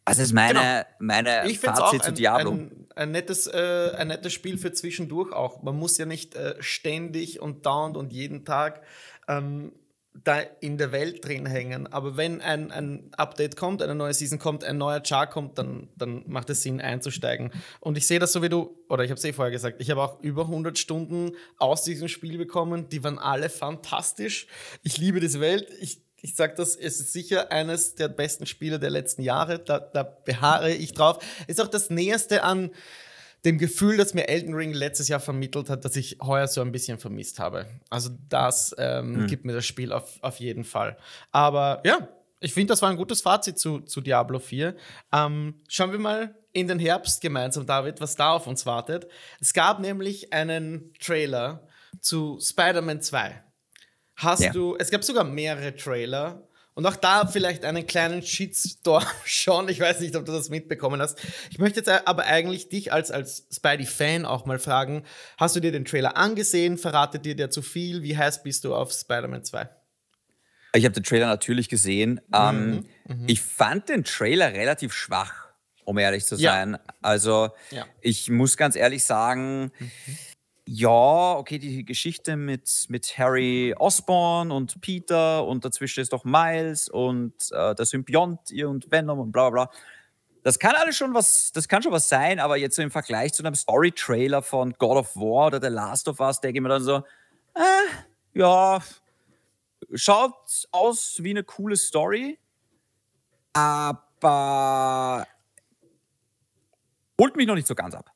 also 0.07 0.21
ist 0.21 0.33
meine, 0.33 0.59
genau. 0.59 0.83
meine 0.99 1.49
ich 1.49 1.59
Fazit 1.59 2.03
zu 2.03 2.13
Diablo. 2.13 2.51
Ein, 2.51 2.87
ein, 2.95 3.11
nettes, 3.11 3.45
äh, 3.47 3.91
ein 3.97 4.07
nettes 4.07 4.31
Spiel 4.31 4.57
für 4.57 4.71
zwischendurch 4.71 5.33
auch. 5.33 5.63
Man 5.63 5.77
muss 5.77 5.97
ja 5.97 6.05
nicht 6.05 6.33
äh, 6.35 6.55
ständig 6.59 7.41
und 7.41 7.65
dauernd 7.65 7.97
und 7.97 8.13
jeden 8.13 8.45
Tag 8.45 8.83
ähm, 9.27 9.73
da 10.23 10.39
in 10.61 10.77
der 10.77 10.93
Welt 10.93 11.25
drin 11.25 11.45
hängen. 11.45 11.87
Aber 11.87 12.15
wenn 12.15 12.41
ein, 12.41 12.71
ein 12.71 13.11
Update 13.17 13.57
kommt, 13.57 13.81
eine 13.81 13.95
neue 13.95 14.13
Season 14.13 14.39
kommt, 14.39 14.63
ein 14.63 14.77
neuer 14.77 15.03
Char 15.05 15.27
kommt, 15.27 15.57
dann, 15.57 15.89
dann 15.97 16.23
macht 16.25 16.49
es 16.49 16.63
Sinn 16.63 16.79
einzusteigen. 16.79 17.51
Und 17.81 17.97
ich 17.97 18.07
sehe 18.07 18.19
das 18.19 18.31
so 18.31 18.41
wie 18.41 18.49
du, 18.49 18.77
oder 18.87 19.03
ich 19.03 19.09
habe 19.09 19.17
es 19.17 19.25
eh 19.25 19.33
vorher 19.33 19.51
gesagt, 19.51 19.81
ich 19.81 19.91
habe 19.91 20.01
auch 20.01 20.21
über 20.21 20.43
100 20.43 20.77
Stunden 20.77 21.33
aus 21.57 21.83
diesem 21.83 22.07
Spiel 22.07 22.37
bekommen. 22.37 22.87
Die 22.89 23.03
waren 23.03 23.19
alle 23.19 23.49
fantastisch. 23.49 24.47
Ich 24.83 24.97
liebe 24.97 25.19
diese 25.19 25.41
Welt. 25.41 25.67
Ich 25.81 26.06
ich 26.21 26.35
sage 26.35 26.55
das, 26.55 26.75
es 26.75 26.99
ist 26.99 27.13
sicher 27.13 27.51
eines 27.51 27.95
der 27.95 28.07
besten 28.07 28.45
Spiele 28.45 28.79
der 28.79 28.89
letzten 28.89 29.21
Jahre. 29.21 29.59
Da, 29.59 29.79
da 29.79 30.03
beharre 30.03 30.71
ich 30.71 30.93
drauf. 30.93 31.23
Ist 31.47 31.61
auch 31.61 31.67
das 31.67 31.89
Näherste 31.89 32.43
an 32.43 32.71
dem 33.45 33.57
Gefühl, 33.57 33.97
das 33.97 34.13
mir 34.13 34.27
Elden 34.27 34.53
Ring 34.53 34.73
letztes 34.73 35.07
Jahr 35.07 35.19
vermittelt 35.19 35.69
hat, 35.69 35.85
dass 35.85 35.95
ich 35.95 36.17
heuer 36.21 36.47
so 36.47 36.61
ein 36.61 36.71
bisschen 36.71 36.97
vermisst 36.97 37.39
habe. 37.39 37.67
Also 37.89 38.09
das 38.29 38.75
ähm, 38.77 39.21
mhm. 39.21 39.27
gibt 39.27 39.45
mir 39.45 39.53
das 39.53 39.65
Spiel 39.65 39.93
auf, 39.93 40.17
auf 40.21 40.39
jeden 40.39 40.63
Fall. 40.63 40.97
Aber 41.31 41.81
ja, 41.85 42.07
ich 42.39 42.53
finde, 42.53 42.73
das 42.73 42.81
war 42.81 42.89
ein 42.89 42.97
gutes 42.97 43.21
Fazit 43.21 43.57
zu, 43.57 43.79
zu 43.81 44.01
Diablo 44.01 44.39
4. 44.39 44.75
Ähm, 45.13 45.61
schauen 45.67 45.91
wir 45.91 45.99
mal 45.99 46.35
in 46.51 46.67
den 46.67 46.79
Herbst 46.79 47.21
gemeinsam, 47.21 47.65
David, 47.65 48.01
was 48.01 48.15
da 48.15 48.31
auf 48.31 48.47
uns 48.47 48.65
wartet. 48.65 49.07
Es 49.39 49.53
gab 49.53 49.79
nämlich 49.79 50.33
einen 50.33 50.93
Trailer 50.99 51.67
zu 52.01 52.39
Spider-Man 52.41 53.01
2. 53.01 53.43
Hast 54.17 54.41
ja. 54.41 54.51
du, 54.51 54.75
es 54.77 54.89
gab 54.89 55.03
sogar 55.03 55.23
mehrere 55.23 55.75
Trailer 55.75 56.43
Und 56.73 56.85
auch 56.85 56.95
da 56.95 57.25
vielleicht 57.27 57.63
einen 57.65 57.85
kleinen 57.85 58.21
Shitstorm 58.23 59.05
schon. 59.25 59.69
Ich 59.69 59.79
weiß 59.79 59.99
nicht, 59.99 60.15
ob 60.15 60.25
du 60.25 60.31
das 60.31 60.49
mitbekommen 60.49 61.01
hast. 61.01 61.19
Ich 61.51 61.59
möchte 61.59 61.79
jetzt 61.79 61.89
aber 61.89 62.25
eigentlich 62.25 62.69
dich 62.69 62.91
als, 62.91 63.11
als 63.11 63.47
Spidey-Fan 63.51 64.25
auch 64.25 64.45
mal 64.45 64.59
fragen: 64.59 65.03
Hast 65.37 65.55
du 65.55 65.59
dir 65.59 65.71
den 65.71 65.85
Trailer 65.85 66.17
angesehen? 66.17 66.77
Verratet 66.77 67.25
dir 67.25 67.35
der 67.35 67.51
zu 67.51 67.61
viel? 67.61 68.03
Wie 68.03 68.17
heiß 68.17 68.43
bist 68.43 68.63
du 68.63 68.75
auf 68.75 68.91
Spider-Man 68.91 69.43
2? 69.43 69.69
Ich 70.73 70.85
habe 70.85 70.93
den 70.93 71.03
Trailer 71.03 71.27
natürlich 71.27 71.69
gesehen. 71.69 72.19
Ähm, 72.33 72.69
mhm, 72.69 72.85
ähm, 73.09 73.23
ich 73.27 73.41
fand 73.41 73.89
den 73.89 74.03
Trailer 74.03 74.53
relativ 74.53 74.93
schwach, 74.93 75.47
um 75.85 75.97
ehrlich 75.97 76.25
zu 76.25 76.35
sein. 76.35 76.73
Ja. 76.73 76.93
Also, 77.01 77.49
ja. 77.71 77.85
ich 78.01 78.29
muss 78.29 78.57
ganz 78.57 78.75
ehrlich 78.75 79.03
sagen, 79.03 79.71
mhm. 79.79 79.91
Ja, 80.69 81.37
okay, 81.37 81.59
die 81.59 81.85
Geschichte 81.85 82.35
mit, 82.35 82.87
mit 82.89 83.17
Harry 83.17 83.73
Osborn 83.79 84.51
und 84.51 84.81
Peter 84.81 85.45
und 85.45 85.63
dazwischen 85.63 86.01
ist 86.01 86.11
doch 86.11 86.25
Miles 86.25 86.89
und 86.89 87.33
äh, 87.53 87.73
der 87.73 87.85
Symbiont 87.85 88.51
und 88.51 88.91
Venom 88.91 89.17
und 89.19 89.31
bla 89.31 89.49
bla. 89.49 89.71
Das 90.43 90.59
kann 90.59 90.75
alles 90.75 90.97
schon 90.97 91.13
was, 91.13 91.53
das 91.53 91.69
kann 91.69 91.81
schon 91.83 91.93
was 91.93 92.09
sein, 92.09 92.39
aber 92.39 92.57
jetzt 92.57 92.75
so 92.75 92.81
im 92.81 92.91
Vergleich 92.91 93.31
zu 93.31 93.43
einem 93.43 93.55
Story-Trailer 93.55 94.41
von 94.41 94.73
God 94.73 94.97
of 94.97 95.15
War 95.15 95.47
oder 95.47 95.61
The 95.61 95.73
Last 95.73 96.09
of 96.09 96.19
Us, 96.19 96.41
denke 96.41 96.57
ich 96.57 96.61
mir 96.61 96.67
dann 96.67 96.83
so, 96.83 96.97
äh, 97.55 97.87
ja, 98.33 98.81
schaut 99.93 100.67
aus 100.71 101.23
wie 101.23 101.29
eine 101.29 101.45
coole 101.45 101.77
Story, 101.77 102.39
aber 103.53 105.25
holt 107.17 107.37
mich 107.37 107.47
noch 107.47 107.55
nicht 107.55 107.67
so 107.67 107.75
ganz 107.75 107.95
ab. 107.95 108.11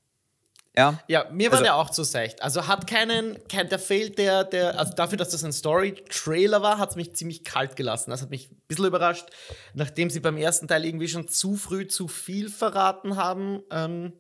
Ja, 0.75 0.99
ja 1.07 1.27
mir 1.31 1.51
war 1.51 1.59
also, 1.59 1.63
der 1.63 1.75
auch 1.75 1.89
zu 1.89 2.03
seicht. 2.03 2.41
Also 2.41 2.67
hat 2.67 2.87
keinen, 2.87 3.37
kein, 3.47 3.67
der 3.67 3.79
fehlt 3.79 4.17
der, 4.17 4.43
der, 4.43 4.79
also 4.79 4.93
dafür, 4.93 5.17
dass 5.17 5.29
das 5.29 5.43
ein 5.43 5.51
Story-Trailer 5.51 6.61
war, 6.61 6.77
hat 6.77 6.91
es 6.91 6.95
mich 6.95 7.15
ziemlich 7.15 7.43
kalt 7.43 7.75
gelassen. 7.75 8.11
Das 8.11 8.21
hat 8.21 8.29
mich 8.29 8.51
ein 8.51 8.61
bisschen 8.67 8.85
überrascht, 8.85 9.27
nachdem 9.73 10.09
sie 10.09 10.21
beim 10.21 10.37
ersten 10.37 10.67
Teil 10.67 10.85
irgendwie 10.85 11.09
schon 11.09 11.27
zu 11.27 11.55
früh 11.55 11.87
zu 11.87 12.07
viel 12.07 12.49
verraten 12.49 13.17
haben. 13.17 13.61
Ähm, 13.69 14.13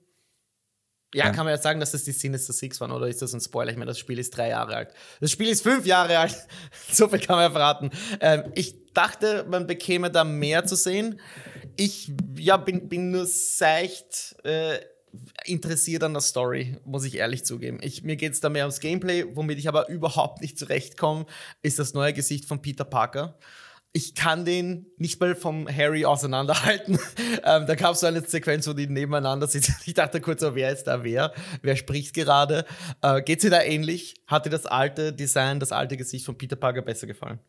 ja, 1.13 1.25
ja, 1.25 1.31
kann 1.31 1.45
man 1.45 1.53
ja 1.53 1.61
sagen, 1.61 1.81
dass 1.81 1.91
das 1.91 2.03
die 2.03 2.13
Sinister 2.13 2.53
Six 2.53 2.79
waren, 2.79 2.91
oder 2.91 3.07
ist 3.07 3.21
das 3.21 3.33
ein 3.33 3.41
Spoiler? 3.41 3.71
Ich 3.71 3.77
meine, 3.77 3.89
das 3.89 3.99
Spiel 3.99 4.17
ist 4.17 4.35
drei 4.35 4.49
Jahre 4.49 4.75
alt. 4.75 4.93
Das 5.19 5.31
Spiel 5.31 5.49
ist 5.49 5.61
fünf 5.61 5.85
Jahre 5.85 6.17
alt. 6.17 6.35
so 6.91 7.09
viel 7.09 7.19
kann 7.19 7.35
man 7.35 7.45
ja 7.45 7.51
verraten. 7.51 7.91
Ähm, 8.21 8.51
ich 8.55 8.93
dachte, 8.93 9.45
man 9.49 9.67
bekäme 9.67 10.09
da 10.09 10.23
mehr 10.23 10.65
zu 10.65 10.75
sehen. 10.75 11.19
Ich 11.75 12.11
ja, 12.37 12.55
bin, 12.57 12.87
bin 12.87 13.11
nur 13.11 13.25
seicht. 13.25 14.35
Äh, 14.43 14.79
interessiert 15.45 16.03
an 16.03 16.13
der 16.13 16.21
Story, 16.21 16.77
muss 16.85 17.03
ich 17.03 17.15
ehrlich 17.17 17.45
zugeben. 17.45 17.79
Ich, 17.81 18.03
mir 18.03 18.15
geht 18.15 18.33
es 18.33 18.39
da 18.39 18.49
mehr 18.49 18.65
ums 18.65 18.79
Gameplay, 18.79 19.25
womit 19.33 19.59
ich 19.59 19.67
aber 19.67 19.89
überhaupt 19.89 20.41
nicht 20.41 20.57
zurechtkomme, 20.57 21.25
ist 21.61 21.79
das 21.79 21.93
neue 21.93 22.13
Gesicht 22.13 22.45
von 22.45 22.61
Peter 22.61 22.85
Parker. 22.85 23.37
Ich 23.93 24.15
kann 24.15 24.45
den 24.45 24.85
nicht 24.97 25.19
mal 25.19 25.35
vom 25.35 25.67
Harry 25.67 26.05
auseinanderhalten. 26.05 26.97
ähm, 27.43 27.65
da 27.65 27.75
gab 27.75 27.93
es 27.93 27.99
so 27.99 28.07
eine 28.07 28.21
Sequenz, 28.21 28.65
wo 28.67 28.73
die 28.73 28.87
nebeneinander 28.87 29.47
sitzen. 29.47 29.75
Ich 29.85 29.93
dachte 29.93 30.21
kurz, 30.21 30.43
oh, 30.43 30.55
wer 30.55 30.71
ist 30.71 30.85
da 30.85 31.03
wer? 31.03 31.33
Wer 31.61 31.75
spricht 31.75 32.13
gerade? 32.13 32.65
Äh, 33.01 33.21
geht 33.21 33.41
sie 33.41 33.49
da 33.49 33.61
ähnlich? 33.61 34.15
Hat 34.27 34.45
dir 34.45 34.49
das 34.49 34.65
alte 34.65 35.11
Design, 35.11 35.59
das 35.59 35.73
alte 35.73 35.97
Gesicht 35.97 36.25
von 36.25 36.37
Peter 36.37 36.55
Parker 36.55 36.81
besser 36.81 37.07
gefallen? 37.07 37.39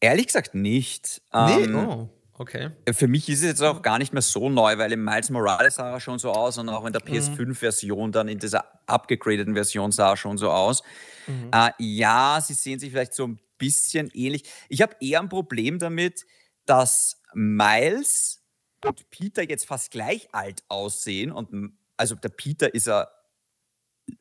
Ehrlich 0.00 0.26
gesagt 0.26 0.54
nicht. 0.54 1.22
Nee, 1.32 1.64
ähm, 1.64 1.76
oh. 1.76 2.19
Okay. 2.40 2.70
Für 2.90 3.06
mich 3.06 3.28
ist 3.28 3.40
es 3.40 3.44
jetzt 3.44 3.62
auch 3.62 3.82
gar 3.82 3.98
nicht 3.98 4.14
mehr 4.14 4.22
so 4.22 4.48
neu, 4.48 4.78
weil 4.78 4.90
im 4.92 5.04
Miles 5.04 5.28
Morales 5.28 5.74
sah 5.74 5.92
er 5.92 6.00
schon 6.00 6.18
so 6.18 6.32
aus 6.32 6.56
und 6.56 6.70
auch 6.70 6.86
in 6.86 6.92
der 6.94 7.02
PS5-Version, 7.02 8.12
dann 8.12 8.28
in 8.28 8.38
dieser 8.38 8.64
abgegradeten 8.86 9.52
Version 9.52 9.92
sah 9.92 10.12
er 10.12 10.16
schon 10.16 10.38
so 10.38 10.50
aus. 10.50 10.82
Mhm. 11.26 11.50
Äh, 11.52 11.72
ja, 11.76 12.40
sie 12.42 12.54
sehen 12.54 12.78
sich 12.78 12.92
vielleicht 12.92 13.12
so 13.12 13.26
ein 13.26 13.38
bisschen 13.58 14.10
ähnlich. 14.14 14.44
Ich 14.70 14.80
habe 14.80 14.96
eher 15.00 15.20
ein 15.20 15.28
Problem 15.28 15.78
damit, 15.78 16.24
dass 16.64 17.20
Miles 17.34 18.42
und 18.86 19.10
Peter 19.10 19.42
jetzt 19.42 19.66
fast 19.66 19.90
gleich 19.90 20.34
alt 20.34 20.64
aussehen. 20.68 21.32
Und 21.32 21.74
also 21.98 22.14
der 22.14 22.30
Peter 22.30 22.72
ist 22.72 22.88
er, 22.88 23.12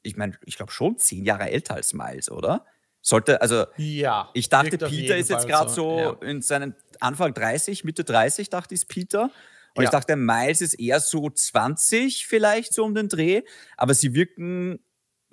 ich 0.01 0.17
meine, 0.17 0.37
ich 0.43 0.57
glaube 0.57 0.73
schon 0.73 0.97
zehn 0.97 1.23
Jahre 1.23 1.49
älter 1.49 1.75
als 1.75 1.93
Miles, 1.93 2.29
oder? 2.29 2.65
Sollte, 3.01 3.41
also, 3.41 3.65
ja, 3.77 4.29
ich 4.33 4.49
dachte, 4.49 4.77
Peter 4.77 5.15
ist 5.15 5.29
jetzt 5.29 5.47
gerade 5.47 5.69
so, 5.69 5.75
so 5.75 6.17
ja. 6.21 6.27
in 6.29 6.41
seinen 6.41 6.75
Anfang 6.99 7.33
30, 7.33 7.83
Mitte 7.83 8.03
30, 8.03 8.49
dachte 8.49 8.75
ich, 8.75 8.81
ist 8.81 8.87
Peter. 8.87 9.31
Und 9.75 9.83
ja. 9.83 9.89
ich 9.89 9.89
dachte, 9.89 10.15
Miles 10.15 10.61
ist 10.61 10.73
eher 10.73 10.99
so 10.99 11.29
20 11.29 12.27
vielleicht 12.27 12.73
so 12.73 12.83
um 12.83 12.93
den 12.93 13.07
Dreh, 13.07 13.43
aber 13.77 13.93
sie 13.93 14.13
wirken 14.13 14.79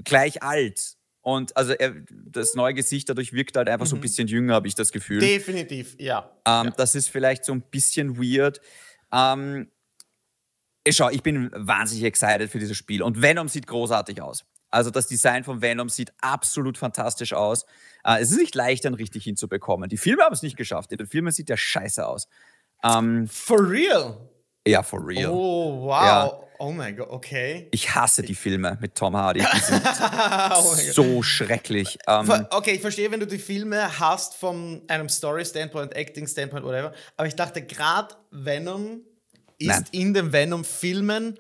gleich 0.05 0.43
alt. 0.43 0.97
Und 1.23 1.57
also 1.57 1.73
er, 1.73 1.93
das 2.09 2.55
neue 2.55 2.73
Gesicht 2.73 3.09
dadurch 3.09 3.33
wirkt 3.33 3.57
halt 3.57 3.69
einfach 3.69 3.87
mhm. 3.87 3.91
so 3.91 3.97
ein 3.97 3.99
mhm. 3.99 4.03
bisschen 4.03 4.29
jünger, 4.29 4.55
habe 4.55 4.69
ich 4.69 4.77
das 4.77 4.93
Gefühl. 4.93 5.19
Definitiv, 5.19 5.97
ja. 5.99 6.31
Ähm, 6.47 6.67
ja. 6.67 6.71
Das 6.77 6.95
ist 6.95 7.09
vielleicht 7.09 7.45
so 7.45 7.53
ein 7.53 7.63
bisschen 7.63 8.17
weird. 8.17 8.61
Ähm, 9.13 9.69
schau, 10.89 11.11
ich 11.11 11.25
bin 11.25 11.51
wahnsinnig 11.53 12.05
excited 12.05 12.49
für 12.49 12.61
dieses 12.61 12.77
Spiel. 12.77 13.03
Und 13.03 13.23
Venom 13.23 13.49
sieht 13.49 13.67
großartig 13.67 14.23
aus. 14.23 14.45
Also 14.71 14.91
das 14.91 15.07
Design 15.07 15.45
von 15.45 15.63
Venom 15.63 15.89
sieht 15.89 16.13
absolut 16.21 16.79
fantastisch 16.79 17.33
aus. 17.33 17.65
Äh, 18.05 18.21
es 18.21 18.31
ist 18.31 18.39
nicht 18.39 18.55
leicht, 18.55 18.85
dann 18.85 18.95
richtig 18.95 19.25
hinzubekommen. 19.25 19.89
Die 19.89 19.97
Filme 19.97 20.23
haben 20.23 20.33
es 20.33 20.43
nicht 20.43 20.57
geschafft. 20.57 20.93
In 20.93 20.99
den 20.99 21.07
Filmen 21.07 21.33
sieht 21.33 21.49
der 21.49 21.57
scheiße 21.57 22.07
aus. 22.07 22.29
Ähm, 22.85 23.29
for 23.29 23.69
real? 23.69 24.19
Ja, 24.67 24.83
for 24.83 25.07
real. 25.07 25.31
Oh, 25.31 25.87
wow. 25.87 26.03
Ja. 26.03 26.41
Oh 26.59 26.73
mein 26.73 26.97
Gott, 26.97 27.11
okay. 27.11 27.69
Ich 27.71 27.95
hasse 27.95 28.23
die 28.23 28.35
Filme 28.35 28.79
mit 28.81 28.95
Tom 28.95 29.15
Hardy. 29.15 29.41
Die 29.41 29.61
sind 29.61 29.83
oh 30.57 30.75
so 30.75 31.23
schrecklich. 31.23 31.99
Ähm, 32.09 32.47
okay, 32.51 32.73
ich 32.73 32.81
verstehe, 32.81 33.11
wenn 33.11 33.21
du 33.21 33.27
die 33.27 33.39
Filme 33.39 33.99
hast 33.99 34.35
von 34.35 34.83
einem 34.89 35.09
Story-Standpoint, 35.09 35.95
Acting-Standpoint, 35.95 36.65
whatever. 36.65 36.93
Aber 37.17 37.29
ich 37.29 37.37
dachte, 37.37 37.63
gerade 37.63 38.15
Venom 38.31 39.03
ist 39.59 39.69
Nein. 39.69 39.85
in 39.93 40.15
den 40.15 40.33
Venom-Filmen 40.33 41.39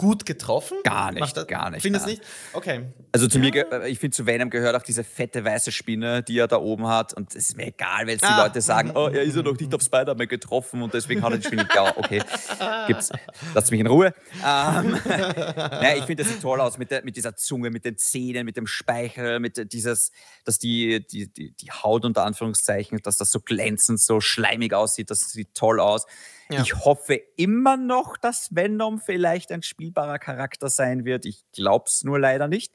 gut 0.00 0.24
getroffen? 0.24 0.78
Gar 0.82 1.12
nicht, 1.12 1.36
das, 1.36 1.46
gar 1.46 1.68
nicht. 1.68 1.82
Findest 1.82 2.06
du 2.06 2.10
nicht? 2.10 2.22
Okay. 2.54 2.86
Also 3.12 3.28
zu 3.28 3.38
ja. 3.38 3.66
mir, 3.68 3.86
ich 3.86 3.98
finde, 3.98 4.16
zu 4.16 4.24
Venom 4.24 4.48
gehört 4.48 4.74
auch 4.74 4.82
diese 4.82 5.04
fette 5.04 5.44
weiße 5.44 5.72
Spinne, 5.72 6.22
die 6.22 6.38
er 6.38 6.48
da 6.48 6.56
oben 6.56 6.86
hat. 6.86 7.12
Und 7.12 7.34
es 7.34 7.50
ist 7.50 7.56
mir 7.58 7.66
egal, 7.66 8.06
wenn 8.06 8.16
die 8.16 8.24
ah. 8.24 8.44
Leute 8.44 8.62
sagen, 8.62 8.92
oh, 8.94 9.08
er 9.08 9.22
ist 9.22 9.36
ja 9.36 9.42
noch 9.42 9.58
nicht 9.58 9.74
auf 9.74 9.82
Spider-Man 9.82 10.26
getroffen 10.26 10.80
und 10.80 10.94
deswegen 10.94 11.22
hat 11.22 11.32
er 11.32 11.38
die 11.38 11.44
Spinne. 11.44 11.68
Ja, 11.74 11.94
okay, 11.98 12.22
gibt's. 12.86 13.10
Lasst 13.52 13.70
mich 13.70 13.80
in 13.80 13.88
Ruhe. 13.88 14.14
Ähm, 14.36 14.96
naja, 15.04 15.96
ich 15.98 16.04
finde, 16.04 16.22
das 16.22 16.32
sieht 16.32 16.40
toll 16.40 16.62
aus 16.62 16.78
mit, 16.78 16.90
der, 16.90 17.04
mit 17.04 17.16
dieser 17.16 17.36
Zunge, 17.36 17.68
mit 17.68 17.84
den 17.84 17.98
Zähnen, 17.98 18.46
mit 18.46 18.56
dem 18.56 18.66
Speichel, 18.66 19.38
mit 19.38 19.70
dieses, 19.70 20.12
dass 20.46 20.58
die, 20.58 21.06
die, 21.06 21.30
die, 21.30 21.52
die 21.52 21.70
Haut 21.70 22.06
unter 22.06 22.24
Anführungszeichen, 22.24 23.00
dass 23.02 23.18
das 23.18 23.30
so 23.30 23.40
glänzend, 23.40 24.00
so 24.00 24.22
schleimig 24.22 24.72
aussieht. 24.72 25.10
Das 25.10 25.30
sieht 25.30 25.54
toll 25.54 25.78
aus. 25.78 26.06
Ja. 26.50 26.62
Ich 26.62 26.74
hoffe 26.74 27.20
immer 27.36 27.76
noch, 27.76 28.16
dass 28.16 28.54
Venom 28.54 28.98
vielleicht 28.98 29.52
ein 29.52 29.62
spielbarer 29.62 30.18
Charakter 30.18 30.68
sein 30.68 31.04
wird. 31.04 31.24
Ich 31.24 31.44
glaube 31.52 31.84
es 31.86 32.02
nur 32.02 32.18
leider 32.18 32.48
nicht. 32.48 32.72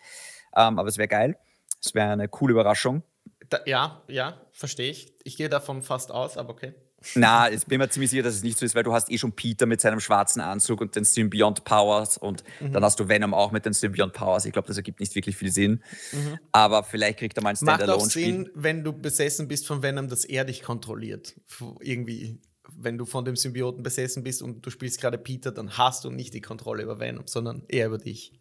Ähm, 0.56 0.80
aber 0.80 0.88
es 0.88 0.98
wäre 0.98 1.08
geil. 1.08 1.38
Es 1.84 1.94
wäre 1.94 2.12
eine 2.12 2.28
coole 2.30 2.54
Überraschung. 2.54 3.04
Da, 3.50 3.60
ja, 3.66 4.04
ja, 4.08 4.42
verstehe 4.54 4.90
ich. 4.90 5.14
Ich 5.24 5.38
gehe 5.38 5.50
davon 5.50 5.82
fast 5.82 6.12
aus, 6.12 6.38
aber 6.38 6.52
okay. 6.52 6.74
Na, 7.14 7.52
ich 7.52 7.66
bin 7.66 7.78
mir 7.78 7.90
ziemlich 7.90 8.10
sicher, 8.10 8.24
dass 8.24 8.34
es 8.34 8.44
nicht 8.44 8.58
so 8.58 8.66
ist, 8.66 8.74
weil 8.74 8.84
du 8.84 8.94
hast 8.94 9.12
eh 9.12 9.18
schon 9.18 9.34
Peter 9.34 9.68
mit 9.68 9.80
seinem 9.80 10.00
schwarzen 10.00 10.42
Anzug 10.42 10.82
und 10.82 10.96
den 10.96 11.04
Symbiont 11.04 11.64
Powers 11.64 12.18
und 12.18 12.44
mhm. 12.60 12.74
dann 12.74 12.84
hast 12.84 13.00
du 13.00 13.08
Venom 13.08 13.34
auch 13.34 13.52
mit 13.52 13.66
den 13.66 13.74
Symbiont 13.74 14.14
Powers. 14.14 14.46
Ich 14.46 14.54
glaube, 14.54 14.68
das 14.68 14.78
ergibt 14.78 15.00
nicht 15.00 15.14
wirklich 15.14 15.38
viel 15.38 15.52
Sinn. 15.52 15.84
Mhm. 16.12 16.40
Aber 16.52 16.84
vielleicht 16.84 17.20
kriegt 17.20 17.38
er 17.38 17.44
mal 17.44 17.52
ein 17.52 17.56
Standalone-Spiel. 17.58 18.32
Macht 18.32 18.42
auch 18.42 18.46
Sinn, 18.46 18.52
wenn 18.56 18.84
du 18.84 18.94
besessen 18.94 19.48
bist 19.48 19.68
von 19.68 19.84
Venom, 19.84 20.08
dass 20.08 20.26
er 20.26 20.46
dich 20.46 20.64
kontrolliert. 20.64 21.36
Irgendwie 21.82 22.42
wenn 22.78 22.98
du 22.98 23.06
von 23.06 23.26
dem 23.26 23.36
Symbioten 23.36 23.84
besessen 23.84 24.24
bist 24.24 24.42
und 24.42 24.66
du 24.66 24.70
spielst 24.70 25.00
gerade 25.02 25.18
Peter, 25.18 25.52
dann 25.52 25.78
hast 25.78 26.04
du 26.04 26.10
nicht 26.10 26.34
die 26.34 26.42
Kontrolle 26.42 26.84
über 26.84 27.00
Venom, 27.00 27.28
sondern 27.28 27.64
eher 27.68 27.88
über 27.88 27.98
dich. 27.98 28.34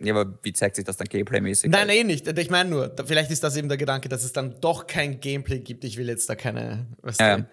Ja, 0.00 0.14
aber 0.14 0.38
wie 0.42 0.52
zeigt 0.52 0.76
sich 0.76 0.84
das 0.84 0.96
dann 0.96 1.08
Gameplay-mäßig? 1.08 1.70
Nein, 1.70 1.88
eh 1.88 2.04
nicht. 2.04 2.26
Ich 2.26 2.50
meine 2.50 2.70
nur, 2.70 2.94
vielleicht 3.04 3.30
ist 3.30 3.42
das 3.42 3.56
eben 3.56 3.68
der 3.68 3.78
Gedanke, 3.78 4.08
dass 4.08 4.22
es 4.22 4.32
dann 4.32 4.60
doch 4.60 4.86
kein 4.86 5.18
Gameplay 5.20 5.58
gibt. 5.58 5.82
Ich 5.84 5.96
will 5.96 6.08
jetzt 6.08 6.28
da 6.28 6.36
keine. 6.36 6.86
Was 7.02 7.18
ja. 7.18 7.46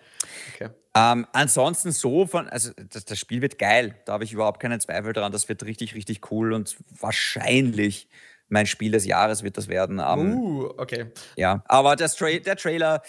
Okay. 0.53 0.69
Ähm, 0.95 1.25
ansonsten 1.33 1.91
so 1.91 2.27
von, 2.27 2.47
also 2.47 2.71
das, 2.89 3.05
das, 3.05 3.17
Spiel 3.17 3.41
wird 3.41 3.57
geil. 3.57 3.95
Da 4.05 4.13
habe 4.13 4.23
ich 4.23 4.31
überhaupt 4.31 4.61
keinen 4.61 4.79
Zweifel 4.79 5.11
daran. 5.11 5.31
Das 5.31 5.49
wird 5.49 5.63
richtig, 5.63 5.95
richtig 5.95 6.31
cool 6.31 6.53
und 6.53 6.77
wahrscheinlich 6.99 8.07
mein 8.47 8.67
Spiel 8.67 8.91
des 8.91 9.05
Jahres 9.05 9.43
wird 9.43 9.57
das 9.57 9.67
werden. 9.67 9.99
Ähm, 9.99 10.37
uh, 10.37 10.65
okay. 10.77 11.07
Ja, 11.35 11.63
aber 11.67 11.95
das 11.95 12.15
Tra 12.15 12.27
der 12.29 12.55
Trailer 12.55 13.01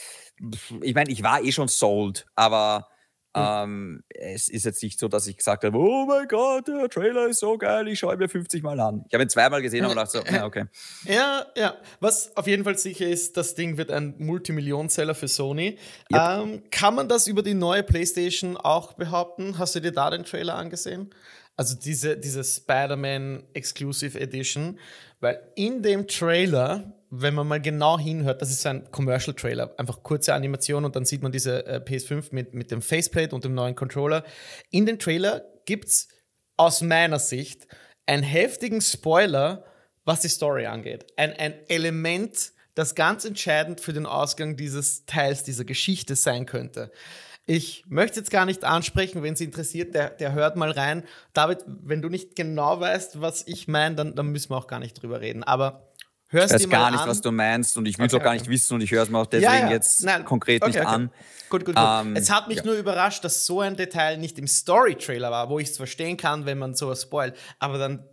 ich 0.82 0.94
meine, 0.94 1.10
ich 1.10 1.22
war 1.22 1.42
eh 1.42 1.52
schon 1.52 1.68
sold, 1.68 2.26
aber 2.34 2.88
hm. 3.36 3.44
ähm, 3.44 4.02
es 4.08 4.48
ist 4.48 4.64
jetzt 4.64 4.82
nicht 4.82 4.98
so, 4.98 5.08
dass 5.08 5.26
ich 5.26 5.36
gesagt 5.36 5.62
habe, 5.64 5.76
oh 5.76 6.06
mein 6.06 6.26
Gott, 6.26 6.68
der 6.68 6.88
Trailer 6.88 7.26
ist 7.26 7.40
so 7.40 7.58
geil, 7.58 7.86
ich 7.88 7.98
schaue 7.98 8.16
mir 8.16 8.28
50 8.28 8.62
Mal 8.62 8.80
an. 8.80 9.04
Ich 9.08 9.14
habe 9.14 9.24
ihn 9.24 9.28
zweimal 9.28 9.60
gesehen 9.60 9.84
und 9.84 9.94
dachte 9.94 10.18
so, 10.18 10.24
ja, 10.34 10.46
okay. 10.46 10.64
Ja, 11.04 11.44
ja. 11.54 11.76
Was 12.00 12.34
auf 12.36 12.46
jeden 12.46 12.64
Fall 12.64 12.78
sicher 12.78 13.06
ist, 13.06 13.36
das 13.36 13.54
Ding 13.54 13.76
wird 13.76 13.90
ein 13.90 14.14
Multimillionenseller 14.18 15.14
für 15.14 15.28
Sony. 15.28 15.78
Yep. 16.10 16.20
Ähm, 16.20 16.62
kann 16.70 16.94
man 16.94 17.08
das 17.08 17.26
über 17.26 17.42
die 17.42 17.54
neue 17.54 17.82
PlayStation 17.82 18.56
auch 18.56 18.94
behaupten? 18.94 19.58
Hast 19.58 19.74
du 19.74 19.80
dir 19.80 19.92
da 19.92 20.08
den 20.10 20.24
Trailer 20.24 20.54
angesehen? 20.54 21.10
Also 21.56 21.74
diese, 21.74 22.16
diese 22.16 22.42
Spider-Man 22.42 23.44
Exclusive 23.52 24.18
Edition, 24.18 24.78
weil 25.20 25.40
in 25.56 25.82
dem 25.82 26.06
Trailer 26.06 26.95
wenn 27.10 27.34
man 27.34 27.46
mal 27.46 27.60
genau 27.60 27.98
hinhört, 27.98 28.42
das 28.42 28.50
ist 28.50 28.62
so 28.62 28.68
ein 28.68 28.90
Commercial-Trailer, 28.90 29.74
einfach 29.78 30.02
kurze 30.02 30.34
Animation 30.34 30.84
und 30.84 30.96
dann 30.96 31.04
sieht 31.04 31.22
man 31.22 31.32
diese 31.32 31.66
äh, 31.66 31.80
PS5 31.84 32.28
mit, 32.32 32.54
mit 32.54 32.70
dem 32.70 32.82
Faceplate 32.82 33.34
und 33.34 33.44
dem 33.44 33.54
neuen 33.54 33.74
Controller. 33.74 34.24
In 34.70 34.86
den 34.86 34.98
Trailer 34.98 35.44
gibt 35.64 35.86
es 35.86 36.08
aus 36.56 36.80
meiner 36.82 37.18
Sicht 37.18 37.66
einen 38.06 38.22
heftigen 38.22 38.80
Spoiler, 38.80 39.64
was 40.04 40.20
die 40.20 40.28
Story 40.28 40.66
angeht. 40.66 41.06
Ein, 41.16 41.32
ein 41.34 41.54
Element, 41.68 42.52
das 42.74 42.94
ganz 42.94 43.24
entscheidend 43.24 43.80
für 43.80 43.92
den 43.92 44.06
Ausgang 44.06 44.56
dieses 44.56 45.06
Teils, 45.06 45.42
dieser 45.42 45.64
Geschichte 45.64 46.16
sein 46.16 46.46
könnte. 46.46 46.90
Ich 47.46 47.84
möchte 47.86 48.18
jetzt 48.18 48.30
gar 48.30 48.44
nicht 48.44 48.64
ansprechen, 48.64 49.22
wenn 49.22 49.34
es 49.34 49.40
interessiert, 49.40 49.94
der, 49.94 50.10
der 50.10 50.32
hört 50.32 50.56
mal 50.56 50.72
rein. 50.72 51.04
David, 51.32 51.58
wenn 51.66 52.02
du 52.02 52.08
nicht 52.08 52.34
genau 52.34 52.80
weißt, 52.80 53.20
was 53.20 53.46
ich 53.46 53.68
meine, 53.68 53.94
dann, 53.94 54.16
dann 54.16 54.26
müssen 54.28 54.50
wir 54.50 54.56
auch 54.56 54.66
gar 54.66 54.80
nicht 54.80 55.00
drüber 55.00 55.20
reden. 55.20 55.44
Aber 55.44 55.85
hörst 56.28 56.52
du 56.52 56.56
Ich 56.56 56.62
weiß 56.64 56.70
gar 56.70 56.90
nicht, 56.90 57.00
an. 57.00 57.08
was 57.08 57.20
du 57.20 57.32
meinst 57.32 57.76
und 57.76 57.86
ich 57.86 57.98
will 57.98 58.06
es 58.06 58.14
okay, 58.14 58.20
auch 58.20 58.24
gar 58.24 58.32
okay. 58.32 58.42
nicht 58.42 58.50
wissen 58.50 58.74
und 58.74 58.80
ich 58.80 58.90
höre 58.90 59.02
es 59.02 59.10
mir 59.10 59.18
auch 59.18 59.26
deswegen 59.26 59.52
ja, 59.52 59.60
ja. 59.66 59.70
jetzt 59.70 60.04
Nein. 60.04 60.24
konkret 60.24 60.62
okay, 60.62 60.72
nicht 60.72 60.86
an. 60.86 61.10
Gut, 61.48 61.64
gut, 61.64 61.76
gut. 61.76 61.84
Ähm, 61.86 62.16
es 62.16 62.30
hat 62.30 62.48
mich 62.48 62.58
ja. 62.58 62.64
nur 62.64 62.74
überrascht, 62.74 63.24
dass 63.24 63.46
so 63.46 63.60
ein 63.60 63.76
Detail 63.76 64.18
nicht 64.18 64.38
im 64.38 64.46
Story-Trailer 64.46 65.30
war, 65.30 65.48
wo 65.48 65.58
ich 65.58 65.70
es 65.70 65.76
verstehen 65.76 66.16
kann, 66.16 66.46
wenn 66.46 66.58
man 66.58 66.74
sowas 66.74 67.02
spoilt. 67.02 67.36
Aber 67.58 67.78
dann 67.78 68.04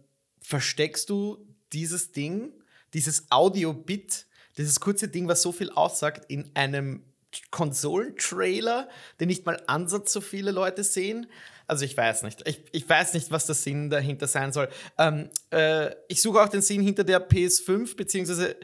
versteckst 0.41 1.09
du 1.09 1.47
dieses 1.71 2.11
Ding, 2.11 2.51
dieses 2.93 3.31
Audio-Bit, 3.31 4.27
dieses 4.57 4.79
kurze 4.79 5.07
Ding, 5.07 5.27
was 5.27 5.41
so 5.41 5.51
viel 5.51 5.71
aussagt, 5.71 6.25
in 6.27 6.51
einem 6.53 7.03
Konsolentrailer, 7.49 8.87
den 9.19 9.27
nicht 9.27 9.45
mal 9.45 9.61
Ansatz 9.65 10.13
so 10.13 10.21
viele 10.21 10.51
Leute 10.51 10.83
sehen. 10.83 11.27
Also 11.67 11.85
ich 11.85 11.95
weiß 11.95 12.23
nicht. 12.23 12.47
Ich, 12.47 12.63
ich 12.71 12.87
weiß 12.87 13.13
nicht, 13.13 13.31
was 13.31 13.45
der 13.45 13.55
Sinn 13.55 13.89
dahinter 13.89 14.27
sein 14.27 14.51
soll. 14.51 14.69
Ähm, 14.97 15.29
äh, 15.51 15.91
ich 16.07 16.21
suche 16.21 16.41
auch 16.41 16.49
den 16.49 16.61
Sinn 16.61 16.81
hinter 16.81 17.03
der 17.03 17.27
PS5, 17.27 17.95
beziehungsweise 17.95 18.55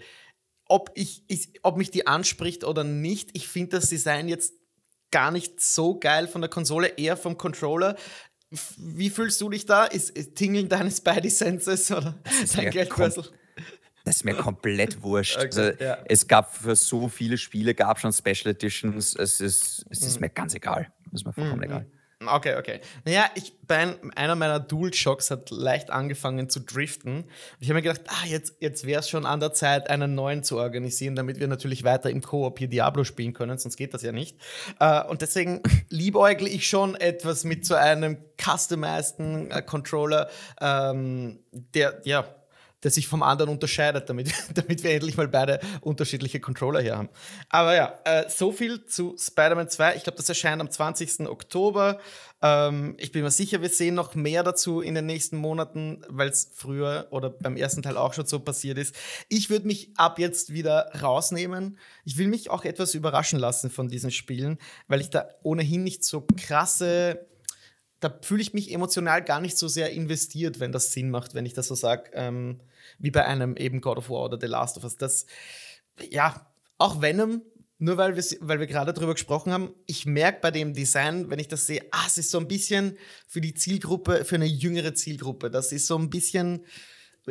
ob, 0.65 0.91
ich, 0.95 1.23
ich, 1.27 1.53
ob 1.63 1.77
mich 1.77 1.91
die 1.91 2.07
anspricht 2.07 2.63
oder 2.63 2.83
nicht. 2.83 3.31
Ich 3.33 3.47
finde 3.47 3.77
das 3.77 3.89
Design 3.89 4.27
jetzt 4.27 4.53
gar 5.11 5.31
nicht 5.31 5.59
so 5.59 5.99
geil 5.99 6.27
von 6.27 6.41
der 6.41 6.49
Konsole, 6.49 6.87
eher 6.97 7.17
vom 7.17 7.37
Controller. 7.37 7.95
Wie 8.77 9.09
fühlst 9.09 9.39
du 9.41 9.49
dich 9.49 9.65
da? 9.65 9.85
Ist, 9.85 10.11
ist 10.11 10.35
tingeln 10.35 10.69
deine 10.69 10.91
Spidey 10.91 11.29
Senses 11.29 11.91
oder 11.91 12.15
dein 12.55 12.71
Geldbörsel? 12.71 13.25
Das 14.05 14.17
ist 14.17 14.25
mir 14.25 14.35
komplett 14.35 15.03
wurscht. 15.03 15.37
Okay, 15.37 15.45
also, 15.45 15.61
ja. 15.83 15.99
Es 16.05 16.27
gab 16.27 16.55
für 16.55 16.75
so 16.75 17.09
viele 17.09 17.37
Spiele 17.37 17.75
gab 17.75 17.99
schon 17.99 18.11
Special 18.11 18.47
Editions. 18.47 19.15
Es 19.15 19.39
ist, 19.39 19.85
es 19.89 20.01
ist 20.01 20.15
mhm. 20.15 20.21
mir 20.21 20.29
ganz 20.29 20.55
egal. 20.55 20.91
Es 21.07 21.21
ist 21.21 21.25
mir 21.25 21.33
vollkommen 21.33 21.57
mhm. 21.57 21.63
egal. 21.63 21.85
Okay, 22.27 22.57
okay. 22.57 22.81
Naja, 23.05 23.29
ich, 23.35 23.53
bei 23.65 23.95
einer 24.15 24.35
meiner 24.35 24.59
Dual-Shocks 24.59 25.31
hat 25.31 25.51
leicht 25.51 25.89
angefangen 25.89 26.49
zu 26.49 26.59
driften. 26.59 27.23
Ich 27.61 27.69
habe 27.69 27.75
mir 27.75 27.81
gedacht, 27.81 28.01
ah, 28.07 28.25
jetzt, 28.25 28.55
jetzt 28.59 28.85
wäre 28.85 28.99
es 28.99 29.09
schon 29.09 29.25
an 29.25 29.39
der 29.39 29.53
Zeit, 29.53 29.89
einen 29.89 30.15
neuen 30.15 30.43
zu 30.43 30.57
organisieren, 30.57 31.15
damit 31.15 31.39
wir 31.39 31.47
natürlich 31.47 31.85
weiter 31.85 32.09
im 32.09 32.21
Koop 32.21 32.59
hier 32.59 32.67
Diablo 32.67 33.05
spielen 33.05 33.31
können, 33.31 33.57
sonst 33.57 33.77
geht 33.77 33.93
das 33.93 34.01
ja 34.01 34.11
nicht. 34.11 34.37
Äh, 34.81 35.01
und 35.05 35.21
deswegen 35.21 35.63
liebäugle 35.89 36.49
ich 36.49 36.67
schon 36.67 36.95
etwas 36.95 37.45
mit 37.45 37.65
so 37.65 37.75
einem 37.75 38.17
customizeden 38.37 39.49
äh, 39.51 39.61
Controller, 39.61 40.29
ähm, 40.59 41.39
der, 41.51 42.01
ja, 42.03 42.25
der 42.83 42.91
sich 42.91 43.07
vom 43.07 43.23
anderen 43.23 43.49
unterscheidet, 43.49 44.09
damit, 44.09 44.31
damit 44.53 44.83
wir 44.83 44.91
endlich 44.91 45.17
mal 45.17 45.27
beide 45.27 45.59
unterschiedliche 45.81 46.39
Controller 46.39 46.81
hier 46.81 46.97
haben. 46.97 47.09
Aber 47.49 47.75
ja, 47.75 47.99
äh, 48.05 48.29
so 48.29 48.51
viel 48.51 48.85
zu 48.85 49.15
Spider-Man 49.17 49.69
2. 49.69 49.95
Ich 49.95 50.03
glaube, 50.03 50.17
das 50.17 50.29
erscheint 50.29 50.61
am 50.61 50.69
20. 50.69 51.27
Oktober. 51.27 51.99
Ähm, 52.41 52.95
ich 52.97 53.11
bin 53.11 53.23
mir 53.23 53.31
sicher, 53.31 53.61
wir 53.61 53.69
sehen 53.69 53.95
noch 53.95 54.15
mehr 54.15 54.43
dazu 54.43 54.81
in 54.81 54.95
den 54.95 55.05
nächsten 55.05 55.37
Monaten, 55.37 56.03
weil 56.07 56.29
es 56.29 56.51
früher 56.53 57.07
oder 57.11 57.29
beim 57.29 57.57
ersten 57.57 57.81
Teil 57.81 57.97
auch 57.97 58.13
schon 58.13 58.25
so 58.25 58.39
passiert 58.39 58.77
ist. 58.77 58.95
Ich 59.27 59.49
würde 59.49 59.67
mich 59.67 59.91
ab 59.97 60.19
jetzt 60.19 60.53
wieder 60.53 60.91
rausnehmen. 61.01 61.77
Ich 62.05 62.17
will 62.17 62.27
mich 62.27 62.49
auch 62.49 62.63
etwas 62.63 62.93
überraschen 62.93 63.39
lassen 63.39 63.69
von 63.69 63.89
diesen 63.89 64.11
Spielen, 64.11 64.57
weil 64.87 65.01
ich 65.01 65.09
da 65.09 65.27
ohnehin 65.43 65.83
nicht 65.83 66.03
so 66.03 66.25
krasse 66.37 67.28
da 67.99 68.17
fühle 68.21 68.41
ich 68.41 68.53
mich 68.53 68.71
emotional 68.71 69.23
gar 69.23 69.41
nicht 69.41 69.57
so 69.57 69.67
sehr 69.67 69.91
investiert, 69.91 70.59
wenn 70.59 70.71
das 70.71 70.93
Sinn 70.93 71.09
macht, 71.09 71.33
wenn 71.33 71.45
ich 71.45 71.53
das 71.53 71.67
so 71.67 71.75
sage. 71.75 72.11
Ähm, 72.13 72.59
wie 72.97 73.11
bei 73.11 73.25
einem 73.25 73.55
eben 73.57 73.81
God 73.81 73.97
of 73.97 74.09
War 74.09 74.25
oder 74.25 74.37
The 74.39 74.47
Last 74.47 74.77
of 74.77 74.83
Us. 74.83 74.95
Das, 74.95 75.25
ja, 76.09 76.47
auch 76.77 77.01
Venom, 77.01 77.41
nur 77.77 77.97
weil 77.97 78.15
wir, 78.15 78.23
weil 78.41 78.59
wir 78.59 78.67
gerade 78.67 78.93
drüber 78.93 79.13
gesprochen 79.13 79.53
haben, 79.53 79.73
ich 79.85 80.05
merke 80.05 80.39
bei 80.41 80.51
dem 80.51 80.73
Design, 80.73 81.29
wenn 81.29 81.39
ich 81.39 81.47
das 81.47 81.65
sehe, 81.65 81.85
ah, 81.91 82.03
es 82.07 82.17
ist 82.17 82.31
so 82.31 82.39
ein 82.39 82.47
bisschen 82.47 82.97
für 83.27 83.41
die 83.41 83.53
Zielgruppe, 83.53 84.25
für 84.25 84.35
eine 84.35 84.45
jüngere 84.45 84.93
Zielgruppe. 84.93 85.49
Das 85.49 85.71
ist 85.71 85.87
so 85.87 85.97
ein 85.97 86.09
bisschen 86.09 86.65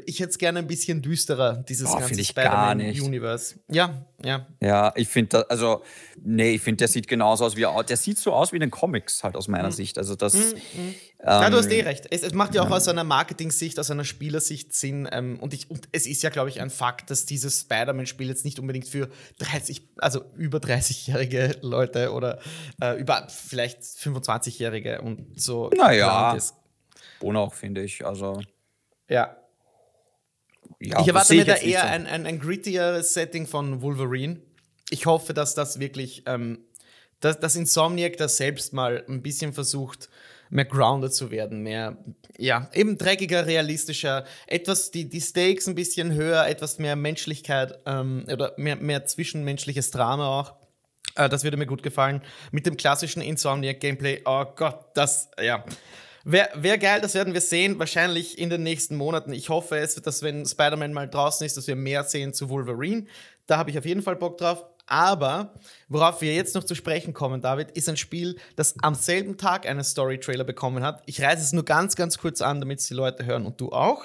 ich 0.07 0.21
hätte 0.21 0.31
es 0.31 0.39
gerne 0.39 0.61
ein 0.61 0.67
bisschen 0.67 1.03
düsterer, 1.03 1.65
dieses 1.69 1.89
oh, 1.91 1.99
ganze 1.99 2.23
Spider-Man-Universe. 2.23 3.57
Ja, 3.69 4.07
ja. 4.25 4.47
Ja, 4.61 4.93
ich 4.97 5.09
finde, 5.09 5.49
also, 5.51 5.83
nee, 6.23 6.55
ich 6.55 6.63
finde, 6.63 6.79
der 6.79 6.89
sieht 6.89 7.07
genauso 7.07 7.45
aus 7.45 7.57
wie, 7.57 7.67
der 7.89 7.97
sieht 7.97 8.19
so 8.19 8.33
aus 8.33 8.53
wie 8.53 8.57
in 8.57 8.61
den 8.61 8.71
Comics 8.71 9.23
halt 9.23 9.37
aus 9.37 9.49
meiner 9.49 9.69
mhm. 9.69 9.73
Sicht. 9.73 9.99
Also 9.99 10.17
das. 10.17 10.35
Mhm. 10.35 10.55
Ähm, 10.75 10.95
ja, 11.25 11.51
du 11.51 11.57
hast 11.57 11.71
eh 11.71 11.83
recht. 11.83 12.07
Es, 12.11 12.23
es 12.23 12.35
macht 12.35 12.55
ja 12.55 12.63
auch 12.63 12.71
ja. 12.71 12.77
aus 12.77 12.89
einer 12.89 13.05
Marketing-Sicht, 13.05 13.79
aus 13.79 13.91
einer 13.91 14.05
Spielersicht 14.05 14.75
Sinn. 14.75 15.09
Ähm, 15.11 15.39
und, 15.41 15.55
ich, 15.55 15.71
und 15.71 15.89
es 15.93 16.07
ist 16.07 16.23
ja, 16.23 16.31
glaube 16.31 16.49
ich, 16.49 16.61
ein 16.61 16.71
Fakt, 16.71 17.11
dass 17.11 17.27
dieses 17.27 17.61
Spider-Man-Spiel 17.61 18.29
jetzt 18.29 18.45
nicht 18.45 18.59
unbedingt 18.59 18.89
für 18.89 19.09
30, 19.39 19.89
also 19.99 20.25
über 20.37 20.59
30-jährige 20.59 21.57
Leute 21.63 22.13
oder 22.13 22.41
äh, 22.81 22.99
über 23.01 23.29
vielleicht 23.29 23.83
25-jährige 23.83 25.01
und 25.01 25.41
so. 25.41 25.71
Naja. 25.77 26.37
Und 27.21 27.37
auch, 27.37 27.55
finde 27.55 27.83
ich. 27.83 28.05
Also. 28.05 28.41
Ja, 29.09 29.37
ja, 30.81 31.01
ich 31.01 31.09
erwarte 31.09 31.35
mir 31.35 31.45
da 31.45 31.55
eher 31.55 31.83
so. 31.83 31.87
ein, 31.87 32.07
ein, 32.07 32.27
ein 32.27 32.39
grittigeres 32.39 33.15
Setting 33.15 33.47
von 33.47 33.83
Wolverine. 33.83 34.41
Ich 34.91 35.07
hoffe, 35.07 35.35
dass 35.35 35.55
das 35.55 35.81
wirklich, 35.81 36.23
ähm, 36.27 36.61
dass, 37.21 37.41
dass 37.41 37.57
Insomniac 37.57 38.17
das 38.17 38.37
selbst 38.37 38.73
mal 38.73 39.05
ein 39.09 39.23
bisschen 39.23 39.53
versucht, 39.53 40.09
mehr 40.51 40.65
grounded 40.65 41.13
zu 41.13 41.31
werden, 41.31 41.63
mehr, 41.63 41.99
ja, 42.39 42.71
eben 42.73 42.97
dreckiger, 42.97 43.47
realistischer, 43.47 44.25
etwas, 44.47 44.91
die, 44.91 45.09
die 45.09 45.21
Stakes 45.21 45.69
ein 45.69 45.75
bisschen 45.75 46.15
höher, 46.15 46.47
etwas 46.47 46.79
mehr 46.79 46.97
Menschlichkeit 46.97 47.79
ähm, 47.87 48.25
oder 48.33 48.55
mehr, 48.57 48.77
mehr 48.77 49.05
zwischenmenschliches 49.05 49.91
Drama 49.91 50.41
auch. 50.41 50.55
Äh, 51.17 51.29
das 51.29 51.45
würde 51.45 51.57
mir 51.57 51.67
gut 51.67 51.83
gefallen. 51.83 52.23
Mit 52.51 52.67
dem 52.67 52.77
klassischen 52.77 53.21
Insomniac-Gameplay, 53.21 54.23
oh 54.25 54.45
Gott, 54.57 54.87
das, 54.95 55.31
ja. 55.41 55.65
Wäre 56.25 56.51
wär 56.55 56.79
geil, 56.79 57.01
das 57.01 57.15
werden 57.15 57.35
wir 57.35 57.41
sehen, 57.41 57.79
wahrscheinlich 57.79 58.39
in 58.39 58.51
den 58.51 58.63
nächsten 58.63 58.97
Monaten. 58.97 59.33
Ich 59.33 59.49
hoffe 59.49 59.79
es, 59.79 59.95
dass 59.95 60.23
wenn 60.23 60.45
Spider-Man 60.45 60.93
mal 60.93 61.09
draußen 61.09 61.47
ist, 61.47 61.57
dass 61.57 61.67
wir 61.67 61.77
mehr 61.77 62.05
sehen 62.05 62.35
zu 62.35 62.49
Wolverine. 62.51 63.07
Da 63.47 63.57
habe 63.57 63.71
ich 63.71 63.79
auf 63.79 63.87
jeden 63.87 64.03
Fall 64.03 64.17
Bock 64.17 64.39
drauf. 64.39 64.65
Aber 64.89 65.55
worauf 65.89 66.23
wir 66.23 66.35
jetzt 66.35 66.55
noch 66.55 66.65
zu 66.65 66.75
sprechen 66.75 67.13
kommen, 67.13 67.43
David, 67.43 67.71
ist 67.73 67.89
ein 67.91 67.99
Spiel, 67.99 68.37
das 68.57 68.75
am 68.83 68.95
selben 68.95 69.37
Tag 69.37 69.67
einen 69.67 69.85
Story-Trailer 69.85 70.45
bekommen 70.45 70.83
hat. 70.83 71.03
Ich 71.05 71.21
reiße 71.21 71.43
es 71.43 71.53
nur 71.53 71.65
ganz, 71.65 71.95
ganz 71.95 72.17
kurz 72.17 72.41
an, 72.41 72.61
damit 72.61 72.81
es 72.81 72.89
die 72.89 72.95
Leute 72.95 73.27
hören 73.27 73.45
und 73.45 73.61
du 73.61 73.71
auch. 73.71 74.05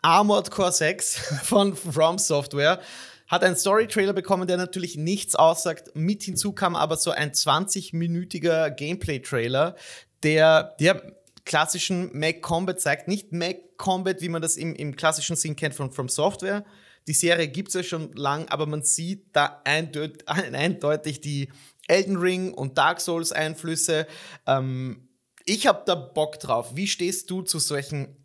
Armored 0.00 0.50
Core 0.50 0.72
6 0.72 1.16
von 1.42 1.74
From 1.74 2.18
Software 2.18 2.80
hat 3.26 3.42
einen 3.42 3.56
Story-Trailer 3.56 4.12
bekommen, 4.12 4.46
der 4.46 4.58
natürlich 4.58 4.96
nichts 4.96 5.34
aussagt. 5.34 5.90
Mit 5.94 6.22
hinzu 6.22 6.52
kam 6.52 6.76
aber 6.76 6.96
so 6.96 7.10
ein 7.10 7.32
20-minütiger 7.32 8.70
Gameplay-Trailer, 8.70 9.74
der, 10.22 10.76
der 10.78 11.02
klassischen 11.44 12.16
Mac 12.16 12.42
Combat 12.42 12.80
zeigt. 12.80 13.08
Nicht 13.08 13.32
Mac 13.32 13.76
Combat, 13.76 14.20
wie 14.20 14.28
man 14.28 14.42
das 14.42 14.56
im, 14.56 14.74
im 14.74 14.96
klassischen 14.96 15.36
Sinn 15.36 15.56
kennt 15.56 15.74
von 15.74 15.90
From 15.90 16.08
Software. 16.08 16.64
Die 17.08 17.14
Serie 17.14 17.48
gibt 17.48 17.68
es 17.68 17.74
ja 17.74 17.82
schon 17.82 18.12
lang, 18.14 18.48
aber 18.48 18.66
man 18.66 18.82
sieht 18.82 19.26
da 19.32 19.60
eindeut 19.64 20.22
eindeutig 20.26 21.20
die 21.20 21.48
Elden 21.88 22.16
Ring 22.16 22.54
und 22.54 22.78
Dark 22.78 23.00
Souls 23.00 23.32
Einflüsse. 23.32 24.06
Ähm, 24.46 25.08
ich 25.44 25.66
habe 25.66 25.82
da 25.84 25.94
Bock 25.94 26.38
drauf. 26.38 26.76
Wie 26.76 26.86
stehst 26.86 27.30
du 27.30 27.42
zu 27.42 27.58
solchen, 27.58 28.16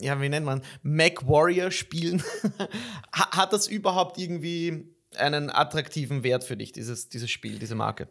ja, 0.00 0.20
wie 0.20 0.28
nennt 0.28 0.46
man, 0.46 0.62
Mac 0.82 1.28
Warrior 1.28 1.70
Spielen? 1.70 2.22
Hat 3.12 3.52
das 3.52 3.68
überhaupt 3.68 4.18
irgendwie 4.18 4.88
einen 5.16 5.50
attraktiven 5.50 6.24
Wert 6.24 6.44
für 6.44 6.56
dich, 6.56 6.72
dieses, 6.72 7.10
dieses 7.10 7.30
Spiel, 7.30 7.58
diese 7.58 7.74
Marke? 7.74 8.08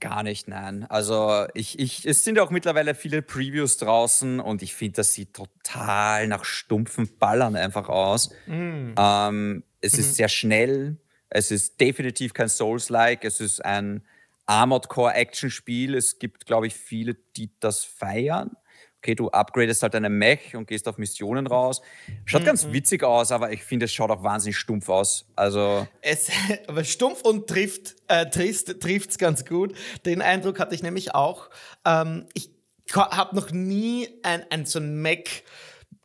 Gar 0.00 0.22
nicht, 0.22 0.48
nein. 0.48 0.86
Also 0.88 1.46
ich, 1.54 1.78
ich, 1.78 2.06
es 2.06 2.24
sind 2.24 2.38
auch 2.38 2.50
mittlerweile 2.50 2.94
viele 2.94 3.20
Previews 3.20 3.76
draußen 3.76 4.40
und 4.40 4.62
ich 4.62 4.74
finde, 4.74 4.96
das 4.96 5.12
sieht 5.12 5.34
total 5.34 6.26
nach 6.26 6.44
stumpfen 6.44 7.08
Ballern 7.18 7.54
einfach 7.54 7.88
aus. 7.88 8.30
Mm. 8.46 8.94
Ähm, 8.96 9.62
es 9.82 9.94
mhm. 9.94 10.00
ist 10.00 10.14
sehr 10.16 10.28
schnell, 10.28 10.96
es 11.28 11.50
ist 11.50 11.80
definitiv 11.80 12.32
kein 12.32 12.48
Souls-like, 12.48 13.24
es 13.24 13.40
ist 13.40 13.64
ein 13.64 14.02
Armored 14.46 14.88
Core 14.88 15.14
Action-Spiel. 15.14 15.94
Es 15.94 16.18
gibt, 16.18 16.44
glaube 16.44 16.66
ich, 16.66 16.74
viele, 16.74 17.14
die 17.36 17.50
das 17.60 17.84
feiern 17.84 18.56
okay, 19.00 19.14
du 19.14 19.30
upgradest 19.30 19.82
halt 19.82 19.94
deine 19.94 20.10
Mech 20.10 20.54
und 20.54 20.66
gehst 20.66 20.86
auf 20.86 20.98
Missionen 20.98 21.46
raus. 21.46 21.80
Schaut 22.26 22.42
mhm. 22.42 22.46
ganz 22.46 22.70
witzig 22.70 23.02
aus, 23.02 23.32
aber 23.32 23.50
ich 23.50 23.64
finde, 23.64 23.86
es 23.86 23.92
schaut 23.92 24.10
auch 24.10 24.22
wahnsinnig 24.22 24.58
stumpf 24.58 24.88
aus. 24.90 25.26
Also 25.36 25.88
es, 26.02 26.30
aber 26.68 26.84
stumpf 26.84 27.22
und 27.22 27.46
trifft 27.46 27.96
äh, 28.08 28.28
trifft 28.28 29.10
es 29.10 29.18
ganz 29.18 29.46
gut. 29.46 29.74
Den 30.04 30.20
Eindruck 30.20 30.60
hatte 30.60 30.74
ich 30.74 30.82
nämlich 30.82 31.14
auch. 31.14 31.48
Ähm, 31.86 32.26
ich 32.34 32.50
habe 32.94 33.34
noch 33.34 33.50
nie 33.50 34.08
ein, 34.22 34.44
ein 34.50 34.66
so 34.66 34.78
ein 34.78 35.00
Mech 35.00 35.44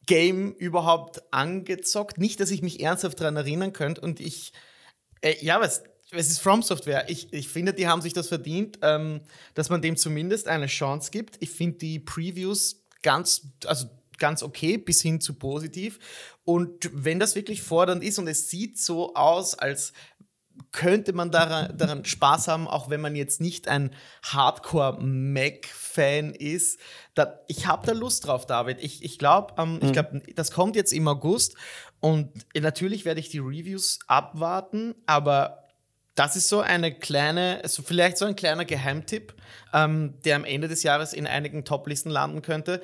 Game 0.06 0.54
überhaupt 0.54 1.22
angezockt. 1.32 2.18
Nicht, 2.18 2.40
dass 2.40 2.52
ich 2.52 2.62
mich 2.62 2.80
ernsthaft 2.80 3.20
daran 3.20 3.36
erinnern 3.36 3.74
könnte. 3.74 4.02
Und 4.02 4.20
ich, 4.20 4.54
äh, 5.22 5.36
ja, 5.42 5.60
was, 5.60 5.84
es 6.12 6.30
ist 6.30 6.40
From 6.40 6.62
Software. 6.62 7.10
Ich, 7.10 7.34
ich 7.34 7.50
finde, 7.50 7.74
die 7.74 7.88
haben 7.88 8.02
sich 8.02 8.14
das 8.14 8.28
verdient, 8.28 8.80
ähm, 8.84 9.22
dass 9.56 9.70
man 9.70 9.82
dem 9.82 9.98
zumindest 9.98 10.48
eine 10.48 10.68
Chance 10.68 11.12
gibt. 11.12 11.38
Ich 11.40 11.50
finde 11.50 11.80
die 11.80 12.00
Previews 12.00 12.85
ganz, 13.02 13.48
also 13.66 13.88
ganz 14.18 14.44
okay 14.44 14.78
bis 14.78 15.02
hin 15.02 15.22
zu 15.22 15.34
positiv. 15.34 16.00
Und 16.44 16.90
wenn 16.94 17.20
das 17.20 17.36
wirklich 17.36 17.62
fordernd 17.62 18.04
ist 18.04 18.20
und 18.20 18.28
es 18.28 18.50
sieht 18.50 18.80
so 18.80 19.16
aus, 19.16 19.56
als 19.56 19.94
könnte 20.72 21.14
man 21.14 21.32
daran, 21.32 21.78
daran 21.78 22.06
Spaß 22.06 22.48
haben, 22.48 22.68
auch 22.68 22.90
wenn 22.90 23.02
man 23.02 23.16
jetzt 23.16 23.42
nicht 23.42 23.68
ein 23.68 23.92
Hardcore-Mac-Fan 24.24 26.34
ist. 26.34 26.80
Da, 27.14 27.40
ich 27.48 27.68
habe 27.68 27.86
da 27.86 27.94
Lust 27.94 28.26
drauf, 28.26 28.46
David. 28.46 28.82
Ich, 28.82 29.04
ich 29.04 29.20
glaube, 29.20 29.62
ähm, 29.62 29.80
mhm. 29.82 29.92
glaub, 29.92 30.12
das 30.36 30.52
kommt 30.52 30.76
jetzt 30.76 30.94
im 30.94 31.08
August 31.08 31.56
und 32.00 32.32
natürlich 32.58 33.06
werde 33.06 33.20
ich 33.20 33.30
die 33.30 33.40
Reviews 33.40 34.00
abwarten, 34.08 34.96
aber 35.06 35.65
das 36.16 36.38
ist 36.38 36.48
so 36.48 36.62
eine 36.62 36.94
kleine, 36.94 37.60
also 37.62 37.84
vielleicht 37.84 38.18
so 38.18 38.26
ein 38.26 38.36
kleiner 38.36 38.66
Geheimtipp, 38.66 39.34
ähm, 39.74 40.16
der 40.24 40.38
am 40.38 40.46
Ende 40.46 40.68
des 40.68 40.84
Jahres 40.84 41.14
in 41.14 41.28
einigen 41.28 41.66
Top-Listen 41.66 42.10
landen 42.10 42.42
könnte. 42.42 42.82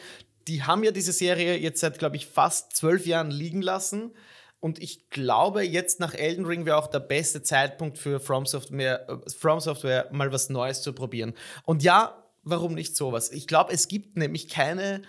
Die 0.47 0.63
haben 0.63 0.83
ja 0.83 0.91
diese 0.91 1.13
Serie 1.13 1.57
jetzt 1.57 1.79
seit, 1.79 1.97
glaube 1.97 2.17
ich, 2.17 2.27
fast 2.27 2.75
zwölf 2.75 3.05
Jahren 3.05 3.31
liegen 3.31 3.61
lassen. 3.61 4.11
Und 4.59 4.79
ich 4.79 5.09
glaube, 5.09 5.63
jetzt 5.63 5.99
nach 5.99 6.13
Elden 6.13 6.45
Ring 6.45 6.65
wäre 6.65 6.77
auch 6.77 6.87
der 6.87 6.99
beste 6.99 7.41
Zeitpunkt 7.41 7.97
für 7.97 8.19
From 8.19 8.45
Software, 8.45 9.09
äh, 9.09 9.29
From 9.29 9.59
Software 9.59 10.09
mal 10.11 10.31
was 10.31 10.49
Neues 10.49 10.81
zu 10.81 10.93
probieren. 10.93 11.33
Und 11.63 11.83
ja, 11.83 12.21
warum 12.43 12.73
nicht 12.73 12.97
sowas? 12.97 13.31
Ich 13.31 13.47
glaube, 13.47 13.71
es 13.71 13.87
gibt 13.87 14.17
nämlich 14.17 14.49
keine, 14.49 15.03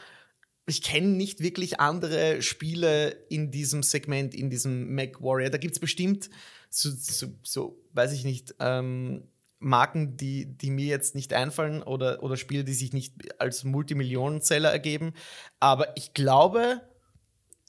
ich 0.67 0.81
kenne 0.81 1.09
nicht 1.09 1.41
wirklich 1.41 1.81
andere 1.81 2.41
Spiele 2.41 3.11
in 3.29 3.51
diesem 3.51 3.83
Segment, 3.83 4.35
in 4.35 4.49
diesem 4.49 4.95
Mac 4.95 5.21
Warrior. 5.21 5.51
Da 5.51 5.59
gibt 5.59 5.75
es 5.75 5.81
bestimmt 5.81 6.31
so, 6.73 6.91
so, 6.91 7.27
so, 7.43 7.79
weiß 7.93 8.13
ich 8.13 8.25
nicht, 8.25 8.55
ähm, 8.59 9.29
Marken, 9.59 10.17
die, 10.17 10.47
die 10.47 10.71
mir 10.71 10.87
jetzt 10.87 11.15
nicht 11.15 11.33
einfallen 11.33 11.83
oder, 11.83 12.23
oder 12.23 12.37
Spiele, 12.37 12.65
die 12.65 12.73
sich 12.73 12.93
nicht 12.93 13.41
als 13.41 13.63
Multimillionenseller 13.63 14.73
ergeben. 14.73 15.13
Aber 15.61 15.97
ich 15.97 16.15
glaube, 16.15 16.81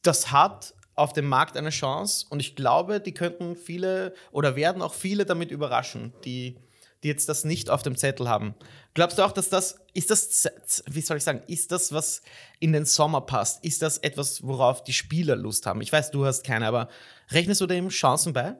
das 0.01 0.31
hat 0.31 0.73
auf 0.95 1.13
dem 1.13 1.27
Markt 1.27 1.57
eine 1.57 1.69
Chance 1.69 2.25
und 2.29 2.39
ich 2.39 2.55
glaube, 2.55 2.99
die 2.99 3.13
könnten 3.13 3.55
viele 3.55 4.13
oder 4.31 4.55
werden 4.55 4.81
auch 4.81 4.93
viele 4.93 5.25
damit 5.25 5.51
überraschen, 5.51 6.13
die, 6.23 6.57
die 7.03 7.07
jetzt 7.09 7.29
das 7.29 7.43
nicht 7.43 7.69
auf 7.69 7.83
dem 7.83 7.95
Zettel 7.95 8.29
haben. 8.29 8.55
Glaubst 8.93 9.17
du 9.17 9.23
auch, 9.23 9.31
dass 9.31 9.49
das, 9.49 9.79
ist 9.93 10.09
das, 10.11 10.49
wie 10.87 11.01
soll 11.01 11.17
ich 11.17 11.23
sagen, 11.23 11.43
ist 11.47 11.71
das, 11.71 11.91
was 11.91 12.21
in 12.59 12.73
den 12.73 12.85
Sommer 12.85 13.21
passt? 13.21 13.63
Ist 13.65 13.81
das 13.81 13.97
etwas, 13.99 14.43
worauf 14.43 14.83
die 14.83 14.93
Spieler 14.93 15.35
Lust 15.35 15.65
haben? 15.65 15.81
Ich 15.81 15.91
weiß, 15.91 16.11
du 16.11 16.25
hast 16.25 16.45
keine, 16.45 16.67
aber 16.67 16.89
rechnest 17.31 17.61
du 17.61 17.67
dem 17.67 17.89
Chancen 17.89 18.33
bei? 18.33 18.55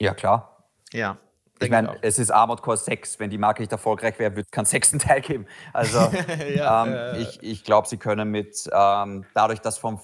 Ja, 0.00 0.14
klar. 0.14 0.66
Ja. 0.92 1.18
Ich 1.60 1.70
meine, 1.70 1.96
es 2.02 2.18
ist 2.18 2.30
Armored 2.30 2.60
Core 2.60 2.76
6. 2.76 3.18
Wenn 3.18 3.30
die 3.30 3.38
Marke 3.38 3.62
nicht 3.62 3.72
erfolgreich 3.72 4.18
wäre, 4.18 4.32
würde 4.32 4.42
es 4.42 4.50
keinen 4.50 4.66
sechsten 4.66 4.98
Teil 5.00 5.22
geben. 5.22 5.46
Also 5.72 5.98
ja, 6.54 6.84
ähm, 6.84 6.92
äh, 6.92 7.22
ich, 7.22 7.42
ich 7.42 7.64
glaube, 7.64 7.88
sie 7.88 7.96
können 7.96 8.30
mit, 8.30 8.68
ähm, 8.72 9.24
dadurch, 9.34 9.60
dass 9.60 9.78
vom, 9.78 9.98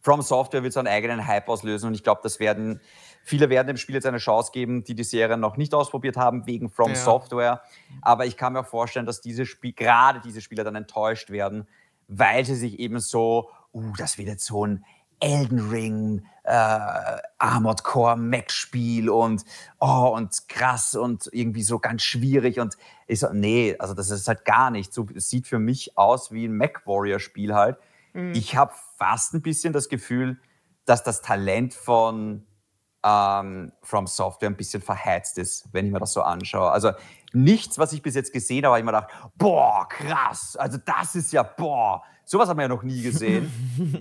From 0.00 0.22
Software 0.22 0.62
wird 0.62 0.72
so 0.72 0.80
einen 0.80 0.88
eigenen 0.88 1.26
Hype 1.26 1.48
auslösen 1.48 1.88
und 1.88 1.94
ich 1.94 2.04
glaube, 2.04 2.20
das 2.22 2.38
werden, 2.38 2.80
viele 3.24 3.50
werden 3.50 3.66
dem 3.66 3.76
Spiel 3.76 3.96
jetzt 3.96 4.06
eine 4.06 4.18
Chance 4.18 4.52
geben, 4.52 4.84
die 4.84 4.94
die 4.94 5.04
Serie 5.04 5.36
noch 5.36 5.56
nicht 5.56 5.74
ausprobiert 5.74 6.16
haben, 6.16 6.46
wegen 6.46 6.70
From 6.70 6.90
ja. 6.90 6.96
Software. 6.96 7.62
Aber 8.02 8.26
ich 8.26 8.36
kann 8.36 8.52
mir 8.52 8.60
auch 8.60 8.66
vorstellen, 8.66 9.06
dass 9.06 9.20
diese 9.20 9.46
Spiel, 9.46 9.72
gerade 9.72 10.20
diese 10.20 10.40
Spieler 10.40 10.62
dann 10.62 10.76
enttäuscht 10.76 11.30
werden, 11.30 11.66
weil 12.06 12.44
sie 12.44 12.54
sich 12.54 12.78
eben 12.78 13.00
so, 13.00 13.50
uh, 13.72 13.92
das 13.96 14.18
wird 14.18 14.28
jetzt 14.28 14.44
so 14.44 14.64
ein 14.64 14.84
Elden 15.20 15.70
Ring, 15.70 16.26
äh, 16.44 17.18
Armored 17.38 17.82
Core 17.82 18.16
Mac-Spiel 18.16 19.08
und 19.08 19.44
oh 19.80 20.12
und 20.14 20.48
krass 20.48 20.94
und 20.94 21.28
irgendwie 21.32 21.62
so 21.62 21.78
ganz 21.78 22.02
schwierig 22.02 22.60
und 22.60 22.76
ich 23.06 23.20
so, 23.20 23.28
nee, 23.32 23.76
also 23.78 23.94
das 23.94 24.10
ist 24.10 24.28
halt 24.28 24.44
gar 24.44 24.70
nicht 24.70 24.92
so. 24.92 25.06
Es 25.14 25.28
sieht 25.28 25.46
für 25.46 25.58
mich 25.58 25.96
aus 25.96 26.32
wie 26.32 26.46
ein 26.46 26.56
Mac 26.56 26.86
Warrior 26.86 27.18
Spiel 27.18 27.54
halt. 27.54 27.78
Mhm. 28.12 28.32
Ich 28.34 28.56
habe 28.56 28.72
fast 28.98 29.34
ein 29.34 29.42
bisschen 29.42 29.72
das 29.72 29.88
Gefühl, 29.88 30.38
dass 30.84 31.02
das 31.02 31.22
Talent 31.22 31.74
von 31.74 32.46
ähm, 33.04 33.72
From 33.82 34.06
Software 34.06 34.50
ein 34.50 34.56
bisschen 34.56 34.82
verheizt 34.82 35.38
ist, 35.38 35.68
wenn 35.72 35.86
ich 35.86 35.92
mir 35.92 36.00
das 36.00 36.12
so 36.12 36.22
anschaue. 36.22 36.70
Also 36.70 36.92
nichts, 37.34 37.78
was 37.78 37.92
ich 37.92 38.02
bis 38.02 38.14
jetzt 38.14 38.32
gesehen 38.32 38.64
habe, 38.64 38.78
ich 38.78 38.84
mir 38.84 38.92
gedacht, 38.92 39.12
boah, 39.36 39.88
krass, 39.88 40.56
also 40.56 40.78
das 40.78 41.14
ist 41.14 41.32
ja, 41.32 41.42
boah, 41.42 42.02
Sowas 42.26 42.48
haben 42.48 42.56
wir 42.56 42.62
ja 42.62 42.68
noch 42.68 42.82
nie 42.82 43.02
gesehen. 43.02 43.52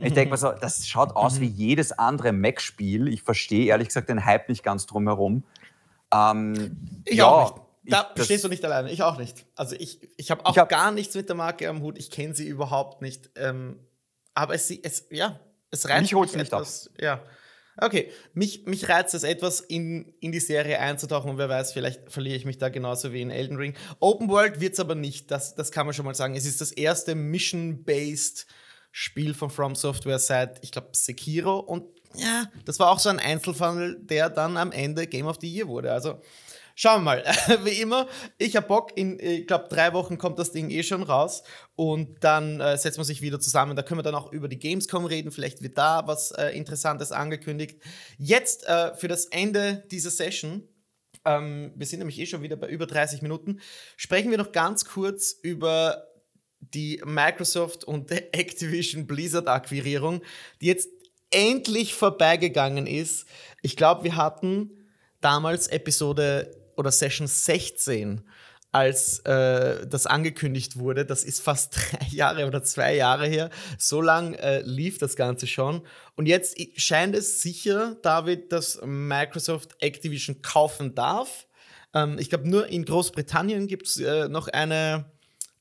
ich 0.01 0.13
denke 0.13 0.29
mal 0.29 0.37
so, 0.37 0.51
das 0.51 0.87
schaut 0.87 1.15
aus 1.15 1.39
wie 1.41 1.47
jedes 1.47 1.91
andere 1.91 2.31
Mac-Spiel. 2.31 3.09
Ich 3.09 3.21
verstehe 3.21 3.65
ehrlich 3.65 3.89
gesagt 3.89 4.09
den 4.09 4.23
Hype 4.23 4.47
nicht 4.47 4.63
ganz 4.63 4.85
drumherum. 4.85 5.43
Ähm, 6.13 7.01
ich 7.05 7.17
ja, 7.17 7.25
auch 7.25 7.55
nicht. 7.55 7.63
Da 7.85 8.11
ich, 8.15 8.23
stehst 8.23 8.45
du 8.45 8.47
nicht 8.47 8.63
alleine. 8.63 8.91
Ich 8.91 9.03
auch 9.03 9.17
nicht. 9.17 9.45
Also 9.55 9.75
ich, 9.77 9.99
ich 10.15 10.31
habe 10.31 10.45
auch 10.45 10.51
ich 10.51 10.57
hab, 10.57 10.69
gar 10.69 10.91
nichts 10.91 11.15
mit 11.15 11.27
der 11.27 11.35
Marke 11.35 11.67
am 11.67 11.81
Hut. 11.81 11.97
Ich 11.97 12.11
kenne 12.11 12.33
sie 12.33 12.47
überhaupt 12.47 13.01
nicht. 13.01 13.29
Ähm, 13.35 13.77
aber 14.33 14.53
es, 14.53 14.71
es, 14.71 15.07
ja, 15.11 15.37
es 15.69 15.89
reizt 15.89 16.03
mich, 16.03 16.13
mich 16.13 16.33
nicht 16.35 16.45
etwas. 16.45 16.87
Ab. 16.87 17.01
Ja. 17.01 17.19
Okay, 17.77 18.11
mich, 18.33 18.65
mich 18.65 18.87
reizt 18.87 19.13
es 19.15 19.23
etwas, 19.23 19.59
in, 19.59 20.13
in 20.19 20.31
die 20.31 20.39
Serie 20.39 20.79
einzutauchen 20.79 21.31
und 21.31 21.37
wer 21.37 21.49
weiß, 21.49 21.73
vielleicht 21.73 22.11
verliere 22.11 22.35
ich 22.35 22.45
mich 22.45 22.59
da 22.59 22.69
genauso 22.69 23.13
wie 23.13 23.21
in 23.21 23.31
Elden 23.31 23.57
Ring. 23.57 23.73
Open 23.99 24.29
World 24.29 24.59
wird 24.59 24.73
es 24.73 24.79
aber 24.79 24.95
nicht, 24.95 25.31
das, 25.31 25.55
das 25.55 25.71
kann 25.71 25.85
man 25.87 25.93
schon 25.93 26.05
mal 26.05 26.13
sagen. 26.13 26.35
Es 26.35 26.45
ist 26.45 26.61
das 26.61 26.71
erste 26.71 27.15
Mission-based 27.15 28.45
Spiel 28.91 29.33
von 29.33 29.49
From 29.49 29.73
Software 29.73 30.19
seit, 30.19 30.63
ich 30.63 30.71
glaube, 30.71 30.89
Sekiro 30.93 31.57
und 31.57 31.85
ja, 32.15 32.45
das 32.65 32.79
war 32.79 32.91
auch 32.91 32.99
so 32.99 33.09
ein 33.09 33.19
Einzelfall, 33.19 33.97
der 33.99 34.29
dann 34.29 34.55
am 34.55 34.71
Ende 34.71 35.07
Game 35.07 35.25
of 35.25 35.37
the 35.41 35.51
Year 35.51 35.67
wurde. 35.67 35.91
Also 35.91 36.21
Schauen 36.75 37.03
wir 37.03 37.23
mal. 37.23 37.23
Wie 37.63 37.81
immer, 37.81 38.07
ich 38.37 38.55
habe 38.55 38.67
Bock. 38.67 38.97
In, 38.97 39.19
ich 39.19 39.45
glaube, 39.45 39.67
drei 39.69 39.93
Wochen 39.93 40.17
kommt 40.17 40.39
das 40.39 40.51
Ding 40.51 40.69
eh 40.69 40.83
schon 40.83 41.03
raus. 41.03 41.43
Und 41.75 42.23
dann 42.23 42.59
äh, 42.59 42.77
setzt 42.77 42.97
man 42.97 43.05
sich 43.05 43.21
wieder 43.21 43.39
zusammen. 43.39 43.75
Da 43.75 43.83
können 43.83 43.99
wir 43.99 44.03
dann 44.03 44.15
auch 44.15 44.31
über 44.31 44.47
die 44.47 44.57
Gamescom 44.57 45.05
reden. 45.05 45.31
Vielleicht 45.31 45.61
wird 45.61 45.77
da 45.77 46.07
was 46.07 46.31
äh, 46.31 46.49
Interessantes 46.49 47.11
angekündigt. 47.11 47.79
Jetzt 48.17 48.67
äh, 48.67 48.95
für 48.95 49.07
das 49.07 49.25
Ende 49.25 49.83
dieser 49.91 50.09
Session. 50.09 50.67
Ähm, 51.25 51.73
wir 51.75 51.85
sind 51.85 51.99
nämlich 51.99 52.19
eh 52.19 52.25
schon 52.25 52.41
wieder 52.41 52.55
bei 52.55 52.67
über 52.67 52.87
30 52.87 53.21
Minuten. 53.21 53.59
Sprechen 53.95 54.31
wir 54.31 54.37
noch 54.37 54.51
ganz 54.51 54.85
kurz 54.85 55.37
über 55.41 56.07
die 56.59 57.01
Microsoft 57.05 57.83
und 57.83 58.11
Activision 58.31 59.05
Blizzard 59.05 59.47
Akquirierung, 59.47 60.21
die 60.59 60.67
jetzt 60.67 60.89
endlich 61.29 61.93
vorbeigegangen 61.93 62.87
ist. 62.87 63.25
Ich 63.61 63.75
glaube, 63.75 64.03
wir 64.03 64.15
hatten 64.15 64.71
damals 65.21 65.67
Episode 65.67 66.62
oder 66.75 66.91
Session 66.91 67.27
16, 67.27 68.23
als 68.73 69.19
äh, 69.19 69.85
das 69.87 70.07
angekündigt 70.07 70.77
wurde. 70.77 71.05
Das 71.05 71.23
ist 71.23 71.41
fast 71.41 71.75
drei 71.91 72.07
Jahre 72.09 72.47
oder 72.47 72.63
zwei 72.63 72.95
Jahre 72.95 73.27
her. 73.27 73.49
So 73.77 74.01
lang 74.01 74.33
äh, 74.33 74.61
lief 74.61 74.97
das 74.97 75.15
Ganze 75.15 75.47
schon. 75.47 75.83
Und 76.15 76.25
jetzt 76.25 76.57
scheint 76.75 77.15
es 77.15 77.41
sicher, 77.41 77.95
David, 78.01 78.51
dass 78.51 78.81
Microsoft 78.83 79.75
Activision 79.79 80.41
kaufen 80.41 80.95
darf. 80.95 81.47
Ähm, 81.93 82.17
ich 82.17 82.29
glaube, 82.29 82.49
nur 82.49 82.67
in 82.67 82.83
Großbritannien 82.83 83.67
gibt 83.67 83.87
es 83.87 83.99
äh, 83.99 84.27
noch 84.27 84.47
eine, 84.47 85.05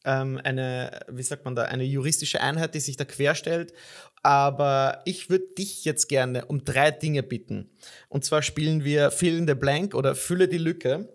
ähm, 0.05 0.41
eine, 0.43 1.01
wie 1.09 1.23
sagt 1.23 1.45
man 1.45 1.55
da, 1.55 1.65
eine 1.65 1.85
juristische 1.85 2.41
Einheit, 2.41 2.75
die 2.75 2.81
sich 2.81 2.97
da 2.97 3.05
querstellt. 3.05 3.75
Aber 4.23 5.03
ich 5.05 5.31
würde 5.31 5.47
dich 5.59 5.85
jetzt 5.85 6.09
gerne 6.09 6.45
um 6.47 6.65
drei 6.65 6.91
Dinge 6.91 7.23
bitten. 7.23 7.71
Und 8.09 8.25
zwar 8.25 8.43
spielen 8.43 8.85
wir 8.85 9.11
Fill 9.11 9.37
in 9.37 9.49
the 9.49 9.55
Blank 9.55 9.95
oder 9.95 10.15
Fülle 10.15 10.49
die 10.49 10.59
Lücke. 10.59 11.09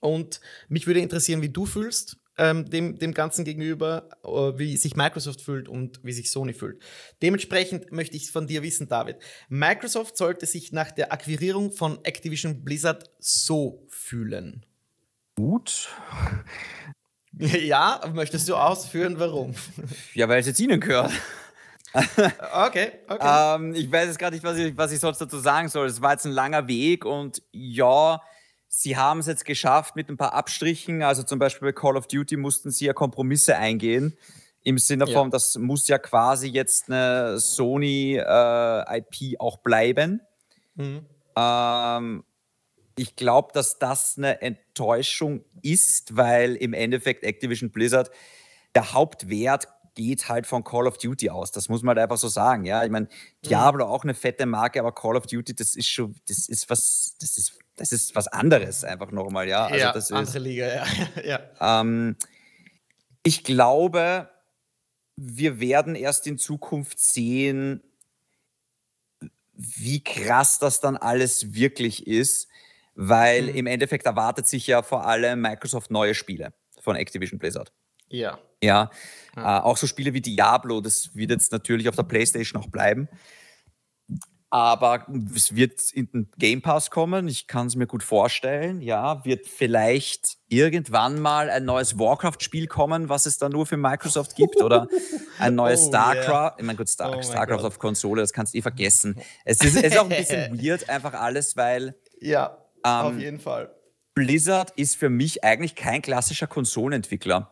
Und 0.00 0.40
mich 0.68 0.86
würde 0.86 1.00
interessieren, 1.00 1.42
wie 1.42 1.50
du 1.50 1.66
fühlst 1.66 2.16
ähm, 2.38 2.68
dem, 2.68 2.98
dem 2.98 3.14
Ganzen 3.14 3.44
gegenüber, 3.44 4.08
äh, 4.24 4.58
wie 4.58 4.76
sich 4.76 4.96
Microsoft 4.96 5.40
fühlt 5.40 5.68
und 5.68 6.00
wie 6.02 6.12
sich 6.12 6.30
Sony 6.30 6.54
fühlt. 6.54 6.82
Dementsprechend 7.20 7.92
möchte 7.92 8.16
ich 8.16 8.30
von 8.30 8.46
dir 8.46 8.62
wissen, 8.62 8.88
David. 8.88 9.16
Microsoft 9.48 10.16
sollte 10.16 10.46
sich 10.46 10.72
nach 10.72 10.90
der 10.90 11.12
Akquirierung 11.12 11.72
von 11.72 12.04
Activision 12.04 12.64
Blizzard 12.64 13.10
so 13.18 13.86
fühlen. 13.88 14.64
Gut. 15.34 15.88
Ja, 17.34 17.98
möchtest 18.12 18.46
du 18.50 18.56
ausführen, 18.56 19.18
warum? 19.18 19.54
Ja, 20.12 20.28
weil 20.28 20.40
es 20.40 20.46
jetzt 20.46 20.60
ihnen 20.60 20.78
gehört. 20.80 21.12
okay, 22.66 22.92
okay. 23.08 23.56
Ähm, 23.56 23.74
ich 23.74 23.90
weiß 23.90 24.06
jetzt 24.06 24.18
gerade 24.18 24.34
nicht, 24.34 24.44
was 24.44 24.56
ich, 24.56 24.76
was 24.76 24.92
ich 24.92 25.00
sonst 25.00 25.18
dazu 25.18 25.38
sagen 25.38 25.68
soll. 25.68 25.86
Es 25.86 26.00
war 26.00 26.12
jetzt 26.12 26.24
ein 26.24 26.32
langer 26.32 26.66
Weg 26.68 27.04
und 27.04 27.42
ja, 27.52 28.20
sie 28.68 28.96
haben 28.96 29.20
es 29.20 29.26
jetzt 29.26 29.44
geschafft 29.44 29.96
mit 29.96 30.08
ein 30.08 30.16
paar 30.16 30.32
Abstrichen. 30.34 31.02
Also 31.02 31.22
zum 31.22 31.38
Beispiel 31.38 31.68
bei 31.68 31.72
Call 31.72 31.96
of 31.96 32.06
Duty 32.06 32.36
mussten 32.36 32.70
sie 32.70 32.86
ja 32.86 32.92
Kompromisse 32.92 33.56
eingehen. 33.56 34.16
Im 34.64 34.78
Sinne 34.78 35.06
von, 35.06 35.24
ja. 35.24 35.30
das 35.30 35.58
muss 35.58 35.88
ja 35.88 35.98
quasi 35.98 36.48
jetzt 36.48 36.88
eine 36.88 37.38
Sony-IP 37.38 38.22
äh, 39.22 39.38
auch 39.38 39.58
bleiben. 39.58 40.20
Mhm. 40.76 41.04
Ähm, 41.36 42.24
ich 42.96 43.16
glaube, 43.16 43.50
dass 43.52 43.78
das 43.78 44.16
eine 44.16 44.40
Enttäuschung 44.40 45.44
ist, 45.62 46.16
weil 46.16 46.54
im 46.56 46.74
Endeffekt 46.74 47.24
Activision 47.24 47.70
Blizzard 47.70 48.10
der 48.74 48.92
Hauptwert 48.92 49.68
geht 49.94 50.28
halt 50.28 50.46
von 50.46 50.64
Call 50.64 50.86
of 50.86 50.98
Duty 50.98 51.30
aus. 51.30 51.52
Das 51.52 51.68
muss 51.68 51.82
man 51.82 51.96
halt 51.96 52.04
einfach 52.04 52.18
so 52.18 52.28
sagen. 52.28 52.64
Ja, 52.64 52.84
ich 52.84 52.90
meine, 52.90 53.08
Diablo 53.44 53.86
auch 53.86 54.04
eine 54.04 54.14
fette 54.14 54.46
Marke, 54.46 54.80
aber 54.80 54.92
Call 54.92 55.16
of 55.16 55.26
Duty, 55.26 55.54
das 55.54 55.74
ist 55.74 55.88
schon, 55.88 56.14
das 56.28 56.48
ist 56.48 56.70
was, 56.70 57.16
das 57.20 57.38
ist, 57.38 57.58
das 57.76 57.92
ist 57.92 58.14
was 58.14 58.28
anderes 58.28 58.84
einfach 58.84 59.10
nochmal. 59.12 59.48
Ja, 59.48 59.66
also 59.66 59.76
ja 59.76 59.92
das 59.92 60.04
ist, 60.04 60.12
andere 60.12 60.38
Liga, 60.38 60.74
ja. 60.74 60.86
ja. 61.60 61.80
Ähm, 61.80 62.16
ich 63.22 63.44
glaube, 63.44 64.30
wir 65.16 65.60
werden 65.60 65.94
erst 65.94 66.26
in 66.26 66.38
Zukunft 66.38 66.98
sehen, 66.98 67.82
wie 69.54 70.02
krass 70.02 70.58
das 70.58 70.80
dann 70.80 70.96
alles 70.96 71.54
wirklich 71.54 72.06
ist, 72.06 72.48
weil 72.94 73.44
mhm. 73.44 73.56
im 73.56 73.66
Endeffekt 73.66 74.06
erwartet 74.06 74.46
sich 74.46 74.66
ja 74.66 74.82
vor 74.82 75.06
allem 75.06 75.40
Microsoft 75.40 75.90
neue 75.90 76.14
Spiele 76.14 76.52
von 76.80 76.96
Activision 76.96 77.38
Blizzard. 77.38 77.72
Ja. 78.12 78.38
Ja, 78.62 78.90
ja. 79.36 79.58
Äh, 79.58 79.62
auch 79.62 79.76
so 79.76 79.86
Spiele 79.86 80.14
wie 80.14 80.20
Diablo, 80.20 80.80
das 80.80 81.16
wird 81.16 81.30
jetzt 81.30 81.50
natürlich 81.50 81.88
auf 81.88 81.96
der 81.96 82.04
PlayStation 82.04 82.62
auch 82.62 82.68
bleiben. 82.68 83.08
Aber 84.50 85.06
es 85.34 85.56
wird 85.56 85.80
in 85.94 86.10
den 86.12 86.30
Game 86.36 86.60
Pass 86.60 86.90
kommen. 86.90 87.26
Ich 87.26 87.46
kann 87.46 87.68
es 87.68 87.74
mir 87.74 87.86
gut 87.86 88.02
vorstellen. 88.02 88.82
Ja, 88.82 89.24
wird 89.24 89.46
vielleicht 89.46 90.36
irgendwann 90.48 91.20
mal 91.20 91.48
ein 91.48 91.64
neues 91.64 91.98
Warcraft-Spiel 91.98 92.66
kommen, 92.66 93.08
was 93.08 93.24
es 93.24 93.38
da 93.38 93.48
nur 93.48 93.64
für 93.64 93.78
Microsoft 93.78 94.36
gibt, 94.36 94.60
oder 94.60 94.88
ein 95.38 95.54
neues 95.54 95.80
oh, 95.84 95.88
StarCraft. 95.88 96.28
Yeah. 96.28 96.56
Ich 96.58 96.64
meine, 96.66 96.76
gut, 96.76 96.90
Star 96.90 97.16
oh 97.16 97.22
StarCraft 97.22 97.64
auf 97.64 97.78
Konsole, 97.78 98.20
das 98.20 98.34
kannst 98.34 98.52
du 98.52 98.58
eh 98.58 98.62
vergessen. 98.62 99.18
Es 99.46 99.62
ist, 99.62 99.74
es 99.74 99.84
ist 99.84 99.98
auch 99.98 100.04
ein 100.04 100.10
bisschen 100.10 100.62
weird, 100.62 100.86
einfach 100.86 101.14
alles, 101.14 101.56
weil. 101.56 101.94
Ja, 102.20 102.58
ähm, 102.84 102.90
auf 102.90 103.18
jeden 103.18 103.40
Fall. 103.40 103.74
Blizzard 104.14 104.72
ist 104.72 104.96
für 104.96 105.08
mich 105.08 105.42
eigentlich 105.44 105.76
kein 105.76 106.02
klassischer 106.02 106.46
Konsolenentwickler. 106.46 107.51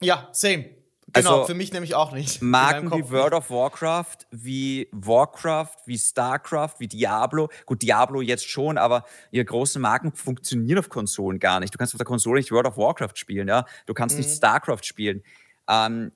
Ja, 0.00 0.28
same. 0.32 0.70
Genau, 1.12 1.40
also, 1.40 1.46
für 1.46 1.54
mich 1.54 1.72
nämlich 1.72 1.94
auch 1.94 2.12
nicht. 2.12 2.40
Marken 2.40 2.92
wie 2.92 3.10
World 3.10 3.32
of 3.32 3.50
Warcraft, 3.50 4.26
wie 4.30 4.88
Warcraft, 4.92 5.76
wie 5.86 5.98
StarCraft, 5.98 6.74
wie 6.78 6.86
Diablo. 6.86 7.48
Gut, 7.66 7.82
Diablo 7.82 8.20
jetzt 8.20 8.48
schon, 8.48 8.78
aber 8.78 9.04
ihre 9.32 9.44
großen 9.44 9.82
Marken 9.82 10.12
funktionieren 10.12 10.78
auf 10.78 10.88
Konsolen 10.88 11.40
gar 11.40 11.58
nicht. 11.58 11.74
Du 11.74 11.78
kannst 11.78 11.94
auf 11.94 11.98
der 11.98 12.06
Konsole 12.06 12.38
nicht 12.38 12.52
World 12.52 12.66
of 12.66 12.76
Warcraft 12.76 13.16
spielen, 13.16 13.48
ja. 13.48 13.66
Du 13.86 13.94
kannst 13.94 14.16
mhm. 14.16 14.22
nicht 14.22 14.36
StarCraft 14.36 14.84
spielen. 14.84 15.24
Ähm, 15.68 16.12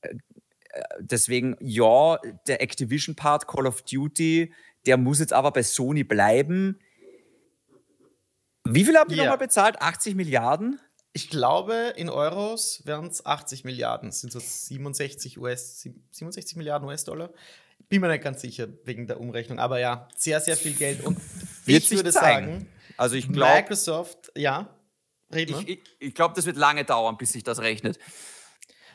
äh, 0.00 0.14
deswegen, 0.98 1.56
ja, 1.60 2.18
der 2.48 2.60
Activision-Part 2.60 3.46
Call 3.46 3.66
of 3.66 3.82
Duty, 3.82 4.52
der 4.86 4.96
muss 4.96 5.20
jetzt 5.20 5.32
aber 5.32 5.52
bei 5.52 5.62
Sony 5.62 6.02
bleiben. 6.02 6.80
Wie 8.64 8.84
viel 8.84 8.96
haben 8.96 9.10
die 9.10 9.16
yeah. 9.16 9.24
nochmal 9.24 9.38
bezahlt? 9.38 9.80
80 9.80 10.14
Milliarden? 10.14 10.80
Ich 11.16 11.30
glaube, 11.30 11.94
in 11.96 12.10
Euros 12.10 12.82
wären 12.86 13.06
es 13.06 13.24
80 13.24 13.62
Milliarden, 13.62 14.10
sind 14.10 14.32
so 14.32 14.40
67, 14.40 15.38
US, 15.38 15.80
67 16.10 16.56
Milliarden 16.56 16.88
US-Dollar. 16.88 17.30
Bin 17.88 18.00
mir 18.00 18.08
nicht 18.08 18.24
ganz 18.24 18.40
sicher 18.40 18.66
wegen 18.82 19.06
der 19.06 19.20
Umrechnung, 19.20 19.60
aber 19.60 19.78
ja, 19.78 20.08
sehr, 20.16 20.40
sehr 20.40 20.56
viel 20.56 20.72
Geld. 20.72 21.04
Und 21.04 21.16
ich 21.66 21.88
würde 21.92 22.10
zeigen. 22.10 22.46
sagen, 22.46 22.68
also 22.96 23.14
ich 23.14 23.30
glaub, 23.30 23.54
Microsoft, 23.54 24.32
ja, 24.36 24.76
reden 25.32 25.54
Ich, 25.60 25.68
ich, 25.68 25.80
ich 26.00 26.14
glaube, 26.14 26.34
das 26.34 26.46
wird 26.46 26.56
lange 26.56 26.84
dauern, 26.84 27.16
bis 27.16 27.30
sich 27.30 27.44
das 27.44 27.60
rechnet. 27.60 27.96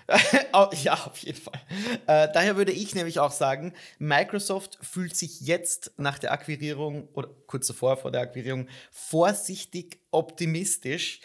ja, 0.83 0.93
auf 0.95 1.19
jeden 1.19 1.39
Fall. 1.39 1.61
Äh, 2.05 2.27
daher 2.33 2.57
würde 2.57 2.73
ich 2.73 2.95
nämlich 2.95 3.19
auch 3.19 3.31
sagen, 3.31 3.73
Microsoft 3.97 4.77
fühlt 4.81 5.15
sich 5.15 5.39
jetzt 5.39 5.93
nach 5.95 6.19
der 6.19 6.33
Akquirierung 6.33 7.07
oder 7.13 7.29
kurz 7.47 7.67
davor 7.67 7.95
vor 7.95 8.11
der 8.11 8.21
Akquirierung 8.21 8.67
vorsichtig 8.91 10.01
optimistisch 10.11 11.21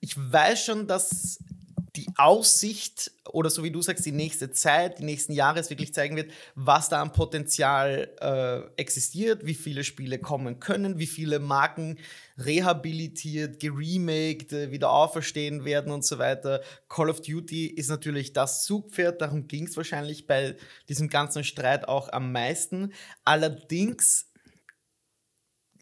ich 0.00 0.14
weiß 0.16 0.64
schon, 0.64 0.86
dass 0.86 1.38
die 1.98 2.06
Aussicht 2.16 3.10
oder 3.28 3.50
so 3.50 3.64
wie 3.64 3.70
du 3.70 3.82
sagst, 3.82 4.06
die 4.06 4.12
nächste 4.12 4.52
Zeit, 4.52 5.00
die 5.00 5.04
nächsten 5.04 5.32
Jahre 5.32 5.58
es 5.58 5.68
wirklich 5.68 5.92
zeigen 5.92 6.16
wird, 6.16 6.30
was 6.54 6.88
da 6.88 7.02
an 7.02 7.12
Potenzial 7.12 8.10
äh, 8.20 8.80
existiert, 8.80 9.44
wie 9.44 9.54
viele 9.54 9.82
Spiele 9.82 10.18
kommen 10.18 10.60
können, 10.60 10.98
wie 10.98 11.06
viele 11.06 11.40
Marken 11.40 11.98
rehabilitiert, 12.38 13.58
geremaked, 13.58 14.52
äh, 14.52 14.70
wieder 14.70 14.90
auferstehen 14.90 15.64
werden 15.64 15.92
und 15.92 16.04
so 16.04 16.18
weiter. 16.18 16.62
Call 16.88 17.10
of 17.10 17.20
Duty 17.20 17.66
ist 17.66 17.88
natürlich 17.88 18.32
das 18.32 18.64
Zugpferd, 18.64 19.20
darum 19.20 19.48
ging 19.48 19.66
es 19.66 19.76
wahrscheinlich 19.76 20.26
bei 20.26 20.56
diesem 20.88 21.08
ganzen 21.08 21.42
Streit 21.42 21.88
auch 21.88 22.12
am 22.12 22.30
meisten. 22.32 22.92
Allerdings 23.24 24.26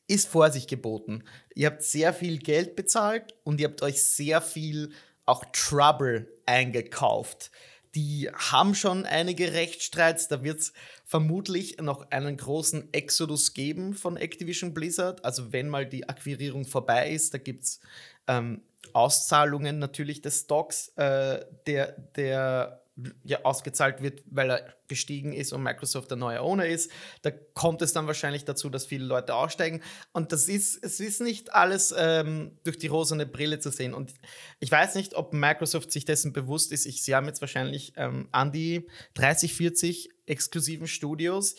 ist 0.06 0.28
Vorsicht 0.28 0.68
geboten. 0.68 1.24
Ihr 1.54 1.66
habt 1.68 1.82
sehr 1.82 2.12
viel 2.12 2.38
Geld 2.38 2.76
bezahlt 2.76 3.34
und 3.44 3.60
ihr 3.60 3.68
habt 3.68 3.82
euch 3.82 4.02
sehr 4.02 4.40
viel 4.40 4.92
auch 5.24 5.44
Trouble 5.52 6.28
eingekauft. 6.46 7.50
Die 7.94 8.28
haben 8.32 8.74
schon 8.74 9.06
einige 9.06 9.54
Rechtsstreits. 9.54 10.28
Da 10.28 10.44
wird 10.44 10.60
es 10.60 10.72
vermutlich 11.04 11.78
noch 11.78 12.10
einen 12.10 12.36
großen 12.36 12.92
Exodus 12.92 13.54
geben 13.54 13.94
von 13.94 14.16
Activision 14.16 14.74
Blizzard. 14.74 15.24
Also 15.24 15.52
wenn 15.52 15.68
mal 15.68 15.86
die 15.86 16.08
Akquirierung 16.08 16.66
vorbei 16.66 17.10
ist, 17.10 17.32
da 17.34 17.38
gibt 17.38 17.64
es 17.64 17.80
ähm, 18.28 18.60
Auszahlungen 18.92 19.78
natürlich 19.78 20.20
des 20.20 20.40
Stocks 20.40 20.88
äh, 20.96 21.44
der, 21.66 21.92
der 22.16 22.82
ja, 23.24 23.44
ausgezahlt 23.44 24.02
wird, 24.02 24.22
weil 24.30 24.50
er 24.50 24.74
gestiegen 24.88 25.32
ist 25.34 25.52
und 25.52 25.62
Microsoft 25.62 26.10
der 26.10 26.16
neue 26.16 26.40
Owner 26.40 26.66
ist. 26.66 26.90
Da 27.22 27.30
kommt 27.30 27.82
es 27.82 27.92
dann 27.92 28.06
wahrscheinlich 28.06 28.44
dazu, 28.44 28.70
dass 28.70 28.86
viele 28.86 29.04
Leute 29.04 29.34
aussteigen. 29.34 29.82
Und 30.12 30.32
das 30.32 30.48
ist, 30.48 30.82
es 30.82 30.98
ist 31.00 31.20
nicht 31.20 31.52
alles 31.52 31.94
ähm, 31.96 32.58
durch 32.64 32.78
die 32.78 32.86
rosane 32.86 33.26
Brille 33.26 33.58
zu 33.58 33.70
sehen. 33.70 33.92
Und 33.92 34.14
ich 34.60 34.70
weiß 34.70 34.94
nicht, 34.94 35.14
ob 35.14 35.34
Microsoft 35.34 35.92
sich 35.92 36.06
dessen 36.06 36.32
bewusst 36.32 36.72
ist. 36.72 36.86
Ich, 36.86 37.02
sie 37.02 37.14
haben 37.14 37.26
jetzt 37.26 37.42
wahrscheinlich 37.42 37.92
ähm, 37.96 38.28
an 38.32 38.50
die 38.50 38.88
30, 39.14 39.52
40 39.52 40.10
exklusiven 40.24 40.86
Studios. 40.86 41.56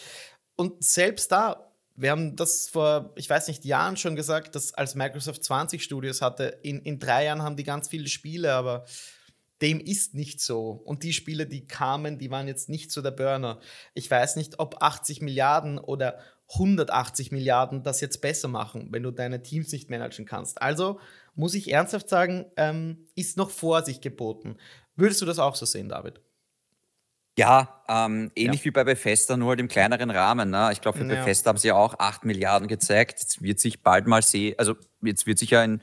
Und 0.56 0.84
selbst 0.84 1.32
da 1.32 1.68
wir 2.00 2.12
haben 2.12 2.36
das 2.36 2.70
vor, 2.70 3.12
ich 3.16 3.28
weiß 3.28 3.48
nicht, 3.48 3.66
Jahren 3.66 3.98
schon 3.98 4.16
gesagt, 4.16 4.54
dass 4.54 4.72
als 4.72 4.94
Microsoft 4.94 5.44
20 5.44 5.84
Studios 5.84 6.22
hatte, 6.22 6.60
in, 6.62 6.80
in 6.84 7.00
drei 7.00 7.26
Jahren 7.26 7.42
haben 7.42 7.58
die 7.58 7.64
ganz 7.64 7.88
viele 7.88 8.08
Spiele, 8.08 8.54
aber 8.54 8.86
dem 9.62 9.80
ist 9.80 10.14
nicht 10.14 10.40
so. 10.40 10.72
Und 10.72 11.04
die 11.04 11.14
Spiele, 11.14 11.48
die 11.48 11.68
kamen, 11.68 12.18
die 12.20 12.32
waren 12.32 12.48
jetzt 12.48 12.70
nicht 12.70 12.92
so 12.92 13.02
der 13.02 13.12
Burner. 13.12 13.60
Ich 13.94 14.10
weiß 14.10 14.36
nicht, 14.36 14.60
ob 14.60 14.82
80 14.82 15.22
Milliarden 15.22 15.80
oder 15.80 16.20
180 16.54 17.32
Milliarden 17.32 17.84
das 17.84 18.00
jetzt 18.00 18.22
besser 18.22 18.48
machen, 18.48 18.88
wenn 18.92 19.04
du 19.04 19.12
deine 19.12 19.44
Teams 19.44 19.72
nicht 19.72 19.90
managen 19.90 20.26
kannst. 20.26 20.62
Also 20.62 21.00
muss 21.36 21.54
ich 21.54 21.72
ernsthaft 21.72 22.08
sagen, 22.10 22.46
ähm, 22.56 23.08
ist 23.16 23.38
noch 23.38 23.50
Vorsicht 23.50 24.02
geboten. 24.02 24.58
Würdest 24.96 25.22
du 25.22 25.26
das 25.26 25.40
auch 25.40 25.56
so 25.56 25.66
sehen, 25.66 25.90
David? 25.90 26.22
Ja, 27.38 27.84
ähm, 27.88 28.32
ähnlich 28.36 28.62
ja. 28.62 28.66
wie 28.66 28.72
bei 28.72 28.84
Bethesda, 28.84 29.38
nur 29.38 29.50
halt 29.50 29.60
im 29.60 29.68
kleineren 29.68 30.10
Rahmen. 30.10 30.50
Ne? 30.50 30.70
Ich 30.72 30.82
glaube, 30.82 30.98
für 30.98 31.06
ja. 31.06 31.16
Bethesda 31.16 31.50
haben 31.50 31.58
sie 31.58 31.72
auch 31.72 32.00
8 32.00 32.26
Milliarden 32.26 32.68
gezeigt. 32.68 33.20
Jetzt 33.20 33.44
wird 33.44 33.60
sich 33.60 33.84
bald 33.84 34.08
mal 34.08 34.24
sehen, 34.24 34.56
also 34.58 34.76
jetzt 35.04 35.28
wird 35.28 35.38
sich 35.38 35.52
ja 35.52 35.64
in 35.64 35.82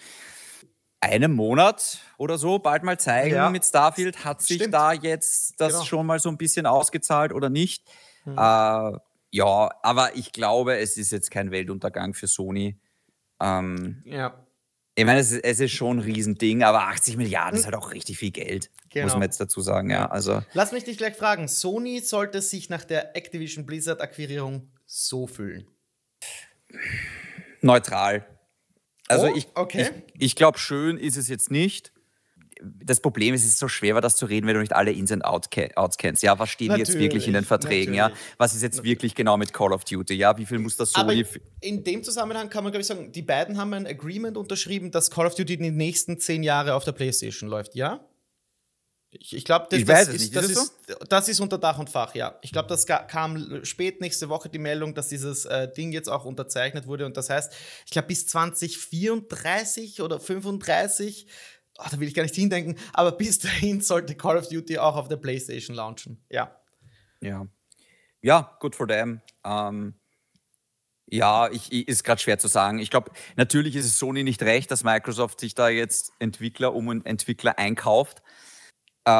einem 1.04 1.32
Monat 1.32 1.98
oder 2.16 2.38
so 2.38 2.58
bald 2.58 2.82
mal 2.82 2.98
zeigen 2.98 3.34
ja. 3.34 3.50
mit 3.50 3.64
Starfield. 3.64 4.24
Hat 4.24 4.42
sich 4.42 4.56
Stimmt. 4.56 4.74
da 4.74 4.92
jetzt 4.92 5.60
das 5.60 5.72
genau. 5.72 5.84
schon 5.84 6.06
mal 6.06 6.18
so 6.18 6.28
ein 6.28 6.38
bisschen 6.38 6.66
ausgezahlt 6.66 7.32
oder 7.32 7.50
nicht? 7.50 7.84
Mhm. 8.24 8.38
Äh, 8.38 8.98
ja, 9.30 9.70
aber 9.82 10.16
ich 10.16 10.32
glaube, 10.32 10.78
es 10.78 10.96
ist 10.96 11.12
jetzt 11.12 11.30
kein 11.30 11.50
Weltuntergang 11.50 12.14
für 12.14 12.26
Sony. 12.26 12.78
Ähm, 13.40 14.02
ja. 14.04 14.46
Ich 14.94 15.04
meine, 15.04 15.18
es 15.18 15.32
ist, 15.32 15.44
es 15.44 15.58
ist, 15.58 15.72
schon 15.72 15.98
ein 15.98 16.00
Riesending, 16.00 16.62
aber 16.62 16.82
80 16.82 17.16
Milliarden 17.16 17.58
ist 17.58 17.66
hm. 17.66 17.72
halt 17.72 17.82
auch 17.82 17.90
richtig 17.90 18.16
viel 18.16 18.30
Geld, 18.30 18.70
genau. 18.90 19.06
muss 19.06 19.14
man 19.14 19.22
jetzt 19.22 19.40
dazu 19.40 19.60
sagen. 19.60 19.90
Ja, 19.90 20.06
also. 20.06 20.42
Lass 20.52 20.70
mich 20.70 20.84
dich 20.84 20.98
gleich 20.98 21.16
fragen: 21.16 21.48
Sony 21.48 21.98
sollte 21.98 22.40
sich 22.40 22.70
nach 22.70 22.84
der 22.84 23.16
Activision 23.16 23.66
Blizzard-Akquirierung 23.66 24.70
so 24.86 25.26
fühlen? 25.26 25.66
Neutral. 27.60 28.24
Also 29.14 29.26
oh, 29.26 29.36
ich, 29.36 29.46
okay. 29.54 29.90
ich, 30.14 30.22
ich 30.22 30.36
glaube, 30.36 30.58
schön 30.58 30.96
ist 30.98 31.16
es 31.16 31.28
jetzt 31.28 31.50
nicht. 31.50 31.92
Das 32.60 33.00
Problem 33.00 33.34
ist, 33.34 33.42
es 33.42 33.50
ist 33.50 33.58
so 33.58 33.68
schwer, 33.68 33.94
das 34.00 34.16
zu 34.16 34.26
reden, 34.26 34.46
wenn 34.46 34.54
du 34.54 34.60
nicht 34.60 34.74
alle 34.74 34.92
Ins 34.92 35.10
und 35.10 35.22
Outs 35.22 35.48
kennst. 35.50 36.22
Ja, 36.22 36.38
was 36.38 36.48
natürlich, 36.48 36.78
jetzt 36.78 36.98
wirklich 36.98 37.26
in 37.26 37.34
den 37.34 37.44
Verträgen? 37.44 37.94
Ja, 37.94 38.12
was 38.38 38.54
ist 38.54 38.62
jetzt 38.62 38.76
natürlich. 38.76 38.92
wirklich 38.92 39.14
genau 39.14 39.36
mit 39.36 39.52
Call 39.52 39.72
of 39.72 39.84
Duty? 39.84 40.14
Ja, 40.14 40.38
wie 40.38 40.46
viel 40.46 40.58
muss 40.58 40.76
das 40.76 40.92
Sony? 40.92 41.24
Aber 41.24 41.40
in 41.60 41.84
dem 41.84 42.02
Zusammenhang 42.02 42.48
kann 42.48 42.64
man 42.64 42.72
glaube 42.72 42.82
ich 42.82 42.86
sagen, 42.86 43.12
die 43.12 43.22
beiden 43.22 43.58
haben 43.58 43.74
ein 43.74 43.86
Agreement 43.86 44.36
unterschrieben, 44.36 44.90
dass 44.90 45.10
Call 45.10 45.26
of 45.26 45.34
Duty 45.34 45.54
in 45.54 45.62
den 45.62 45.76
nächsten 45.76 46.18
zehn 46.18 46.42
Jahre 46.42 46.74
auf 46.74 46.84
der 46.84 46.92
PlayStation 46.92 47.50
läuft. 47.50 47.74
Ja? 47.74 48.00
Ich, 49.18 49.36
ich 49.36 49.44
glaube, 49.44 49.66
das, 49.70 49.84
das, 49.84 50.08
ist, 50.08 50.34
das, 50.34 50.50
ist, 50.50 50.74
das 51.08 51.28
ist 51.28 51.40
unter 51.40 51.58
Dach 51.58 51.78
und 51.78 51.90
Fach, 51.90 52.14
ja. 52.14 52.38
Ich 52.42 52.52
glaube, 52.52 52.68
das 52.68 52.86
kam 52.86 53.64
spät 53.64 54.00
nächste 54.00 54.28
Woche 54.28 54.48
die 54.48 54.58
Meldung, 54.58 54.94
dass 54.94 55.08
dieses 55.08 55.44
äh, 55.44 55.72
Ding 55.72 55.92
jetzt 55.92 56.08
auch 56.08 56.24
unterzeichnet 56.24 56.86
wurde. 56.86 57.06
Und 57.06 57.16
das 57.16 57.30
heißt, 57.30 57.52
ich 57.84 57.90
glaube, 57.90 58.08
bis 58.08 58.26
2034 58.26 60.02
oder 60.02 60.18
35, 60.18 61.26
oh, 61.78 61.84
da 61.90 62.00
will 62.00 62.08
ich 62.08 62.14
gar 62.14 62.22
nicht 62.22 62.34
hindenken, 62.34 62.76
aber 62.92 63.12
bis 63.12 63.38
dahin 63.38 63.80
sollte 63.80 64.14
Call 64.14 64.36
of 64.36 64.48
Duty 64.48 64.78
auch 64.78 64.96
auf 64.96 65.08
der 65.08 65.16
PlayStation 65.16 65.76
launchen. 65.76 66.24
Ja. 66.30 66.56
Ja. 67.20 67.46
Ja, 68.20 68.56
good 68.60 68.74
for 68.74 68.88
them. 68.88 69.20
Ähm, 69.44 69.94
ja, 71.06 71.50
ich, 71.50 71.70
ich, 71.70 71.86
ist 71.86 72.04
gerade 72.04 72.20
schwer 72.20 72.38
zu 72.38 72.48
sagen. 72.48 72.78
Ich 72.78 72.90
glaube, 72.90 73.10
natürlich 73.36 73.76
ist 73.76 73.84
es 73.84 73.98
Sony 73.98 74.24
nicht 74.24 74.42
recht, 74.42 74.70
dass 74.70 74.82
Microsoft 74.82 75.40
sich 75.40 75.54
da 75.54 75.68
jetzt 75.68 76.12
Entwickler 76.18 76.74
um 76.74 77.04
Entwickler 77.04 77.58
einkauft. 77.58 78.22
Äh, 79.06 79.10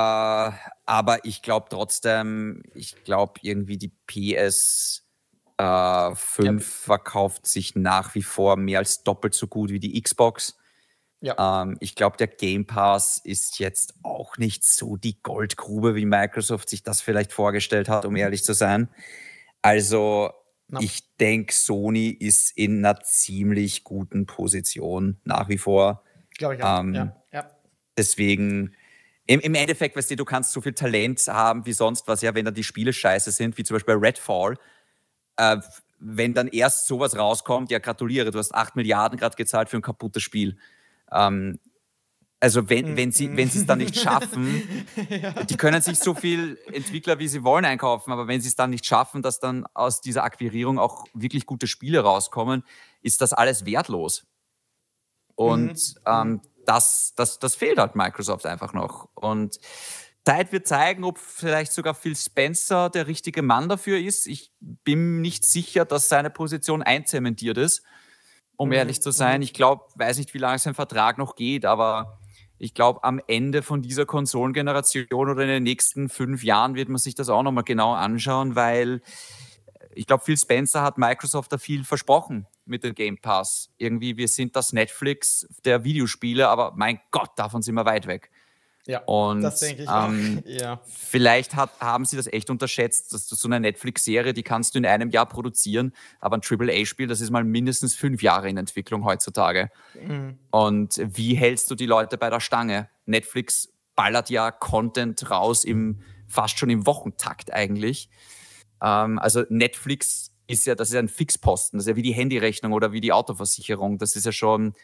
aber 0.87 1.25
ich 1.25 1.43
glaube 1.43 1.67
trotzdem, 1.71 2.63
ich 2.75 3.05
glaube 3.05 3.41
irgendwie 3.43 3.77
die 3.77 3.93
PS 4.07 5.05
äh, 5.59 6.15
5 6.15 6.47
ja. 6.47 6.59
verkauft 6.59 7.47
sich 7.47 7.77
nach 7.77 8.15
wie 8.15 8.23
vor 8.23 8.57
mehr 8.57 8.79
als 8.79 9.03
doppelt 9.03 9.35
so 9.35 9.47
gut 9.47 9.71
wie 9.71 9.81
die 9.81 10.01
Xbox. 10.01 10.57
Ja. 11.21 11.63
Ähm, 11.63 11.77
ich 11.81 11.95
glaube, 11.95 12.17
der 12.19 12.27
Game 12.27 12.67
Pass 12.67 13.19
ist 13.19 13.59
jetzt 13.59 13.95
auch 14.03 14.37
nicht 14.37 14.65
so 14.65 14.97
die 14.97 15.23
Goldgrube, 15.23 15.95
wie 15.95 16.05
Microsoft 16.05 16.69
sich 16.69 16.83
das 16.83 17.01
vielleicht 17.01 17.33
vorgestellt 17.33 17.89
hat, 17.89 18.05
um 18.05 18.15
ehrlich 18.17 18.45
zu 18.45 18.53
sein. 18.53 18.91
Also, 19.63 20.31
no. 20.69 20.81
ich 20.81 21.17
denke, 21.17 21.55
Sony 21.55 22.09
ist 22.09 22.51
in 22.59 22.85
einer 22.85 23.01
ziemlich 23.01 23.85
guten 23.85 24.27
Position 24.27 25.19
nach 25.25 25.49
wie 25.49 25.57
vor. 25.57 26.03
Glaube 26.37 26.57
ich 26.57 26.63
auch. 26.63 26.81
Ähm, 26.81 26.95
ja. 26.95 27.17
ja. 27.33 27.51
Deswegen, 27.97 28.75
im, 29.27 29.41
im 29.41 29.55
Endeffekt, 29.55 29.97
weißt 29.97 30.11
du, 30.11 30.17
du 30.17 30.25
kannst 30.25 30.53
so 30.53 30.61
viel 30.61 30.75
Talent 30.75 31.27
haben 31.29 31.65
wie 31.67 31.73
sonst 31.73 32.07
was, 32.07 32.21
ja, 32.23 32.35
wenn 32.35 32.45
dann 32.45 32.55
die 32.55 32.65
Spiele 32.65 32.93
scheiße 32.93 33.31
sind, 33.31 33.57
wie 33.57 33.65
zum 33.65 33.77
Beispiel 33.77 33.95
Redfall. 33.95 34.57
Äh, 35.37 35.59
wenn 35.99 36.35
dann 36.35 36.49
erst 36.49 36.87
sowas 36.87 37.17
rauskommt, 37.17 37.71
ja, 37.71 37.79
gratuliere, 37.79 38.31
du 38.31 38.39
hast 38.39 38.55
8 38.55 38.77
Milliarden 38.77 39.19
gerade 39.19 39.37
gezahlt 39.37 39.71
für 39.71 39.77
ein 39.77 39.83
kaputtes 39.83 40.23
Spiel. 40.23 40.59
Ähm, 41.11 41.59
also 42.41 42.69
wenn, 42.69 42.99
wenn 42.99 43.11
sie 43.11 43.35
wenn 43.35 43.49
es 43.49 43.65
dann 43.65 43.79
nicht 43.79 43.97
schaffen, 43.97 44.63
ja. 45.09 45.45
die 45.45 45.57
können 45.57 45.81
sich 45.81 45.99
so 45.99 46.15
viel 46.15 46.59
Entwickler, 46.71 47.19
wie 47.19 47.29
sie 47.29 47.43
wollen, 47.43 47.65
einkaufen, 47.65 48.13
aber 48.13 48.29
wenn 48.29 48.43
sie 48.43 48.49
es 48.49 48.55
dann 48.55 48.69
nicht 48.69 48.85
schaffen, 48.85 49.23
dass 49.23 49.41
dann 49.41 49.65
aus 49.73 50.03
dieser 50.03 50.25
Akquirierung 50.25 50.79
auch 50.79 51.07
wirklich 51.15 51.47
gute 51.47 51.67
Spiele 51.67 52.01
rauskommen, 52.01 52.63
ist 53.01 53.23
das 53.23 53.33
alles 53.33 53.65
wertlos. 53.65 54.27
Und 55.37 55.73
mhm. 55.73 56.03
ähm, 56.07 56.41
das, 56.67 57.13
das, 57.17 57.39
das 57.39 57.55
fehlt 57.55 57.79
halt 57.79 57.95
Microsoft 57.95 58.47
einfach 58.47 58.73
noch. 58.73 59.09
Und 59.15 59.59
Zeit 60.25 60.53
wird 60.53 60.67
zeigen, 60.67 61.05
ob 61.05 61.19
vielleicht 61.19 61.73
sogar 61.73 61.95
Phil 61.95 62.17
Spencer 62.17 62.91
der 62.91 63.07
richtige 63.07 63.43
Mann 63.43 63.69
dafür 63.69 63.99
ist. 63.99 64.27
Ich 64.27 64.53
bin 64.61 65.21
nicht 65.21 65.45
sicher, 65.45 65.85
dass 65.85 66.09
seine 66.09 66.31
Position 66.31 66.83
einzementiert 66.83 67.59
ist 67.59 67.83
um 68.57 68.69
mhm. 68.69 68.75
ehrlich 68.75 69.03
zu 69.03 69.11
sein. 69.11 69.43
Ich 69.43 69.53
glaube, 69.53 69.85
weiß 69.97 70.19
nicht, 70.19 70.35
wie 70.35 70.39
lange 70.39 70.59
sein 70.59 70.75
Vertrag 70.75 71.19
noch 71.19 71.37
geht, 71.37 71.65
aber 71.65 72.19
ich 72.59 72.75
glaube, 72.75 73.03
am 73.05 73.21
Ende 73.27 73.63
von 73.63 73.83
dieser 73.83 74.07
Konsolengeneration 74.07 75.07
oder 75.13 75.43
in 75.43 75.49
den 75.49 75.63
nächsten 75.63 76.09
fünf 76.09 76.45
Jahren 76.45 76.75
wird 76.75 76.89
man 76.89 76.99
sich 76.99 77.15
das 77.15 77.29
auch 77.29 77.43
nochmal 77.43 77.65
genau 77.65 77.93
anschauen, 77.93 78.55
weil 78.55 79.03
ich 79.93 80.07
glaube, 80.07 80.25
Phil 80.25 80.37
Spencer 80.37 80.83
hat 80.83 80.99
Microsoft 80.99 81.53
da 81.53 81.59
viel 81.59 81.85
versprochen 81.85 82.47
mit 82.67 82.85
dem 82.85 82.95
Game 82.95 83.19
Pass. 83.19 83.71
Irgendwie, 83.79 84.17
wir 84.17 84.29
sind 84.29 84.57
das 84.57 84.73
Netflix 84.73 85.47
der 85.65 85.85
Videospiele, 85.85 86.49
aber 86.49 86.73
mein 86.77 87.01
Gott, 87.11 87.31
davon 87.37 87.63
sind 87.63 87.75
wir 87.75 87.85
weit 87.85 88.07
weg. 88.07 88.31
Ja, 88.87 89.03
und, 89.05 89.41
das 89.41 89.61
denke 89.61 89.85
ich 89.85 89.89
ähm. 89.91 90.43
Ja. 90.47 90.81
Vielleicht 90.85 91.55
hat, 91.55 91.71
haben 91.81 92.05
sie 92.05 92.17
das 92.17 92.27
echt 92.27 92.51
unterschätzt, 92.51 93.15
dass 93.15 93.27
du 93.27 93.35
so 93.35 93.49
eine 93.49 93.61
Netflix-Serie, 93.61 94.35
die 94.35 94.43
kannst 94.43 94.75
du 94.75 94.79
in 94.79 94.87
einem 94.87 95.09
Jahr 95.11 95.27
produzieren, 95.27 95.95
aber 96.21 96.37
ein 96.37 96.43
AAA-Spiel, 96.43 97.07
das 97.07 97.21
ist 97.21 97.31
mal 97.31 97.45
mindestens 97.45 97.95
fünf 97.95 98.23
Jahre 98.23 98.49
in 98.49 98.59
Entwicklung 98.59 99.05
heutzutage. 99.05 99.71
Mhm. 99.95 100.39
Und 100.51 101.01
wie 101.03 101.35
hältst 101.35 101.71
du 101.71 101.75
die 101.75 101.87
Leute 101.87 102.19
bei 102.19 102.29
der 102.29 102.41
Stange? 102.41 102.91
Netflix 103.07 103.73
ballert 103.97 104.29
ja 104.29 104.51
Content 104.51 105.31
raus 105.31 105.65
im 105.65 106.01
fast 106.27 106.59
schon 106.59 106.71
im 106.71 106.85
Wochentakt 106.87 107.53
eigentlich. 107.53 108.11
Ähm, 108.83 109.19
also 109.19 109.45
Netflix 109.49 110.34
ist 110.47 110.67
ja, 110.67 110.75
das 110.75 110.89
ist 110.89 110.95
ja 110.95 111.01
ein 111.01 111.09
Fixposten, 111.09 111.79
das 111.79 111.87
ist 111.87 111.91
ja 111.91 111.97
wie 111.97 112.03
die 112.03 112.15
Handyrechnung 112.15 112.73
oder 112.73 112.93
wie 112.93 113.01
die 113.01 113.13
Autoversicherung. 113.13 113.99
Das 113.99 114.17
ist 114.17 114.27
ja 114.27 114.33
schon 114.33 114.75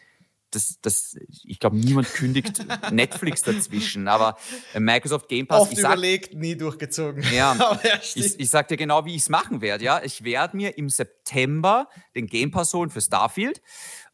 das, 0.50 0.78
das, 0.82 1.16
ich 1.44 1.58
glaube, 1.58 1.76
niemand 1.76 2.12
kündigt 2.12 2.64
Netflix 2.90 3.42
dazwischen, 3.42 4.08
aber 4.08 4.36
Microsoft 4.76 5.28
Game 5.28 5.46
Pass. 5.46 5.62
Oft 5.62 5.78
überlegt, 5.78 6.32
sag, 6.32 6.40
nie 6.40 6.56
durchgezogen. 6.56 7.24
Ja, 7.32 7.78
ich, 8.14 8.38
ich 8.38 8.50
sag 8.50 8.68
dir 8.68 8.76
genau, 8.76 9.04
wie 9.04 9.14
ich 9.14 9.22
es 9.22 9.28
machen 9.28 9.60
werde. 9.60 9.84
Ja, 9.84 10.02
ich 10.02 10.24
werde 10.24 10.56
mir 10.56 10.76
im 10.76 10.88
September 10.88 11.88
den 12.14 12.26
Game 12.26 12.50
Pass 12.50 12.74
holen 12.74 12.90
für 12.90 13.00
Starfield. 13.00 13.62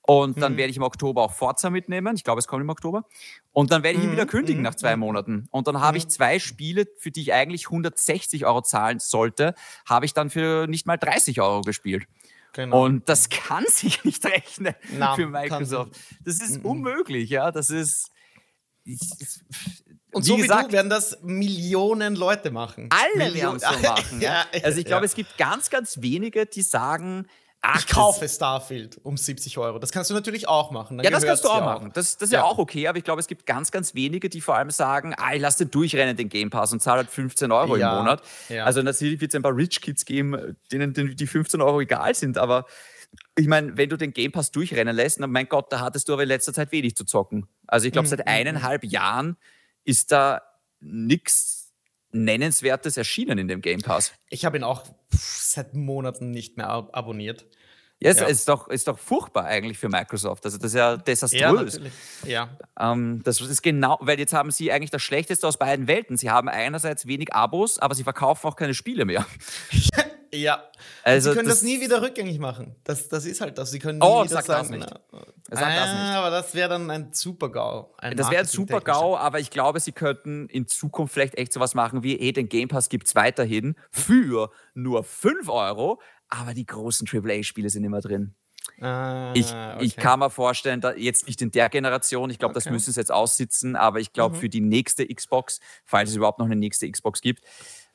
Und 0.07 0.41
dann 0.41 0.53
mhm. 0.53 0.57
werde 0.57 0.71
ich 0.71 0.77
im 0.77 0.85
Oktober 0.85 1.23
auch 1.23 1.33
Forza 1.33 1.69
mitnehmen. 1.69 2.15
Ich 2.15 2.23
glaube, 2.23 2.39
es 2.39 2.47
kommt 2.47 2.63
im 2.63 2.69
Oktober. 2.69 3.05
Und 3.53 3.73
dann 3.73 3.83
werde 3.83 3.99
ich 3.99 4.05
ihn 4.05 4.13
wieder 4.13 4.25
mhm. 4.25 4.29
kündigen 4.29 4.59
mhm. 4.59 4.65
nach 4.65 4.77
zwei 4.77 4.97
Monaten. 4.97 5.49
Und 5.51 5.67
dann 5.67 5.81
habe 5.81 5.99
ich 5.99 6.05
mhm. 6.05 6.11
zwei 6.11 6.39
Spiele, 6.39 6.87
für 6.99 7.11
die 7.11 7.23
ich 7.23 7.33
eigentlich 7.33 7.67
160 7.67 8.47
Euro 8.47 8.63
zahlen 8.63 9.01
sollte, 9.01 9.55
habe 9.85 10.07
ich 10.07 10.15
dann 10.15 10.31
für 10.31 10.69
nicht 10.69 10.87
mal 10.87 10.97
30 10.97 11.41
Euro 11.41 11.63
gespielt. 11.63 12.07
Genau. 12.53 12.85
Und 12.85 13.09
das 13.09 13.29
kann 13.29 13.65
sich 13.69 14.05
nicht 14.05 14.25
rechnen 14.25 14.75
Na, 14.97 15.15
für 15.15 15.27
Microsoft. 15.27 15.97
Das 16.25 16.37
ist 16.37 16.59
mhm. 16.59 16.71
unmöglich, 16.71 17.31
ja. 17.31 17.51
Das 17.51 17.71
ist. 17.71 18.11
Ich, 18.85 19.01
und 20.13 20.25
wie 20.25 20.29
so 20.29 20.37
gesagt, 20.37 20.69
wie 20.69 20.75
werden 20.75 20.89
das 20.89 21.19
Millionen 21.23 22.15
Leute 22.15 22.51
machen. 22.53 22.89
Alle 22.91 23.35
werden 23.35 23.57
es 23.57 23.63
so 23.63 23.89
machen. 23.89 24.21
ja, 24.21 24.47
also 24.63 24.79
ich 24.79 24.87
glaube, 24.87 25.03
ja. 25.03 25.07
es 25.07 25.15
gibt 25.15 25.37
ganz, 25.37 25.69
ganz 25.69 26.01
wenige, 26.01 26.47
die 26.47 26.63
sagen, 26.63 27.27
Ach, 27.63 27.81
ich 27.81 27.87
kaufe 27.89 28.29
Starfield 28.29 29.01
um 29.03 29.17
70 29.17 29.59
Euro. 29.59 29.79
Das 29.79 29.91
kannst 29.91 30.11
du 30.11 30.15
natürlich 30.15 30.47
auch 30.47 30.71
machen. 30.71 30.99
Dann 30.99 31.05
ja, 31.05 31.11
das 31.11 31.25
kannst 31.25 31.45
du 31.45 31.49
auch 31.49 31.61
machen. 31.61 31.91
Das, 31.95 32.17
das 32.17 32.29
ist 32.29 32.33
ja. 32.33 32.41
ja. 32.41 32.45
auch 32.45 32.59
okay, 32.59 32.87
aber 32.87 32.99
ich 32.99 33.05
glaube, 33.05 33.21
es 33.21 33.27
gibt 33.27 33.45
ganz, 33.45 33.73
ganz 33.73 33.95
wenige, 33.95 34.29
die 34.29 34.41
vor 34.41 34.57
allem 34.57 34.71
sagen, 34.71 35.15
ah, 35.17 35.35
ich 35.35 35.41
lasse 35.41 35.65
den 35.65 35.71
durchrennen, 35.73 36.17
den 36.17 36.29
Game 36.29 36.51
Pass 36.51 36.73
und 36.73 36.81
zahle 36.81 36.99
halt 36.99 37.11
15 37.11 37.51
Euro 37.51 37.77
ja. 37.77 37.93
im 37.93 37.99
Monat. 37.99 38.23
Ja. 38.49 38.65
Also 38.65 38.83
natürlich 38.83 39.21
wird 39.21 39.33
es 39.33 39.37
ein 39.37 39.43
paar 39.43 39.57
Rich 39.57 39.81
Kids 39.81 40.05
geben, 40.05 40.57
denen 40.71 40.95
die 40.95 41.27
15 41.27 41.61
Euro 41.61 41.81
egal 41.81 42.15
sind, 42.15 42.39
aber 42.39 42.67
ich 43.37 43.47
meine, 43.47 43.77
wenn 43.77 43.89
du 43.89 43.97
den 43.97 44.13
Game 44.13 44.33
Pass 44.33 44.51
durchrennen 44.51 44.95
lässt, 44.95 45.21
dann 45.21 45.31
mein 45.31 45.49
Gott, 45.49 45.73
da 45.73 45.81
hattest 45.81 46.09
du 46.09 46.13
aber 46.13 46.23
in 46.23 46.29
letzter 46.29 46.53
Zeit 46.53 46.73
wenig 46.73 46.97
zu 46.97 47.05
zocken. 47.05 47.49
Also 47.67 47.87
ich 47.87 47.93
glaube, 47.93 48.07
mhm. 48.07 48.11
seit 48.11 48.21
mhm, 48.21 48.25
eineinhalb 48.27 48.83
mhm. 48.83 48.91
Jahren 48.91 49.37
ist 49.85 50.13
da 50.13 50.43
nichts 50.81 51.66
Nennenswertes 52.25 52.97
erschienen 52.97 53.39
in 53.39 53.49
dem 53.49 53.61
Game 53.61 53.81
Pass. 53.81 54.12
Ich 54.29 54.45
habe 54.45 54.57
ihn 54.57 54.64
auch 54.64 54.85
seit 55.11 55.75
Monaten 55.75 56.31
nicht 56.31 56.57
mehr 56.57 56.69
ab 56.69 56.91
abonniert. 56.93 57.47
Ja, 57.99 58.11
es. 58.11 58.21
Ist, 58.21 58.49
doch, 58.49 58.69
ist 58.69 58.89
doch 58.89 58.99
furchtbar 58.99 59.47
eigentlich 59.47 59.79
für 59.79 59.89
Microsoft. 59.89 60.45
Also 60.45 60.59
das 60.59 60.67
ist 60.67 60.75
ja 60.75 60.99
desaströs. 60.99 61.81
Ja, 62.25 62.51
ja. 62.79 62.93
Ähm, 62.93 63.23
das 63.25 63.41
ist 63.41 63.62
genau, 63.62 63.97
weil 64.01 64.19
jetzt 64.19 64.35
haben 64.35 64.51
sie 64.51 64.71
eigentlich 64.71 64.91
das 64.91 65.03
Schlechteste 65.03 65.49
aus 65.49 65.57
beiden 65.57 65.87
Welten. 65.87 66.19
Sie 66.19 66.31
haben 66.31 66.49
einerseits 66.49 67.07
wenig 67.07 67.33
Abos, 67.33 67.79
aber 67.79 67.95
sie 67.95 68.05
verkaufen 68.05 68.47
auch 68.49 68.57
keine 68.57 68.75
Spiele 68.75 69.07
mehr. 69.07 69.25
ja. 69.71 70.05
Also 71.03 71.30
sie 71.30 71.37
können 71.37 71.49
das, 71.49 71.61
das, 71.61 71.68
nie 71.68 71.80
wieder 71.80 72.03
rückgängig 72.03 72.39
machen. 72.39 72.76
Das, 72.84 73.09
das 73.09 73.24
ist 73.24 73.41
halt 73.41 73.59
das. 73.59 73.70
Sie 73.70 73.78
können 73.78 73.99
nie 73.99 74.07
oh, 74.07 74.24
wieder 74.24 74.43
sagen. 74.43 74.70
Das 74.70 74.70
nicht. 74.70 74.89
Sag 75.51 75.62
ah, 75.62 75.76
das 75.76 75.93
nicht. 75.93 76.14
Aber 76.14 76.30
das 76.30 76.55
wäre 76.55 76.68
dann 76.68 76.91
ein 76.91 77.12
Super-GAU. 77.12 77.95
Ein 77.99 78.16
das 78.16 78.30
wäre 78.30 78.43
ein 78.43 78.47
Super-GAU, 78.47 79.16
aber 79.16 79.41
ich 79.41 79.51
glaube, 79.51 79.80
sie 79.80 79.93
könnten 79.93 80.49
in 80.49 80.66
Zukunft 80.66 81.14
vielleicht 81.14 81.37
echt 81.37 81.53
sowas 81.53 81.74
machen 81.74 82.03
wie, 82.03 82.18
eh, 82.18 82.32
den 82.32 82.49
Game 82.49 82.68
Pass 82.68 82.89
gibt 82.89 83.07
es 83.07 83.14
weiterhin 83.14 83.76
für 83.91 84.51
nur 84.74 85.05
5 85.05 85.49
Euro, 85.49 86.01
aber 86.28 86.55
die 86.55 86.66
großen 86.66 87.07
AAA-Spiele 87.07 87.70
sind 87.70 87.84
immer 87.84 88.01
drin. 88.01 88.34
Ah, 88.80 89.32
ich, 89.34 89.47
okay. 89.47 89.84
ich 89.84 89.97
kann 89.97 90.18
mir 90.18 90.28
vorstellen, 90.28 90.80
da 90.80 90.93
jetzt 90.93 91.26
nicht 91.26 91.41
in 91.41 91.51
der 91.51 91.68
Generation, 91.68 92.28
ich 92.30 92.39
glaube, 92.39 92.53
okay. 92.53 92.64
das 92.64 92.72
müssen 92.72 92.93
sie 92.93 93.01
jetzt 93.01 93.12
aussitzen, 93.12 93.76
aber 93.76 94.01
ich 94.01 94.12
glaube, 94.12 94.37
mhm. 94.37 94.41
für 94.41 94.49
die 94.49 94.61
nächste 94.61 95.07
Xbox, 95.07 95.61
falls 95.84 96.11
es 96.11 96.16
überhaupt 96.16 96.39
noch 96.39 96.47
eine 96.47 96.57
nächste 96.57 96.91
Xbox 96.91 97.20
gibt, 97.20 97.43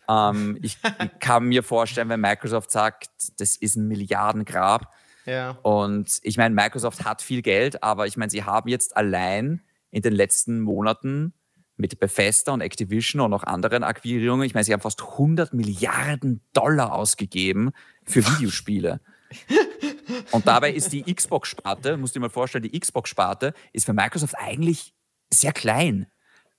ähm, 0.10 0.58
ich, 0.62 0.78
ich, 0.84 1.20
kann 1.20 1.46
mir 1.46 1.64
vorstellen, 1.64 2.10
wenn 2.10 2.22
Microsoft 2.22 2.72
sagt, 2.72 3.10
das 3.38 3.56
ist 3.56 3.76
ein 3.76 3.88
Milliardengrab. 3.88 4.94
Ja. 5.26 5.52
Und 5.62 6.20
ich 6.24 6.38
meine, 6.38 6.56
Microsoft 6.56 7.06
hat 7.06 7.22
viel 7.22 7.42
Geld, 7.42 7.84
aber 7.84 8.08
ich 8.08 8.18
meine, 8.18 8.32
sie 8.32 8.44
haben 8.44 8.70
jetzt 8.70 8.98
allein 8.98 9.62
in 9.92 10.02
den 10.02 10.14
letzten 10.14 10.62
Monaten 10.62 11.34
mit 11.78 12.00
Bethesda 12.00 12.54
und 12.54 12.62
Activision 12.62 13.22
und 13.22 13.34
auch 13.34 13.44
anderen 13.44 13.84
Akquirierungen. 13.84 14.46
Ich 14.46 14.54
meine, 14.54 14.64
sie 14.64 14.74
haben 14.74 14.82
fast 14.82 15.02
100 15.02 15.54
Milliarden 15.54 16.42
Dollar 16.54 16.94
ausgegeben 16.94 17.72
für 18.06 18.26
Videospiele. 18.26 19.02
und 20.32 20.48
dabei 20.48 20.72
ist 20.72 20.92
die 20.94 21.04
Xbox-Sparte, 21.04 21.98
musst 21.98 22.16
du 22.16 22.20
dir 22.20 22.26
mal 22.26 22.30
vorstellen, 22.30 22.64
die 22.64 22.80
Xbox-Sparte 22.80 23.54
ist 23.74 23.86
für 23.86 23.94
Microsoft 23.94 24.36
eigentlich 24.38 24.94
sehr 25.30 25.54
klein. 25.54 26.08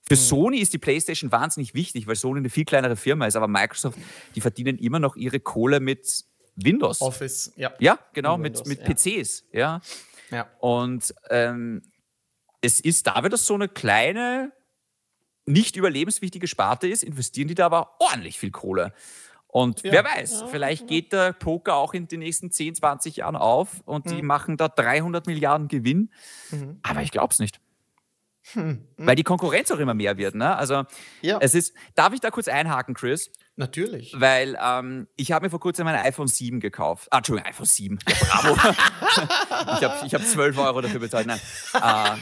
Für 0.02 0.14
mhm. 0.14 0.20
Sony 0.20 0.58
ist 0.58 0.72
die 0.72 0.78
PlayStation 0.78 1.30
wahnsinnig 1.30 1.74
wichtig, 1.74 2.06
weil 2.06 2.16
Sony 2.16 2.38
eine 2.38 2.50
viel 2.50 2.64
kleinere 2.64 2.96
Firma 2.96 3.26
ist, 3.26 3.36
aber 3.36 3.48
Microsoft, 3.48 3.98
die 4.34 4.40
verdienen 4.40 4.78
immer 4.78 4.98
noch 4.98 5.16
ihre 5.16 5.40
Kohle 5.40 5.80
mit 5.80 6.24
Windows. 6.56 7.00
Office, 7.00 7.52
ja. 7.56 7.72
Ja, 7.78 7.98
genau, 8.12 8.36
mit, 8.36 8.66
mit 8.66 8.80
ja. 8.80 8.94
PCs, 8.94 9.44
ja. 9.52 9.80
ja. 10.30 10.48
Und 10.60 11.14
ähm, 11.30 11.82
es 12.60 12.80
ist 12.80 13.06
da 13.06 13.22
wieder 13.24 13.36
so 13.36 13.54
eine 13.54 13.68
kleine 13.68 14.52
nicht 15.44 15.76
überlebenswichtige 15.76 16.46
Sparte 16.46 16.86
ist, 16.86 17.02
investieren 17.02 17.48
die 17.48 17.54
da 17.54 17.66
aber 17.66 17.96
ordentlich 17.98 18.38
viel 18.38 18.50
Kohle. 18.50 18.92
Und 19.48 19.82
ja, 19.82 19.92
wer 19.92 20.04
weiß, 20.04 20.40
ja, 20.40 20.46
vielleicht 20.46 20.86
geht 20.86 21.12
der 21.12 21.34
Poker 21.34 21.74
auch 21.76 21.92
in 21.92 22.08
den 22.08 22.20
nächsten 22.20 22.50
10, 22.50 22.76
20 22.76 23.16
Jahren 23.16 23.36
auf 23.36 23.82
und 23.84 24.06
mhm. 24.06 24.16
die 24.16 24.22
machen 24.22 24.56
da 24.56 24.68
300 24.68 25.26
Milliarden 25.26 25.68
Gewinn. 25.68 26.10
Mhm. 26.50 26.78
Aber 26.82 27.02
ich 27.02 27.10
glaube 27.10 27.32
es 27.32 27.38
nicht. 27.38 27.60
Mhm. 28.54 28.86
Weil 28.96 29.16
die 29.16 29.22
Konkurrenz 29.22 29.70
auch 29.70 29.78
immer 29.78 29.94
mehr 29.94 30.16
wird. 30.16 30.34
Ne? 30.34 30.56
Also 30.56 30.84
es 31.22 31.54
ist, 31.54 31.74
darf 31.94 32.12
ich 32.12 32.20
da 32.20 32.30
kurz 32.30 32.48
einhaken, 32.48 32.94
Chris? 32.94 33.30
Natürlich. 33.56 34.14
Weil 34.18 34.58
ähm, 34.60 35.08
ich 35.16 35.32
habe 35.32 35.46
mir 35.46 35.50
vor 35.50 35.60
kurzem 35.60 35.86
ein 35.86 35.94
iPhone 35.94 36.26
7 36.26 36.58
gekauft. 36.58 37.08
Ah, 37.10 37.18
Entschuldigung, 37.18 37.50
iPhone 37.50 37.66
7. 37.66 37.98
Ja, 38.08 38.14
bravo. 38.20 38.54
ich 38.54 39.84
habe 39.84 40.06
ich 40.06 40.14
hab 40.14 40.22
12 40.22 40.58
Euro 40.58 40.80
dafür 40.80 41.00
bezahlt. 41.00 41.26
Nein. 41.26 41.40
Äh, 41.74 42.16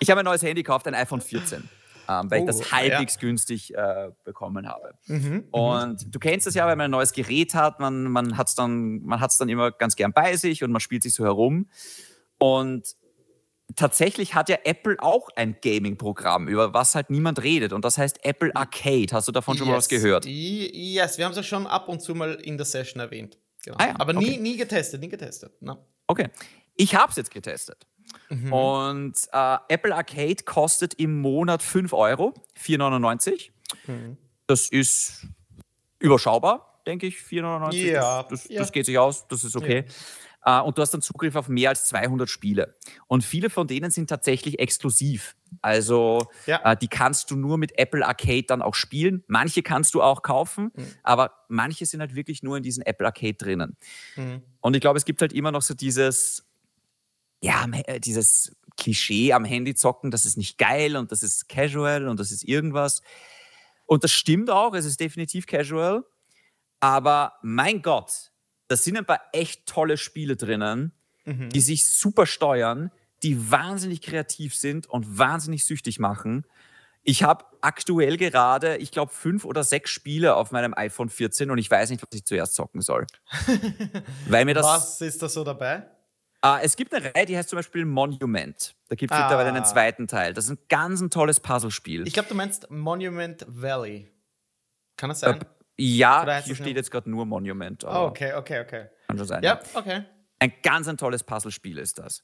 ich 0.00 0.10
habe 0.10 0.20
ein 0.20 0.24
neues 0.24 0.42
Handy 0.42 0.62
gekauft, 0.62 0.86
ein 0.86 0.94
iPhone 0.94 1.20
14. 1.20 1.68
ähm, 2.08 2.30
weil 2.30 2.40
oh, 2.40 2.42
ich 2.42 2.46
das 2.46 2.60
oh, 2.60 2.72
halbwegs 2.72 3.14
ja. 3.14 3.20
günstig 3.20 3.74
äh, 3.74 4.10
bekommen 4.24 4.68
habe. 4.68 4.94
Mhm, 5.06 5.16
mhm, 5.16 5.44
und 5.50 6.14
du 6.14 6.18
kennst 6.18 6.46
das 6.46 6.54
ja, 6.54 6.66
wenn 6.66 6.78
man 6.78 6.86
ein 6.86 6.90
neues 6.90 7.12
Gerät 7.12 7.54
hat, 7.54 7.80
man, 7.80 8.04
man 8.04 8.36
hat 8.36 8.48
es 8.48 8.54
dann, 8.54 9.06
dann 9.06 9.48
immer 9.48 9.70
ganz 9.70 9.96
gern 9.96 10.12
bei 10.12 10.36
sich 10.36 10.62
und 10.62 10.72
man 10.72 10.80
spielt 10.80 11.02
sich 11.02 11.14
so 11.14 11.24
herum. 11.24 11.68
Und 12.38 12.96
tatsächlich 13.74 14.34
hat 14.34 14.48
ja 14.48 14.58
Apple 14.64 14.96
auch 15.00 15.28
ein 15.34 15.56
Gaming-Programm, 15.60 16.48
über 16.48 16.72
was 16.72 16.94
halt 16.94 17.10
niemand 17.10 17.42
redet. 17.42 17.72
Und 17.72 17.84
das 17.84 17.98
heißt 17.98 18.24
Apple 18.24 18.54
Arcade. 18.54 19.08
Hast 19.12 19.26
du 19.28 19.32
davon 19.32 19.56
schon 19.56 19.66
yes. 19.66 19.72
mal 19.72 19.78
was 19.78 19.88
gehört? 19.88 20.24
Yes, 20.26 21.18
wir 21.18 21.24
haben 21.24 21.32
es 21.32 21.36
ja 21.36 21.42
schon 21.42 21.66
ab 21.66 21.88
und 21.88 22.00
zu 22.00 22.14
mal 22.14 22.34
in 22.34 22.56
der 22.56 22.66
Session 22.66 23.00
erwähnt. 23.00 23.38
Genau. 23.64 23.76
Ah 23.80 23.88
ja, 23.88 23.94
Aber 23.98 24.16
okay. 24.16 24.30
nie, 24.30 24.38
nie 24.38 24.56
getestet, 24.56 25.00
nie 25.00 25.08
getestet. 25.08 25.60
No. 25.60 25.84
Okay. 26.06 26.28
Ich 26.76 26.94
habe 26.94 27.10
es 27.10 27.16
jetzt 27.16 27.32
getestet. 27.32 27.86
Mhm. 28.28 28.52
Und 28.52 29.14
äh, 29.32 29.56
Apple 29.68 29.94
Arcade 29.94 30.44
kostet 30.44 30.94
im 30.94 31.20
Monat 31.20 31.62
5 31.62 31.92
Euro, 31.92 32.34
4,99. 32.58 33.50
Mhm. 33.86 34.16
Das 34.46 34.68
ist 34.68 35.26
überschaubar, 35.98 36.80
denke 36.86 37.06
ich, 37.06 37.16
4,99. 37.16 37.74
Ja. 37.90 38.22
Das, 38.22 38.42
das, 38.42 38.50
ja. 38.50 38.60
das, 38.60 38.72
geht 38.72 38.86
sich 38.86 38.98
aus, 38.98 39.26
das 39.28 39.42
ist 39.42 39.56
okay. 39.56 39.84
Ja. 39.86 39.94
Äh, 40.46 40.60
und 40.60 40.78
du 40.78 40.82
hast 40.82 40.94
dann 40.94 41.02
Zugriff 41.02 41.34
auf 41.34 41.48
mehr 41.48 41.70
als 41.70 41.86
200 41.88 42.30
Spiele. 42.30 42.76
Und 43.08 43.24
viele 43.24 43.50
von 43.50 43.66
denen 43.66 43.90
sind 43.90 44.08
tatsächlich 44.08 44.60
exklusiv. 44.60 45.36
Also 45.60 46.28
ja. 46.46 46.72
äh, 46.72 46.76
die 46.76 46.88
kannst 46.88 47.30
du 47.30 47.36
nur 47.36 47.58
mit 47.58 47.76
Apple 47.78 48.06
Arcade 48.06 48.44
dann 48.44 48.62
auch 48.62 48.74
spielen. 48.74 49.24
Manche 49.26 49.62
kannst 49.62 49.94
du 49.94 50.02
auch 50.02 50.22
kaufen, 50.22 50.70
mhm. 50.74 50.86
aber 51.02 51.32
manche 51.48 51.84
sind 51.84 52.00
halt 52.00 52.14
wirklich 52.14 52.42
nur 52.42 52.56
in 52.56 52.62
diesem 52.62 52.84
Apple 52.84 53.06
Arcade 53.06 53.34
drinnen. 53.34 53.76
Mhm. 54.14 54.42
Und 54.60 54.74
ich 54.74 54.80
glaube, 54.80 54.98
es 54.98 55.04
gibt 55.04 55.20
halt 55.20 55.32
immer 55.32 55.50
noch 55.50 55.62
so 55.62 55.74
dieses, 55.74 56.46
ja, 57.42 57.66
äh, 57.86 57.98
dieses 57.98 58.56
Klischee 58.76 59.32
am 59.32 59.44
Handy 59.44 59.74
zocken, 59.74 60.12
das 60.12 60.24
ist 60.24 60.36
nicht 60.36 60.58
geil 60.58 60.96
und 60.96 61.10
das 61.10 61.24
ist 61.24 61.48
casual 61.48 62.06
und 62.06 62.20
das 62.20 62.30
ist 62.30 62.44
irgendwas. 62.44 63.02
Und 63.84 64.04
das 64.04 64.12
stimmt 64.12 64.50
auch, 64.50 64.74
es 64.74 64.84
ist 64.84 65.00
definitiv 65.00 65.46
casual. 65.46 66.04
Aber 66.78 67.32
mein 67.42 67.82
Gott, 67.82 68.30
da 68.68 68.76
sind 68.76 68.96
ein 68.96 69.04
paar 69.04 69.20
echt 69.32 69.66
tolle 69.66 69.96
Spiele 69.96 70.36
drinnen, 70.36 70.92
mhm. 71.24 71.50
die 71.50 71.60
sich 71.60 71.86
super 71.88 72.26
steuern, 72.26 72.90
die 73.22 73.50
wahnsinnig 73.50 74.02
kreativ 74.02 74.54
sind 74.54 74.86
und 74.88 75.18
wahnsinnig 75.18 75.64
süchtig 75.64 75.98
machen. 75.98 76.44
Ich 77.02 77.22
habe 77.22 77.44
aktuell 77.60 78.16
gerade, 78.16 78.78
ich 78.78 78.90
glaube, 78.90 79.12
fünf 79.12 79.44
oder 79.44 79.62
sechs 79.62 79.90
Spiele 79.90 80.34
auf 80.34 80.50
meinem 80.50 80.74
iPhone 80.74 81.08
14 81.08 81.50
und 81.50 81.58
ich 81.58 81.70
weiß 81.70 81.90
nicht, 81.90 82.02
was 82.02 82.08
ich 82.12 82.24
zuerst 82.24 82.54
zocken 82.54 82.80
soll. 82.80 83.06
Weil 84.28 84.44
mir 84.44 84.54
das, 84.54 84.66
was 84.66 85.00
ist 85.00 85.22
da 85.22 85.28
so 85.28 85.44
dabei? 85.44 85.86
Uh, 86.44 86.58
es 86.62 86.76
gibt 86.76 86.92
eine 86.94 87.14
Reihe, 87.14 87.26
die 87.26 87.36
heißt 87.36 87.48
zum 87.48 87.56
Beispiel 87.56 87.84
Monument. 87.84 88.74
Da 88.88 88.94
gibt 88.94 89.12
es 89.12 89.18
ah. 89.18 89.22
mittlerweile 89.22 89.48
einen 89.48 89.64
zweiten 89.64 90.06
Teil. 90.06 90.34
Das 90.34 90.44
ist 90.44 90.50
ein 90.50 90.58
ganz 90.68 91.00
ein 91.00 91.10
tolles 91.10 91.40
Puzzlespiel. 91.40 92.06
Ich 92.06 92.12
glaube, 92.12 92.28
du 92.28 92.34
meinst 92.34 92.70
Monument 92.70 93.44
Valley. 93.48 94.08
Kann 94.96 95.08
das 95.08 95.20
sein? 95.20 95.40
Äh, 95.40 95.44
ja, 95.78 96.40
hier 96.40 96.54
steht 96.54 96.76
jetzt 96.76 96.90
gerade 96.90 97.10
nur 97.10 97.26
Monument. 97.26 97.84
Oh, 97.84 98.06
okay, 98.06 98.34
okay, 98.34 98.60
okay. 98.60 98.86
Kann 99.08 99.18
schon 99.18 99.26
sein. 99.26 99.42
Ja, 99.42 99.60
okay. 99.74 100.04
Ein 100.38 100.52
ganz 100.62 100.88
ein 100.88 100.96
tolles 100.96 101.24
Puzzlespiel 101.24 101.78
ist 101.78 101.98
das. 101.98 102.22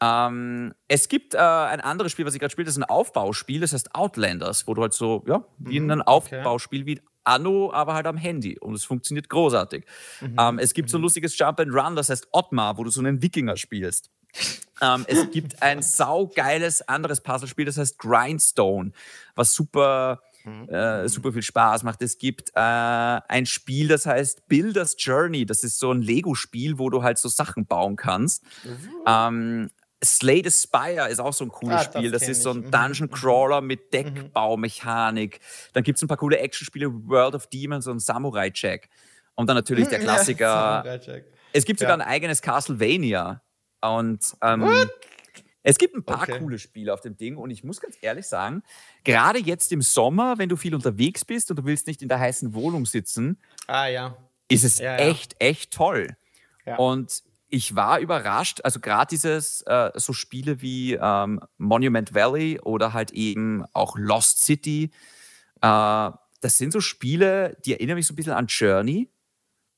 Ähm, 0.00 0.74
es 0.88 1.08
gibt 1.08 1.34
äh, 1.34 1.38
ein 1.38 1.80
anderes 1.80 2.12
Spiel, 2.12 2.26
was 2.26 2.34
ich 2.34 2.40
gerade 2.40 2.52
spiele, 2.52 2.66
das 2.66 2.76
ist 2.76 2.82
ein 2.82 2.88
Aufbauspiel, 2.88 3.60
das 3.60 3.72
heißt 3.72 3.94
Outlanders, 3.94 4.66
wo 4.66 4.74
du 4.74 4.82
halt 4.82 4.92
so, 4.92 5.24
ja, 5.26 5.44
wie 5.58 5.80
mhm, 5.80 5.90
ein 5.90 6.02
Aufbauspiel 6.02 6.82
okay. 6.82 6.96
wie 6.96 7.02
Anno, 7.24 7.72
aber 7.72 7.94
halt 7.94 8.06
am 8.06 8.16
Handy. 8.16 8.58
Und 8.58 8.74
es 8.74 8.84
funktioniert 8.84 9.28
großartig. 9.28 9.84
Mhm. 10.20 10.36
Ähm, 10.38 10.58
es 10.58 10.74
gibt 10.74 10.90
so 10.90 10.98
ein 10.98 11.00
mhm. 11.00 11.04
lustiges 11.04 11.36
Jump 11.38 11.60
and 11.60 11.72
Run, 11.72 11.96
das 11.96 12.10
heißt 12.10 12.28
Ottmar, 12.32 12.76
wo 12.78 12.84
du 12.84 12.90
so 12.90 13.00
einen 13.00 13.22
Wikinger 13.22 13.56
spielst. 13.56 14.10
ähm, 14.82 15.04
es 15.08 15.30
gibt 15.30 15.62
ein 15.62 15.82
saugeiles 15.82 16.86
anderes 16.86 17.22
Puzzlespiel, 17.22 17.64
das 17.64 17.78
heißt 17.78 17.98
Grindstone, 17.98 18.92
was 19.34 19.54
super 19.54 20.20
Mhm. 20.46 20.68
äh, 20.68 21.08
super 21.08 21.32
viel 21.32 21.42
Spaß 21.42 21.82
macht. 21.82 22.00
Es 22.02 22.18
gibt 22.18 22.50
äh, 22.50 22.60
ein 22.60 23.46
Spiel, 23.46 23.88
das 23.88 24.06
heißt 24.06 24.46
Builders 24.46 24.94
Journey. 24.96 25.44
Das 25.44 25.64
ist 25.64 25.78
so 25.80 25.90
ein 25.90 26.02
Lego-Spiel, 26.02 26.78
wo 26.78 26.88
du 26.88 27.02
halt 27.02 27.18
so 27.18 27.28
Sachen 27.28 27.66
bauen 27.66 27.96
kannst. 27.96 28.44
Mhm. 28.64 28.90
Ähm, 29.06 29.70
Slay 30.04 30.42
the 30.44 30.50
Spire 30.50 31.08
ist 31.08 31.18
auch 31.18 31.32
so 31.32 31.44
ein 31.44 31.48
cooles 31.48 31.78
ah, 31.78 31.82
Spiel. 31.82 32.12
Das, 32.12 32.20
das 32.20 32.28
ist 32.28 32.42
so 32.42 32.50
ein 32.50 32.58
mhm. 32.58 32.70
Dungeon 32.70 33.10
Crawler 33.10 33.60
mit 33.60 33.92
Deckbaumechanik. 33.92 35.40
Dann 35.72 35.82
gibt 35.82 35.96
es 35.96 36.02
ein 36.02 36.08
paar 36.08 36.16
coole 36.16 36.38
Actionspiele, 36.38 36.92
World 36.92 37.34
of 37.34 37.48
Demons 37.48 37.88
und 37.88 37.98
Samurai 37.98 38.52
Jack. 38.54 38.88
Und 39.34 39.48
dann 39.48 39.56
natürlich 39.56 39.88
der 39.88 39.98
Klassiker. 39.98 40.84
Ja, 40.86 41.20
es 41.52 41.64
gibt 41.64 41.80
sogar 41.80 41.98
ja. 41.98 42.04
ein 42.04 42.08
eigenes 42.08 42.40
Castlevania. 42.40 43.42
Und 43.80 44.20
ähm, 44.42 44.88
es 45.66 45.78
gibt 45.78 45.96
ein 45.96 46.04
paar 46.04 46.22
okay. 46.22 46.38
coole 46.38 46.60
Spiele 46.60 46.94
auf 46.94 47.00
dem 47.00 47.16
Ding 47.16 47.36
und 47.36 47.50
ich 47.50 47.64
muss 47.64 47.80
ganz 47.80 47.96
ehrlich 48.00 48.26
sagen, 48.26 48.62
gerade 49.02 49.40
jetzt 49.40 49.72
im 49.72 49.82
Sommer, 49.82 50.38
wenn 50.38 50.48
du 50.48 50.54
viel 50.54 50.76
unterwegs 50.76 51.24
bist 51.24 51.50
und 51.50 51.58
du 51.58 51.64
willst 51.64 51.88
nicht 51.88 52.02
in 52.02 52.08
der 52.08 52.20
heißen 52.20 52.54
Wohnung 52.54 52.86
sitzen, 52.86 53.40
ah, 53.66 53.86
ja. 53.88 54.16
ist 54.46 54.62
es 54.62 54.78
ja, 54.78 54.96
echt, 54.96 55.34
echt 55.40 55.72
toll. 55.72 56.16
Und 56.78 57.24
ich 57.48 57.74
war 57.74 57.98
überrascht, 57.98 58.60
also 58.62 58.78
gerade 58.78 59.08
dieses 59.10 59.62
äh, 59.62 59.90
so 59.94 60.12
Spiele 60.12 60.62
wie 60.62 60.94
ähm, 60.94 61.40
Monument 61.58 62.14
Valley 62.14 62.60
oder 62.60 62.92
halt 62.92 63.10
eben 63.10 63.64
auch 63.72 63.96
Lost 63.98 64.44
City, 64.44 64.90
äh, 65.62 66.10
das 66.40 66.58
sind 66.58 66.72
so 66.72 66.80
Spiele, 66.80 67.56
die 67.64 67.72
erinnern 67.72 67.96
mich 67.96 68.06
so 68.06 68.12
ein 68.12 68.16
bisschen 68.16 68.34
an 68.34 68.46
Journey 68.46 69.10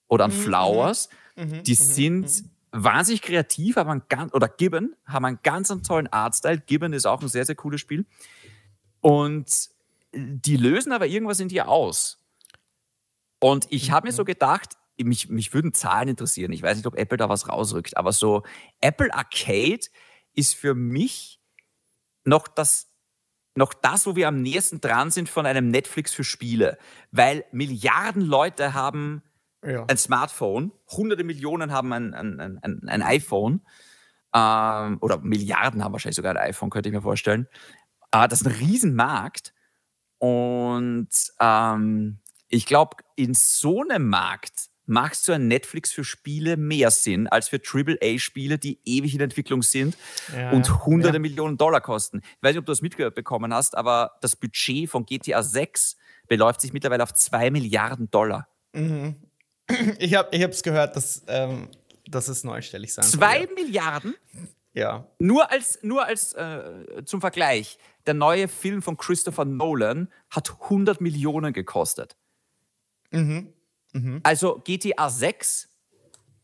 oder 0.07 0.27
an 0.27 0.37
mhm. 0.37 0.43
Flowers. 0.43 1.09
Mhm. 1.37 1.45
mhm 1.45 1.63
die 1.63 1.73
mhm. 1.73 1.77
sind 1.77 2.43
mhm 2.43 2.51
wahnsinnig 2.73 3.23
kreativ, 3.23 3.77
haben 3.77 3.91
einen 3.91 4.03
ganz, 4.09 4.35
oder 4.35 4.49
Gibbon, 4.49 4.95
haben 5.07 5.25
einen 5.25 5.41
ganz 5.43 5.71
einen 5.71 5.83
tollen 5.83 6.07
Artstyle. 6.09 6.59
Gibbon 6.59 6.93
ist 6.93 7.07
auch 7.07 7.23
ein 7.23 7.29
sehr, 7.29 7.45
sehr 7.45 7.55
cooles 7.55 7.81
Spiel. 7.81 8.07
Und 9.01 9.71
die 10.15 10.57
lösen 10.57 10.93
aber 10.93 11.07
irgendwas 11.07 11.41
in 11.41 11.49
dir 11.49 11.69
aus. 11.69 12.19
Und 13.41 13.67
ich 13.71 13.91
habe 13.91 14.09
mir 14.09 14.13
so 14.13 14.23
mhm. 14.23 14.27
gedacht, 14.27 14.77
mich, 15.01 15.29
mich 15.29 15.55
würden 15.55 15.73
Zahlen 15.73 16.09
interessieren. 16.09 16.53
Ich 16.53 16.63
weiß 16.63 16.77
nicht, 16.77 16.87
ob 16.87 16.97
Apple 16.97 17.19
da 17.19 17.29
was 17.29 17.49
rausrückt, 17.49 17.97
aber 17.97 18.13
so 18.13 18.43
Apple 18.81 19.15
Arcade 19.15 19.87
ist 20.35 20.55
für 20.55 20.75
mich 20.75 21.41
noch 22.25 22.49
das, 22.49 22.89
noch 23.55 23.75
das, 23.75 24.07
wo 24.07 24.17
wir 24.17 24.29
am 24.29 24.43
nächsten 24.43 24.81
dran 24.81 25.11
sind 25.11 25.29
von 25.29 25.47
einem 25.47 25.71
Netflix 25.71 26.13
für 26.13 26.25
Spiele. 26.25 26.79
Weil 27.13 27.45
Milliarden 27.53 28.23
Leute 28.23 28.75
haben 28.75 29.23
ja. 29.65 29.85
ein 29.87 29.97
Smartphone, 29.97 30.73
hunderte 30.91 31.25
Millionen 31.25 31.73
haben 31.73 31.93
ein, 31.93 32.15
ein, 32.15 32.61
ein, 32.63 32.89
ein 32.89 33.03
iPhone 33.03 33.61
ähm, 34.35 34.99
oder 35.01 35.19
Milliarden 35.19 35.83
haben 35.83 35.93
wahrscheinlich 35.93 36.17
sogar 36.17 36.37
ein 36.37 36.49
iPhone, 36.49 36.71
könnte 36.71 36.89
ich 36.89 36.95
mir 36.95 37.03
vorstellen. 37.03 37.49
Äh, 38.13 38.29
das 38.29 38.43
ist 38.43 38.47
ein 38.47 38.55
Riesenmarkt 38.55 39.55
und 40.19 41.09
ähm, 41.41 42.19
ich 42.49 42.67
glaube, 42.67 42.97
in 43.17 43.35
so 43.35 43.83
einem 43.83 44.09
Markt 44.09 44.69
macht 44.89 45.17
so 45.17 45.33
ein 45.33 45.49
Netflix 45.49 45.93
für 45.93 46.03
Spiele 46.03 46.57
mehr 46.57 46.91
Sinn 46.91 47.29
als 47.29 47.49
für 47.49 47.61
AAA-Spiele, 47.63 48.59
die 48.59 48.81
ewig 48.87 49.15
in 49.15 49.21
Entwicklung 49.21 49.63
sind 49.63 49.97
ja, 50.35 50.51
und 50.51 50.87
hunderte 50.87 51.17
ja. 51.17 51.21
Millionen 51.21 51.59
Dollar 51.59 51.83
kosten. 51.83 52.21
Ich 52.23 52.43
weiß 52.43 52.53
nicht, 52.53 52.61
ob 52.61 52.67
du 52.67 52.73
das 52.73 52.81
mitbekommen 52.81 53.53
hast, 53.53 53.77
aber 53.77 54.13
das 54.23 54.35
Budget 54.35 54.89
von 54.89 55.05
GTA 55.05 55.43
6 55.43 55.97
beläuft 56.27 56.63
sich 56.63 56.73
mittlerweile 56.73 57.03
auf 57.03 57.13
2 57.13 57.51
Milliarden 57.51 58.11
Dollar. 58.11 58.49
Mhm. 58.73 59.17
Ich 59.99 60.15
habe 60.15 60.35
es 60.35 60.63
gehört, 60.63 60.97
dass, 60.97 61.23
ähm, 61.29 61.69
dass 62.07 62.29
es 62.29 62.45
neustellig 62.45 62.93
sein 62.93 63.05
soll. 63.05 63.21
Zwei 63.21 63.49
Milliarden? 63.55 64.15
Ja. 64.73 65.07
Nur 65.19 65.51
als, 65.51 65.79
nur 65.83 66.05
als 66.05 66.33
äh, 66.35 67.05
zum 67.05 67.21
Vergleich, 67.21 67.79
der 68.07 68.15
neue 68.15 68.49
Film 68.49 68.81
von 68.83 68.97
Christopher 68.97 69.45
Nolan 69.45 70.09
hat 70.31 70.57
100 70.63 71.01
Millionen 71.01 71.53
gekostet. 71.53 72.17
Mhm. 73.11 73.53
Mhm. 73.93 74.21
Also 74.23 74.61
GTA 74.65 75.11
6 75.11 75.69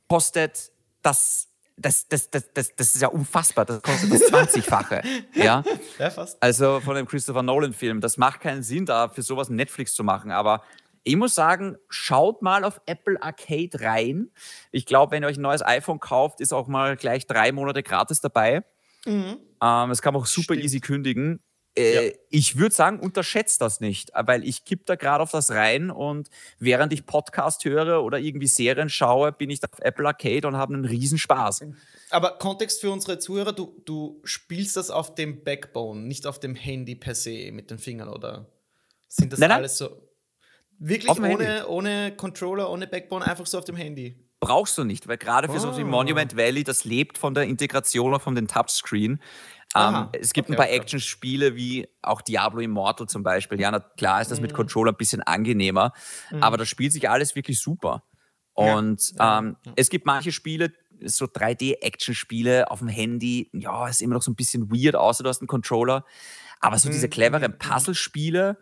kostet 0.08 0.72
das 1.02 1.48
das, 1.76 2.06
das, 2.06 2.30
das, 2.30 2.52
das, 2.52 2.74
das 2.76 2.94
ist 2.94 3.02
ja 3.02 3.08
unfassbar. 3.08 3.64
Das 3.64 3.82
kostet 3.82 4.12
das 4.12 4.22
20-fache. 4.30 5.02
ja? 5.34 5.64
ja, 5.98 6.10
fast. 6.10 6.40
Also 6.40 6.80
von 6.80 6.94
dem 6.94 7.06
Christopher 7.06 7.42
Nolan-Film. 7.42 8.00
Das 8.00 8.16
macht 8.16 8.40
keinen 8.40 8.62
Sinn, 8.62 8.86
da 8.86 9.08
für 9.08 9.22
sowas 9.22 9.48
Netflix 9.48 9.94
zu 9.94 10.04
machen. 10.04 10.30
Aber 10.30 10.62
ich 11.04 11.16
muss 11.16 11.34
sagen, 11.34 11.76
schaut 11.88 12.42
mal 12.42 12.64
auf 12.64 12.80
Apple 12.86 13.22
Arcade 13.22 13.80
rein. 13.80 14.30
Ich 14.72 14.86
glaube, 14.86 15.12
wenn 15.12 15.22
ihr 15.22 15.28
euch 15.28 15.36
ein 15.36 15.42
neues 15.42 15.62
iPhone 15.62 16.00
kauft, 16.00 16.40
ist 16.40 16.52
auch 16.52 16.66
mal 16.66 16.96
gleich 16.96 17.26
drei 17.26 17.52
Monate 17.52 17.82
gratis 17.82 18.20
dabei. 18.20 18.64
Mhm. 19.04 19.36
Ähm, 19.62 19.88
das 19.88 20.00
kann 20.02 20.14
man 20.14 20.22
auch 20.22 20.26
super 20.26 20.54
Stimmt. 20.54 20.64
easy 20.64 20.80
kündigen. 20.80 21.40
Äh, 21.76 22.06
ja. 22.06 22.12
Ich 22.30 22.56
würde 22.56 22.74
sagen, 22.74 23.00
unterschätzt 23.00 23.60
das 23.60 23.80
nicht, 23.80 24.12
weil 24.14 24.44
ich 24.44 24.64
kipp 24.64 24.86
da 24.86 24.94
gerade 24.94 25.22
auf 25.22 25.32
das 25.32 25.50
rein 25.50 25.90
und 25.90 26.30
während 26.58 26.92
ich 26.92 27.04
Podcast 27.04 27.64
höre 27.64 28.02
oder 28.02 28.18
irgendwie 28.18 28.46
Serien 28.46 28.88
schaue, 28.88 29.32
bin 29.32 29.50
ich 29.50 29.62
auf 29.64 29.80
Apple 29.80 30.06
Arcade 30.06 30.46
und 30.46 30.56
habe 30.56 30.74
einen 30.74 30.84
Riesenspaß. 30.84 31.66
Aber 32.10 32.38
Kontext 32.38 32.80
für 32.80 32.90
unsere 32.90 33.18
Zuhörer, 33.18 33.52
du, 33.52 33.82
du 33.84 34.20
spielst 34.24 34.76
das 34.76 34.90
auf 34.90 35.16
dem 35.16 35.42
Backbone, 35.42 36.00
nicht 36.02 36.26
auf 36.26 36.38
dem 36.38 36.54
Handy 36.54 36.94
per 36.94 37.16
se 37.16 37.50
mit 37.50 37.70
den 37.70 37.78
Fingern, 37.78 38.08
oder? 38.08 38.46
Sind 39.08 39.32
das 39.32 39.40
nein, 39.40 39.50
alles 39.50 39.76
so? 39.76 40.00
Wirklich 40.78 41.18
ohne, 41.18 41.66
ohne 41.66 42.16
Controller, 42.16 42.70
ohne 42.70 42.86
Backbone, 42.86 43.24
einfach 43.24 43.46
so 43.46 43.58
auf 43.58 43.64
dem 43.64 43.76
Handy. 43.76 44.16
Brauchst 44.40 44.76
du 44.76 44.84
nicht, 44.84 45.08
weil 45.08 45.16
gerade 45.16 45.48
für 45.48 45.56
oh. 45.56 45.58
so 45.58 45.78
wie 45.78 45.84
Monument 45.84 46.36
Valley, 46.36 46.64
das 46.64 46.84
lebt 46.84 47.16
von 47.16 47.32
der 47.32 47.44
Integration 47.44 48.18
von 48.20 48.34
den 48.34 48.46
Touchscreen. 48.46 49.20
Ähm, 49.74 50.08
es 50.12 50.32
gibt 50.32 50.48
okay, 50.48 50.54
ein 50.54 50.56
paar 50.56 50.66
okay. 50.66 50.76
Action-Spiele 50.76 51.56
wie 51.56 51.88
auch 52.02 52.20
Diablo 52.20 52.60
Immortal 52.60 53.08
zum 53.08 53.22
Beispiel. 53.22 53.60
Ja, 53.60 53.70
na, 53.70 53.80
klar 53.80 54.20
ist 54.20 54.30
das 54.30 54.38
mhm. 54.38 54.42
mit 54.42 54.54
Controller 54.54 54.92
ein 54.92 54.96
bisschen 54.96 55.22
angenehmer, 55.22 55.92
mhm. 56.30 56.42
aber 56.42 56.56
da 56.56 56.64
spielt 56.64 56.92
sich 56.92 57.08
alles 57.08 57.34
wirklich 57.34 57.60
super. 57.60 58.04
Und 58.52 59.14
ja. 59.18 59.38
Ähm, 59.38 59.56
ja. 59.64 59.72
es 59.76 59.88
gibt 59.88 60.06
manche 60.06 60.30
Spiele, 60.30 60.72
so 61.04 61.24
3D-Action-Spiele 61.24 62.70
auf 62.70 62.78
dem 62.78 62.88
Handy, 62.88 63.50
ja, 63.52 63.88
ist 63.88 64.00
immer 64.00 64.14
noch 64.14 64.22
so 64.22 64.30
ein 64.30 64.36
bisschen 64.36 64.70
weird, 64.70 64.94
außer 64.94 65.24
du 65.24 65.28
hast 65.28 65.40
einen 65.40 65.48
Controller. 65.48 66.04
Aber 66.60 66.78
so 66.78 66.88
diese 66.88 67.08
mhm. 67.08 67.10
cleveren 67.10 67.52
mhm. 67.52 67.58
Puzzle-Spiele 67.58 68.58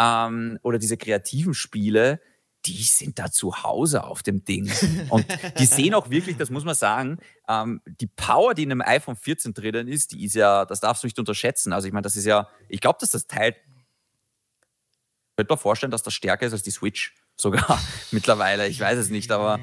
ähm, 0.00 0.58
oder 0.62 0.78
diese 0.78 0.96
kreativen 0.96 1.52
Spiele, 1.52 2.20
die 2.66 2.82
sind 2.82 3.18
da 3.18 3.30
zu 3.30 3.62
Hause 3.62 4.04
auf 4.04 4.22
dem 4.22 4.44
Ding. 4.44 4.70
Und 5.10 5.26
die 5.58 5.66
sehen 5.66 5.94
auch 5.94 6.10
wirklich, 6.10 6.36
das 6.36 6.50
muss 6.50 6.64
man 6.64 6.74
sagen, 6.74 7.18
ähm, 7.48 7.80
die 7.86 8.06
Power, 8.06 8.54
die 8.54 8.64
in 8.64 8.72
einem 8.72 8.82
iPhone 8.82 9.16
14 9.16 9.54
drinnen 9.54 9.88
ist, 9.88 10.12
die 10.12 10.24
ist 10.24 10.34
ja, 10.34 10.64
das 10.64 10.80
darfst 10.80 11.02
du 11.02 11.06
nicht 11.06 11.18
unterschätzen. 11.18 11.72
Also 11.72 11.86
ich 11.86 11.92
meine, 11.92 12.02
das 12.02 12.16
ist 12.16 12.26
ja, 12.26 12.48
ich 12.68 12.80
glaube, 12.80 12.98
dass 13.00 13.10
das 13.10 13.26
Teil, 13.26 13.54
ich 15.30 15.36
könnte 15.36 15.54
mir 15.54 15.58
vorstellen, 15.58 15.90
dass 15.90 16.02
das 16.02 16.12
stärker 16.12 16.46
ist 16.46 16.52
als 16.52 16.62
die 16.62 16.70
Switch 16.70 17.14
sogar 17.36 17.80
mittlerweile. 18.10 18.68
Ich 18.68 18.80
weiß 18.80 18.98
es 18.98 19.08
nicht, 19.08 19.32
aber 19.32 19.58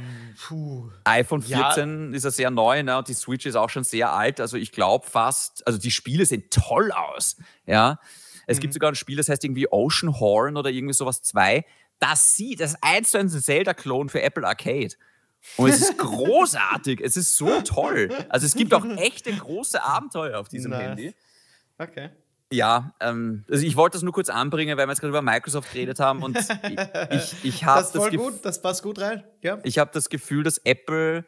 Puh. 0.47 0.89
iPhone 1.03 1.43
14 1.43 2.11
ja. 2.11 2.17
ist 2.17 2.23
ja 2.23 2.31
sehr 2.31 2.49
neu 2.49 2.81
ne? 2.81 2.97
und 2.97 3.07
die 3.07 3.13
Switch 3.13 3.45
ist 3.45 3.55
auch 3.55 3.69
schon 3.69 3.83
sehr 3.83 4.11
alt. 4.11 4.41
Also 4.41 4.57
ich 4.57 4.71
glaube 4.71 5.07
fast, 5.07 5.65
also 5.67 5.77
die 5.77 5.91
Spiele 5.91 6.25
sehen 6.25 6.45
toll 6.49 6.91
aus. 6.91 7.37
Ja. 7.65 7.99
Es 8.47 8.57
mhm. 8.57 8.61
gibt 8.61 8.73
sogar 8.73 8.91
ein 8.91 8.95
Spiel, 8.95 9.17
das 9.17 9.29
heißt 9.29 9.43
irgendwie 9.43 9.71
Ocean 9.71 10.19
Horn 10.19 10.57
oder 10.57 10.71
irgendwie 10.71 10.93
sowas 10.93 11.21
2 11.21 11.63
das 11.99 12.35
sieht, 12.35 12.59
das 12.59 12.71
ist 12.71 12.79
eins 12.81 13.11
zu 13.11 13.19
eins 13.19 13.33
ein 13.33 13.41
Zelda-Klon 13.41 14.09
für 14.09 14.21
Apple 14.21 14.45
Arcade. 14.47 14.93
Und 15.55 15.69
es 15.69 15.81
ist 15.81 15.97
großartig, 15.97 17.01
es 17.01 17.17
ist 17.17 17.37
so 17.37 17.61
toll. 17.61 18.09
Also 18.29 18.45
es 18.45 18.55
gibt 18.55 18.73
auch 18.73 18.85
echte 18.97 19.33
große 19.33 19.81
Abenteuer 19.81 20.39
auf 20.39 20.49
diesem 20.49 20.71
nice. 20.71 20.81
Handy. 20.81 21.15
Okay. 21.77 22.09
Ja, 22.51 22.93
ähm, 23.01 23.43
also 23.49 23.65
ich 23.65 23.75
wollte 23.75 23.95
das 23.95 24.03
nur 24.03 24.13
kurz 24.13 24.29
anbringen, 24.29 24.77
weil 24.77 24.87
wir 24.87 24.91
jetzt 24.91 25.01
gerade 25.01 25.09
über 25.09 25.21
Microsoft 25.21 25.73
geredet 25.73 25.99
haben 25.99 26.23
und 26.23 26.37
ich, 26.37 27.35
ich, 27.43 27.65
habe 27.65 27.81
das, 27.81 27.91
das 27.91 28.09
gut, 28.09 28.33
das 28.43 28.61
passt 28.61 28.83
gut 28.83 28.99
rein. 28.99 29.23
Ja. 29.41 29.59
Ich 29.63 29.79
habe 29.79 29.91
das 29.93 30.07
Gefühl, 30.07 30.43
dass 30.43 30.57
Apple 30.59 31.25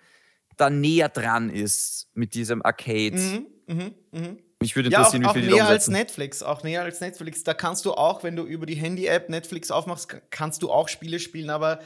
da 0.55 0.69
näher 0.69 1.09
dran 1.09 1.49
ist 1.49 2.07
mit 2.13 2.35
diesem 2.35 2.63
Arcade. 2.63 3.17
Mhm, 3.17 3.47
mh, 3.67 3.91
mh. 4.11 4.35
Mich 4.61 4.75
würde 4.75 4.89
interessieren, 4.89 5.21
ja, 5.23 5.29
auch, 5.29 5.35
wie 5.35 5.41
viel 5.41 5.53
auch 5.53 5.55
näher 5.55 5.67
als 5.67 5.87
Netflix, 5.87 6.43
auch 6.43 6.63
näher 6.63 6.83
als 6.83 6.99
Netflix. 6.99 7.43
Da 7.45 7.53
kannst 7.53 7.85
du 7.85 7.93
auch, 7.93 8.23
wenn 8.23 8.35
du 8.35 8.43
über 8.43 8.65
die 8.65 8.75
Handy-App 8.75 9.29
Netflix 9.29 9.71
aufmachst, 9.71 10.17
kannst 10.31 10.61
du 10.61 10.69
auch 10.69 10.89
Spiele 10.89 11.19
spielen, 11.19 11.49
aber 11.49 11.79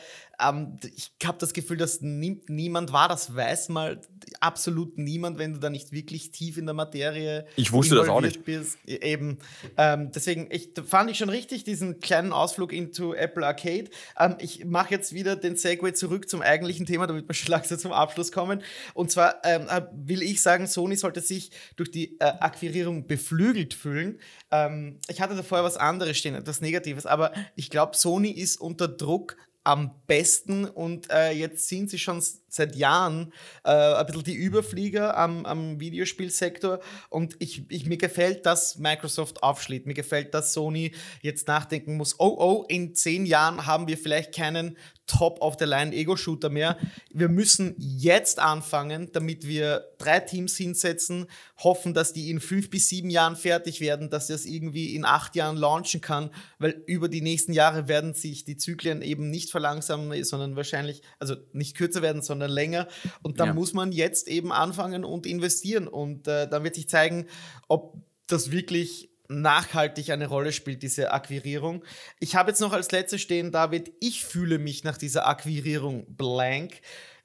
ähm, 0.47 0.77
ich 0.95 1.11
habe 1.23 1.37
das 1.39 1.53
Gefühl, 1.53 1.77
das 1.77 2.01
nimmt 2.01 2.49
niemand 2.49 2.91
wahr, 2.91 3.07
das 3.07 3.35
weiß 3.35 3.69
mal 3.69 4.01
absolut 4.39 4.97
niemand, 4.97 5.37
wenn 5.37 5.53
du 5.53 5.59
da 5.59 5.69
nicht 5.69 5.91
wirklich 5.91 6.31
tief 6.31 6.57
in 6.57 6.65
der 6.65 6.73
Materie 6.73 7.45
Ich 7.55 7.71
wusste 7.71 7.95
das 7.95 8.09
auch 8.09 8.21
nicht. 8.21 8.43
Bist. 8.43 8.77
E-, 8.85 8.95
eben. 8.95 9.39
Ähm, 9.77 10.11
deswegen 10.13 10.47
ich, 10.51 10.71
fand 10.85 11.09
ich 11.09 11.17
schon 11.17 11.29
richtig, 11.29 11.63
diesen 11.63 11.99
kleinen 11.99 12.33
Ausflug 12.33 12.73
into 12.73 13.13
Apple 13.13 13.45
Arcade. 13.45 13.85
Ähm, 14.19 14.35
ich 14.39 14.65
mache 14.65 14.91
jetzt 14.91 15.13
wieder 15.13 15.35
den 15.35 15.55
Segway 15.55 15.93
zurück 15.93 16.29
zum 16.29 16.41
eigentlichen 16.41 16.85
Thema, 16.85 17.07
damit 17.07 17.27
wir 17.27 17.49
langsam 17.49 17.79
zum 17.79 17.91
Abschluss 17.91 18.31
kommen. 18.31 18.61
Und 18.93 19.11
zwar 19.11 19.43
ähm, 19.43 19.67
äh, 19.69 19.81
will 19.93 20.21
ich 20.21 20.41
sagen, 20.41 20.67
Sony 20.67 20.95
sollte 20.95 21.21
sich 21.21 21.51
durch 21.75 21.91
die 21.91 22.19
äh, 22.19 22.25
Akquirierung 22.25 23.07
beflügelt 23.07 23.73
fühlen. 23.73 24.19
Ähm, 24.51 24.99
ich 25.07 25.21
hatte 25.21 25.35
da 25.35 25.43
vorher 25.43 25.65
was 25.65 25.77
anderes 25.77 26.17
stehen, 26.17 26.35
etwas 26.35 26.61
Negatives, 26.61 27.05
aber 27.05 27.33
ich 27.55 27.69
glaube, 27.69 27.95
Sony 27.95 28.31
ist 28.31 28.59
unter 28.59 28.87
Druck 28.87 29.37
am 29.64 29.91
besten 30.07 30.66
und 30.66 31.09
äh, 31.09 31.32
jetzt 31.32 31.68
sind 31.68 31.89
sie 31.89 31.99
schon 31.99 32.22
seit 32.54 32.76
Jahren 32.76 33.34
äh, 33.64 33.72
ein 33.72 34.06
bisschen 34.06 34.24
die 34.24 34.36
Überflieger 34.36 35.18
am, 35.18 35.45
am 35.45 35.80
Videospielsektor 35.80 36.80
und 37.10 37.36
ich, 37.39 37.66
ich, 37.70 37.86
mir 37.86 37.97
gefällt, 37.97 38.45
dass 38.45 38.78
Microsoft 38.78 39.43
aufschlägt. 39.43 39.88
Mir 39.88 39.93
gefällt, 39.93 40.34
dass 40.34 40.54
Sony 40.54 40.93
jetzt 41.22 41.47
nachdenken 41.47 41.97
muss, 41.97 42.20
oh 42.20 42.36
oh, 42.39 42.66
in 42.68 42.95
zehn 42.95 43.26
Jahren 43.26 43.66
haben 43.66 43.88
wir 43.88 43.97
vielleicht 43.97 44.36
keinen 44.36 44.78
Top-of-the-Line-Ego-Shooter 45.06 46.49
mehr. 46.49 46.78
Wir 47.12 47.28
müssen 47.28 47.76
jetzt 47.78 48.39
anfangen, 48.39 49.10
damit 49.12 49.45
wir 49.45 49.84
drei 49.97 50.20
Teams 50.22 50.56
hinsetzen, 50.56 51.28
hoffen, 51.58 51.93
dass 51.93 52.14
die 52.14 52.30
in 52.30 52.39
fünf 52.39 52.70
bis 52.70 52.88
sieben 52.88 53.10
Jahren 53.10 53.36
fertig 53.36 53.82
werden, 53.82 54.10
dass 54.10 54.28
das 54.28 54.45
irgendwie 54.45 54.95
in 54.95 55.04
acht 55.04 55.36
Jahren 55.36 55.58
launchen 55.58 55.99
kann, 55.99 56.30
weil 56.58 56.84
über 56.88 57.10
die 57.10 57.22
nächsten 57.22 57.51
Jahre 57.51 57.88
werden 57.88 58.14
sich 58.14 58.45
die 58.45 58.56
Zyklen 58.56 59.01
eben 59.01 59.30
nicht 59.30 59.51
verlangsamen, 59.51 60.24
sondern 60.24 60.56
wahrscheinlich, 60.56 61.01
also 61.20 61.36
nicht 61.51 61.76
kürzer 61.76 62.01
werden, 62.01 62.22
sondern 62.22 62.42
länger. 62.47 62.87
Und 63.21 63.39
da 63.39 63.47
ja. 63.47 63.53
muss 63.53 63.73
man 63.73 63.91
jetzt 63.91 64.27
eben 64.27 64.51
anfangen 64.51 65.05
und 65.05 65.25
investieren. 65.25 65.87
Und 65.87 66.27
äh, 66.27 66.47
dann 66.47 66.63
wird 66.63 66.75
sich 66.75 66.89
zeigen, 66.89 67.27
ob 67.67 67.97
das 68.27 68.51
wirklich 68.51 69.09
nachhaltig 69.29 70.11
eine 70.11 70.27
Rolle 70.27 70.51
spielt, 70.51 70.83
diese 70.83 71.11
Akquirierung. 71.11 71.83
Ich 72.19 72.35
habe 72.35 72.51
jetzt 72.51 72.59
noch 72.59 72.73
als 72.73 72.91
letztes 72.91 73.21
stehen, 73.21 73.51
David, 73.51 73.91
ich 73.99 74.25
fühle 74.25 74.59
mich 74.59 74.83
nach 74.83 74.97
dieser 74.97 75.27
Akquirierung 75.27 76.05
blank. 76.15 76.81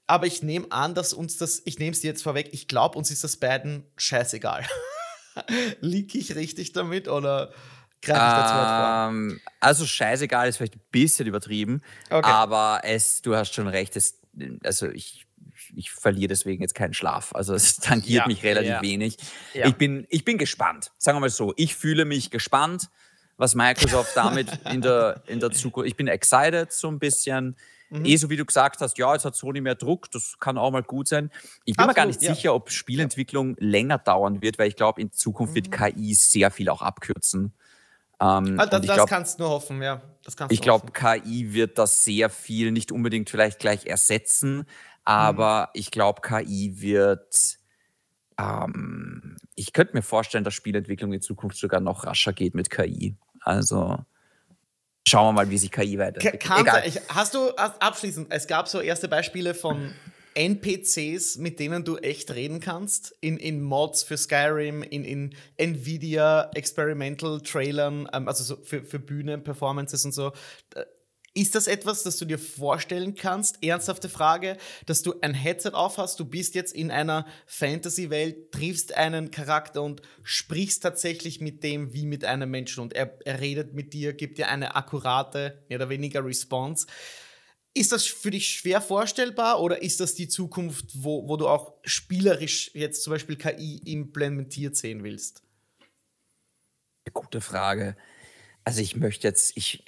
Aber 0.06 0.26
ich 0.26 0.42
nehme 0.42 0.66
an, 0.70 0.94
dass 0.94 1.12
uns 1.12 1.36
das, 1.36 1.60
ich 1.66 1.78
nehme 1.78 1.92
es 1.92 2.00
dir 2.00 2.08
jetzt 2.08 2.22
vorweg, 2.22 2.48
ich 2.52 2.66
glaube, 2.66 2.96
uns 2.96 3.10
ist 3.10 3.24
das 3.24 3.36
beiden 3.36 3.84
scheißegal. 3.98 4.64
Liege 5.80 6.18
ich 6.18 6.34
richtig 6.34 6.72
damit 6.72 7.08
oder 7.08 7.52
greife 8.00 8.18
ich 8.18 8.32
dazu 8.32 8.54
vor? 8.54 9.08
Ähm, 9.10 9.40
also 9.60 9.84
scheißegal 9.84 10.48
ist 10.48 10.56
vielleicht 10.56 10.76
ein 10.76 10.82
bisschen 10.90 11.26
übertrieben, 11.26 11.82
okay. 12.08 12.26
aber 12.26 12.80
es, 12.84 13.20
du 13.20 13.36
hast 13.36 13.54
schon 13.54 13.68
recht, 13.68 13.96
es, 13.96 14.18
also 14.62 14.88
ich 14.88 15.28
ich 15.74 15.90
verliere 15.90 16.28
deswegen 16.28 16.62
jetzt 16.62 16.74
keinen 16.74 16.94
Schlaf. 16.94 17.34
Also 17.34 17.54
es 17.54 17.76
tangiert 17.80 18.22
ja, 18.22 18.26
mich 18.26 18.42
relativ 18.42 18.70
ja. 18.70 18.82
wenig. 18.82 19.16
Ja. 19.54 19.66
Ich, 19.66 19.74
bin, 19.74 20.06
ich 20.08 20.24
bin 20.24 20.38
gespannt. 20.38 20.92
Sagen 20.98 21.16
wir 21.16 21.20
mal 21.20 21.30
so, 21.30 21.52
ich 21.56 21.74
fühle 21.74 22.04
mich 22.04 22.30
gespannt, 22.30 22.88
was 23.36 23.54
Microsoft 23.54 24.12
damit 24.16 24.48
in 24.70 24.80
der, 24.82 25.22
in 25.26 25.40
der 25.40 25.50
Zukunft. 25.50 25.88
Ich 25.88 25.96
bin 25.96 26.08
excited 26.08 26.72
so 26.72 26.88
ein 26.88 26.98
bisschen. 26.98 27.56
Mhm. 27.90 28.04
Eh, 28.04 28.16
so 28.16 28.28
wie 28.28 28.36
du 28.36 28.44
gesagt 28.44 28.82
hast, 28.82 28.98
ja, 28.98 29.14
jetzt 29.14 29.24
hat 29.24 29.34
Sony 29.34 29.62
mehr 29.62 29.74
Druck, 29.74 30.10
das 30.10 30.38
kann 30.38 30.58
auch 30.58 30.70
mal 30.70 30.82
gut 30.82 31.08
sein. 31.08 31.30
Ich 31.64 31.74
bin 31.74 31.84
Absolut, 31.84 31.88
mir 31.88 31.94
gar 31.94 32.06
nicht 32.06 32.20
sicher, 32.20 32.54
ob 32.54 32.70
Spielentwicklung 32.70 33.56
länger 33.58 33.96
dauern 33.96 34.42
wird, 34.42 34.58
weil 34.58 34.68
ich 34.68 34.76
glaube, 34.76 35.00
in 35.00 35.10
Zukunft 35.10 35.52
mhm. 35.52 35.56
wird 35.56 35.72
KI 35.72 36.12
sehr 36.12 36.50
viel 36.50 36.68
auch 36.68 36.82
abkürzen. 36.82 37.54
Ähm, 38.20 38.58
ah, 38.58 38.66
das, 38.66 38.84
das 38.84 38.94
glaub, 38.96 39.08
kannst 39.08 39.38
du 39.38 39.44
nur 39.44 39.52
hoffen, 39.52 39.80
ja. 39.80 40.02
Ich 40.48 40.60
glaube, 40.60 40.92
KI 40.92 41.52
wird 41.52 41.78
das 41.78 42.04
sehr 42.04 42.30
viel 42.30 42.70
nicht 42.72 42.92
unbedingt 42.92 43.30
vielleicht 43.30 43.58
gleich 43.58 43.86
ersetzen, 43.86 44.66
aber 45.04 45.70
mhm. 45.74 45.80
ich 45.80 45.90
glaube, 45.90 46.20
KI 46.20 46.80
wird. 46.80 47.58
Ähm, 48.38 49.36
ich 49.54 49.72
könnte 49.72 49.94
mir 49.94 50.02
vorstellen, 50.02 50.44
dass 50.44 50.54
Spielentwicklung 50.54 51.12
in 51.12 51.20
Zukunft 51.20 51.56
sogar 51.56 51.80
noch 51.80 52.04
rascher 52.04 52.32
geht 52.32 52.54
mit 52.54 52.70
KI. 52.70 53.16
Also 53.40 53.98
schauen 55.06 55.28
wir 55.28 55.32
mal, 55.32 55.50
wie 55.50 55.58
sich 55.58 55.72
KI 55.72 55.98
weiterentwickelt. 55.98 56.60
Egal. 56.60 56.82
Ich, 56.86 57.00
hast 57.08 57.34
du 57.34 57.50
abschließend, 57.56 58.28
es 58.30 58.46
gab 58.46 58.68
so 58.68 58.80
erste 58.80 59.08
Beispiele 59.08 59.54
von 59.54 59.94
NPCs, 60.34 61.36
mit 61.38 61.58
denen 61.58 61.84
du 61.84 61.96
echt 61.96 62.30
reden 62.34 62.60
kannst, 62.60 63.14
in, 63.20 63.36
in 63.38 63.62
Mods 63.62 64.02
für 64.02 64.16
Skyrim, 64.16 64.82
in, 64.82 65.04
in 65.04 65.34
Nvidia 65.56 66.50
Experimental 66.54 67.40
Trailern, 67.40 68.08
ähm, 68.12 68.28
also 68.28 68.44
so 68.44 68.62
für, 68.62 68.82
für 68.82 68.98
Bühnen, 68.98 69.42
Performances 69.42 70.04
und 70.04 70.12
so. 70.12 70.32
Äh, 70.74 70.84
ist 71.34 71.54
das 71.54 71.68
etwas, 71.68 72.02
das 72.02 72.16
du 72.16 72.24
dir 72.24 72.38
vorstellen 72.38 73.14
kannst? 73.14 73.62
Ernsthafte 73.62 74.08
Frage, 74.08 74.56
dass 74.86 75.02
du 75.02 75.14
ein 75.20 75.34
Headset 75.34 75.70
aufhast, 75.72 76.18
du 76.18 76.24
bist 76.24 76.56
jetzt 76.56 76.74
in 76.74 76.90
einer 76.90 77.26
Fantasy-Welt, 77.46 78.50
triffst 78.50 78.96
einen 78.96 79.30
Charakter 79.30 79.82
und 79.82 80.02
sprichst 80.24 80.82
tatsächlich 80.82 81.40
mit 81.40 81.62
dem 81.62 81.92
wie 81.92 82.06
mit 82.06 82.24
einem 82.24 82.50
Menschen 82.50 82.82
und 82.82 82.92
er, 82.92 83.18
er 83.24 83.40
redet 83.40 83.72
mit 83.72 83.92
dir, 83.92 84.14
gibt 84.14 84.38
dir 84.38 84.48
eine 84.48 84.74
akkurate, 84.74 85.62
mehr 85.68 85.78
oder 85.78 85.90
weniger 85.90 86.24
Response. 86.24 86.86
Ist 87.78 87.92
das 87.92 88.06
für 88.06 88.32
dich 88.32 88.48
schwer 88.48 88.80
vorstellbar 88.80 89.60
oder 89.60 89.82
ist 89.82 90.00
das 90.00 90.16
die 90.16 90.26
Zukunft, 90.26 90.86
wo, 90.94 91.28
wo 91.28 91.36
du 91.36 91.46
auch 91.46 91.74
spielerisch 91.84 92.72
jetzt 92.74 93.04
zum 93.04 93.12
Beispiel 93.12 93.36
KI 93.36 93.80
implementiert 93.84 94.76
sehen 94.76 95.04
willst? 95.04 95.44
Gute 97.12 97.40
Frage. 97.40 97.96
Also 98.64 98.82
ich 98.82 98.96
möchte 98.96 99.28
jetzt, 99.28 99.56
ich, 99.56 99.84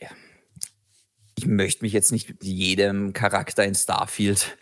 ich 1.36 1.46
möchte 1.46 1.84
mich 1.84 1.92
jetzt 1.92 2.12
nicht 2.12 2.28
mit 2.28 2.44
jedem 2.44 3.12
Charakter 3.12 3.64
in 3.64 3.74
Starfield 3.74 4.56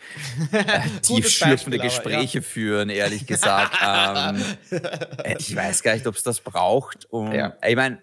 äh, 0.51 0.81
tiefschürfende 1.03 1.77
Gespräche 1.77 2.39
ja. 2.39 2.43
führen, 2.43 2.89
ehrlich 2.89 3.27
gesagt. 3.27 3.77
ähm, 3.85 4.43
äh, 5.23 5.37
ich 5.37 5.55
weiß 5.55 5.83
gar 5.83 5.93
nicht, 5.93 6.07
ob 6.07 6.15
es 6.15 6.23
das 6.23 6.41
braucht. 6.41 7.05
Um, 7.11 7.31
ja. 7.31 7.55
Ich 7.63 7.75
meine, 7.75 8.01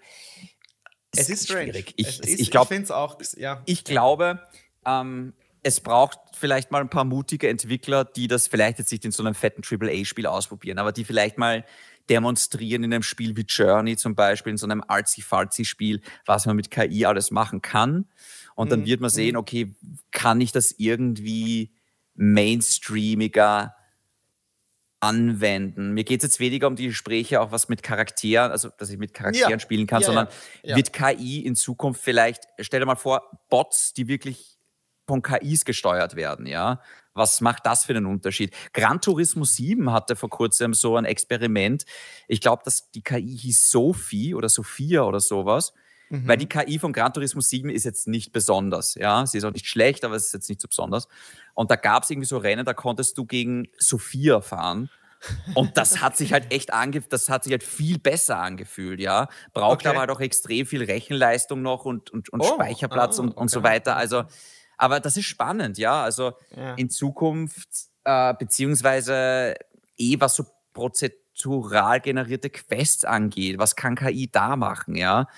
es, 1.11 1.23
es, 1.23 1.31
ist 1.31 1.49
schwierig. 1.49 1.95
Ich, 1.97 2.21
ich, 2.23 2.39
ich 2.39 2.51
finde 2.69 2.85
es 2.85 2.91
auch. 2.93 3.19
Ja. 3.37 3.65
Ich 3.67 3.83
glaube, 3.83 4.41
ähm, 4.87 5.33
es 5.63 5.81
braucht 5.81 6.19
vielleicht 6.33 6.71
mal 6.71 6.81
ein 6.81 6.89
paar 6.89 7.05
mutige 7.05 7.49
Entwickler, 7.49 8.05
die 8.05 8.29
das 8.29 8.47
vielleicht 8.47 8.79
jetzt 8.79 8.93
nicht 8.93 9.05
in 9.05 9.11
so 9.11 9.25
einem 9.25 9.35
fetten 9.35 9.63
AAA-Spiel 9.69 10.27
ausprobieren, 10.27 10.79
aber 10.79 10.93
die 10.93 11.05
vielleicht 11.05 11.39
mal 11.39 11.65
demonstrieren 12.09 12.85
in 12.85 12.95
einem 12.95 13.03
Spiel 13.03 13.37
wie 13.37 13.45
Journey 13.49 13.97
zum 13.97 14.15
Beispiel, 14.15 14.53
in 14.53 14.59
so 14.59 14.67
einem 14.67 14.83
artsy-fartsy-Spiel, 14.87 16.03
was 16.25 16.47
man 16.47 16.55
mit 16.55 16.71
KI 16.71 17.05
alles 17.05 17.33
machen 17.33 17.63
kann. 17.63 18.07
Und 18.55 18.71
dann 18.71 18.81
mhm. 18.81 18.87
wird 18.87 19.01
man 19.01 19.11
sehen, 19.11 19.33
mhm. 19.33 19.41
okay, 19.41 19.75
kann 20.13 20.41
ich 20.41 20.53
das 20.53 20.73
irgendwie 20.79 21.75
mainstreamiger 22.15 23.75
anwenden? 25.01 25.93
Mir 25.93 26.05
geht 26.05 26.23
es 26.23 26.31
jetzt 26.31 26.41
weniger 26.41 26.69
um 26.69 26.77
die 26.77 26.87
Gespräche, 26.87 27.41
auch 27.41 27.51
was 27.51 27.69
mit 27.69 27.83
Charakteren, 27.83 28.53
also 28.53 28.71
dass 28.79 28.89
ich 28.91 28.99
mit 28.99 29.15
Charakteren 29.15 29.51
ja. 29.51 29.59
spielen 29.59 29.87
kann, 29.87 30.01
ja, 30.03 30.07
sondern 30.07 30.29
ja. 30.63 30.77
wird 30.77 30.93
KI 30.93 31.45
in 31.45 31.57
Zukunft 31.57 32.03
vielleicht, 32.03 32.45
stell 32.61 32.81
dir 32.81 32.87
mal 32.87 32.95
vor, 32.95 33.23
Bots, 33.51 33.93
die 33.93 34.07
wirklich 34.07 34.56
von 35.07 35.23
KIs 35.23 35.65
gesteuert 35.65 36.17
werden, 36.17 36.47
ja? 36.47 36.81
Was 37.15 37.41
macht 37.41 37.65
das 37.65 37.85
für 37.87 37.95
einen 37.95 38.07
Unterschied? 38.07 38.55
Gran 38.75 39.01
Turismo 39.01 39.45
7 39.45 39.91
hatte 39.91 40.17
vor 40.17 40.29
kurzem 40.29 40.75
so 40.75 40.97
ein 40.97 41.07
Experiment. 41.07 41.85
Ich 42.29 42.43
glaube, 42.43 42.63
dass 42.65 42.91
die 42.91 43.01
KI 43.01 43.39
hieß 43.39 43.71
Sophie 43.71 44.35
oder 44.35 44.51
Sophia 44.51 45.03
oder 45.03 45.21
sowas. 45.21 45.73
Mhm. 46.11 46.29
Weil 46.29 46.37
die 46.37 46.49
KI 46.49 46.79
von 46.79 46.93
Gran 46.93 47.13
Turismo 47.13 47.41
7 47.41 47.71
ist 47.71 47.85
jetzt 47.85 48.07
nicht 48.07 48.33
besonders. 48.33 48.95
Ja, 48.95 49.27
sie 49.27 49.39
ist 49.39 49.45
auch 49.45 49.53
nicht 49.53 49.67
schlecht, 49.67 50.05
aber 50.05 50.15
es 50.15 50.27
ist 50.27 50.35
jetzt 50.35 50.49
nicht 50.49 50.61
so 50.61 50.69
besonders. 50.69 51.09
Und 51.55 51.71
da 51.71 51.77
gab 51.77 52.03
es 52.03 52.11
irgendwie 52.11 52.27
so 52.27 52.39
Rennen, 52.39 52.65
da 52.65 52.75
konntest 52.75 53.17
du 53.19 53.25
gegen 53.25 53.69
Sophia 53.79 54.41
fahren. 54.41 54.91
Und 55.55 55.77
das 55.79 56.03
hat 56.03 56.17
sich 56.17 56.33
halt 56.33 56.53
echt 56.53 56.73
ange 56.73 57.01
das 57.01 57.29
hat 57.31 57.45
sich 57.45 57.53
halt 57.53 57.65
viel 57.65 57.99
besser 57.99 58.37
angefühlt, 58.37 59.01
ja. 59.01 59.29
Braucht 59.53 59.81
okay. 59.81 59.89
aber 59.89 60.01
halt 60.01 60.11
auch 60.11 60.21
extrem 60.21 60.67
viel 60.67 60.85
Rechenleistung 60.85 61.63
noch 61.63 61.85
und, 61.85 62.11
und, 62.11 62.29
und 62.29 62.41
oh. 62.43 62.55
Speicherplatz 62.55 63.19
ah, 63.19 63.23
und, 63.23 63.29
und 63.29 63.37
okay. 63.39 63.49
so 63.49 63.63
weiter. 63.63 63.97
Also, 63.97 64.25
aber 64.77 65.01
das 65.01 65.17
ist 65.17 65.25
spannend, 65.25 65.79
ja. 65.79 66.03
Also 66.03 66.33
ja. 66.55 66.75
in 66.75 66.91
Zukunft, 66.91 67.69
äh, 68.05 68.35
beziehungsweise 68.35 69.55
eh, 69.97 70.17
was 70.19 70.37
so 70.37 70.47
prozedural 70.73 72.01
generierte 72.01 72.51
Quests 72.51 73.05
angeht, 73.05 73.59
was 73.59 73.77
kann 73.77 73.97
KI 73.97 74.31
da 74.31 74.57
machen, 74.57 74.95
ja? 74.97 75.29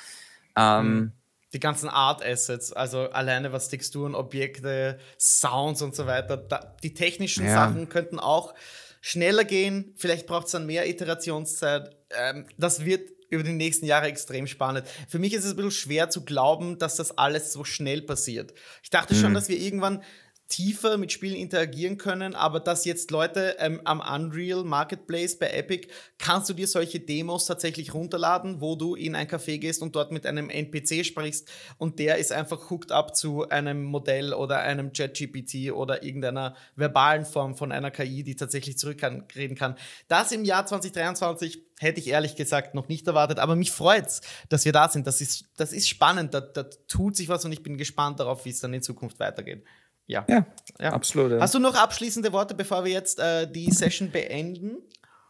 Ähm, 0.56 0.84
hm. 0.84 1.12
die 1.52 1.60
ganzen 1.60 1.88
Art 1.88 2.24
Assets, 2.24 2.72
also 2.72 3.10
alleine 3.10 3.52
was 3.52 3.68
Texturen, 3.68 4.14
Objekte, 4.14 4.98
Sounds 5.18 5.82
und 5.82 5.94
so 5.94 6.06
weiter, 6.06 6.36
da, 6.36 6.76
die 6.82 6.94
technischen 6.94 7.46
ja. 7.46 7.52
Sachen 7.52 7.88
könnten 7.88 8.18
auch 8.18 8.54
schneller 9.00 9.44
gehen. 9.44 9.94
Vielleicht 9.96 10.26
braucht 10.26 10.46
es 10.46 10.52
dann 10.52 10.66
mehr 10.66 10.88
Iterationszeit. 10.88 11.96
Ähm, 12.10 12.46
das 12.56 12.84
wird 12.84 13.10
über 13.30 13.42
die 13.42 13.52
nächsten 13.52 13.86
Jahre 13.86 14.06
extrem 14.06 14.46
spannend. 14.46 14.86
Für 15.08 15.18
mich 15.18 15.34
ist 15.34 15.44
es 15.44 15.52
ein 15.52 15.56
bisschen 15.56 15.70
schwer 15.70 16.10
zu 16.10 16.24
glauben, 16.24 16.78
dass 16.78 16.96
das 16.96 17.16
alles 17.18 17.52
so 17.52 17.64
schnell 17.64 18.02
passiert. 18.02 18.54
Ich 18.82 18.90
dachte 18.90 19.14
mhm. 19.14 19.20
schon, 19.20 19.34
dass 19.34 19.48
wir 19.48 19.58
irgendwann 19.58 20.02
tiefer 20.48 20.96
mit 20.96 21.12
Spielen 21.12 21.36
interagieren 21.36 21.98
können, 21.98 22.34
aber 22.34 22.58
dass 22.58 22.86
jetzt 22.86 23.10
Leute 23.10 23.56
ähm, 23.58 23.82
am 23.84 24.00
Unreal 24.00 24.64
Marketplace 24.64 25.38
bei 25.38 25.50
Epic, 25.50 25.88
kannst 26.18 26.48
du 26.48 26.54
dir 26.54 26.66
solche 26.66 27.00
Demos 27.00 27.44
tatsächlich 27.44 27.92
runterladen, 27.92 28.62
wo 28.62 28.74
du 28.74 28.94
in 28.94 29.14
ein 29.14 29.28
Café 29.28 29.58
gehst 29.58 29.82
und 29.82 29.94
dort 29.94 30.10
mit 30.10 30.24
einem 30.24 30.48
NPC 30.48 31.04
sprichst 31.04 31.50
und 31.76 31.98
der 31.98 32.16
ist 32.16 32.32
einfach 32.32 32.70
hooked 32.70 32.92
up 32.92 33.14
zu 33.14 33.48
einem 33.50 33.84
Modell 33.84 34.32
oder 34.32 34.60
einem 34.60 34.92
ChatGPT 34.92 35.70
oder 35.70 36.02
irgendeiner 36.02 36.56
verbalen 36.76 37.26
Form 37.26 37.54
von 37.54 37.70
einer 37.70 37.90
KI, 37.90 38.22
die 38.22 38.34
tatsächlich 38.34 38.78
zurückreden 38.78 39.56
kann. 39.56 39.76
Das 40.08 40.32
im 40.32 40.44
Jahr 40.44 40.64
2023 40.64 41.62
hätte 41.78 42.00
ich 42.00 42.08
ehrlich 42.08 42.36
gesagt 42.36 42.74
noch 42.74 42.88
nicht 42.88 43.06
erwartet, 43.06 43.38
aber 43.38 43.54
mich 43.54 43.70
freut's, 43.70 44.22
dass 44.48 44.64
wir 44.64 44.72
da 44.72 44.88
sind. 44.88 45.06
Das 45.06 45.20
ist, 45.20 45.44
das 45.56 45.72
ist 45.72 45.88
spannend, 45.88 46.32
da, 46.32 46.40
da 46.40 46.64
tut 46.88 47.16
sich 47.16 47.28
was 47.28 47.44
und 47.44 47.52
ich 47.52 47.62
bin 47.62 47.76
gespannt 47.76 48.18
darauf, 48.18 48.46
wie 48.46 48.50
es 48.50 48.60
dann 48.60 48.72
in 48.72 48.82
Zukunft 48.82 49.20
weitergeht. 49.20 49.62
Ja. 50.08 50.24
ja, 50.28 50.46
ja. 50.80 50.92
absolut. 50.92 51.32
Ja. 51.32 51.40
Hast 51.40 51.54
du 51.54 51.58
noch 51.58 51.74
abschließende 51.74 52.32
Worte, 52.32 52.54
bevor 52.54 52.84
wir 52.84 52.92
jetzt 52.92 53.20
äh, 53.20 53.50
die 53.50 53.70
Session 53.70 54.10
beenden? 54.10 54.78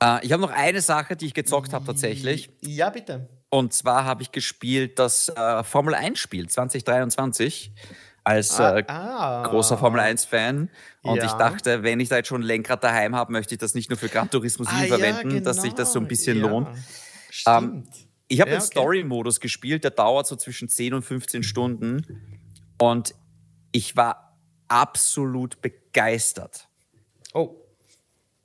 Äh, 0.02 0.24
ich 0.24 0.32
habe 0.32 0.40
noch 0.40 0.52
eine 0.52 0.80
Sache, 0.80 1.16
die 1.16 1.26
ich 1.26 1.34
gezockt 1.34 1.72
habe 1.72 1.84
tatsächlich. 1.84 2.48
Ja, 2.62 2.88
bitte. 2.88 3.28
Und 3.50 3.72
zwar 3.72 4.04
habe 4.04 4.22
ich 4.22 4.30
gespielt 4.30 4.98
das 4.98 5.30
äh, 5.30 5.64
Formel 5.64 5.94
1-Spiel 5.94 6.48
2023 6.48 7.72
als 8.22 8.60
ah, 8.60 8.78
äh, 8.78 8.84
ah. 8.86 9.42
großer 9.48 9.78
Formel 9.78 10.00
1-Fan. 10.00 10.70
Und 11.02 11.16
ja. 11.16 11.24
ich 11.24 11.32
dachte, 11.32 11.82
wenn 11.82 11.98
ich 11.98 12.08
da 12.08 12.16
jetzt 12.16 12.28
schon 12.28 12.42
ein 12.42 12.44
Lenkrad 12.44 12.84
daheim 12.84 13.16
habe, 13.16 13.32
möchte 13.32 13.54
ich 13.54 13.58
das 13.58 13.74
nicht 13.74 13.90
nur 13.90 13.98
für 13.98 14.08
Gran 14.08 14.30
Turismo 14.30 14.64
7 14.64 14.76
ah, 14.76 14.86
verwenden, 14.86 15.28
genau. 15.30 15.44
dass 15.44 15.62
sich 15.62 15.72
das 15.72 15.92
so 15.92 15.98
ein 15.98 16.06
bisschen 16.06 16.38
lohnt. 16.38 16.68
Ähm, 17.46 17.84
ich 18.28 18.40
habe 18.40 18.50
den 18.50 18.58
okay. 18.58 18.66
Story-Modus 18.66 19.40
gespielt, 19.40 19.82
der 19.82 19.90
dauert 19.90 20.26
so 20.26 20.36
zwischen 20.36 20.68
10 20.68 20.94
und 20.94 21.02
15 21.02 21.42
Stunden. 21.42 22.04
Und 22.78 23.14
ich 23.72 23.96
war 23.96 24.27
absolut 24.68 25.60
begeistert. 25.60 26.68
Oh. 27.34 27.67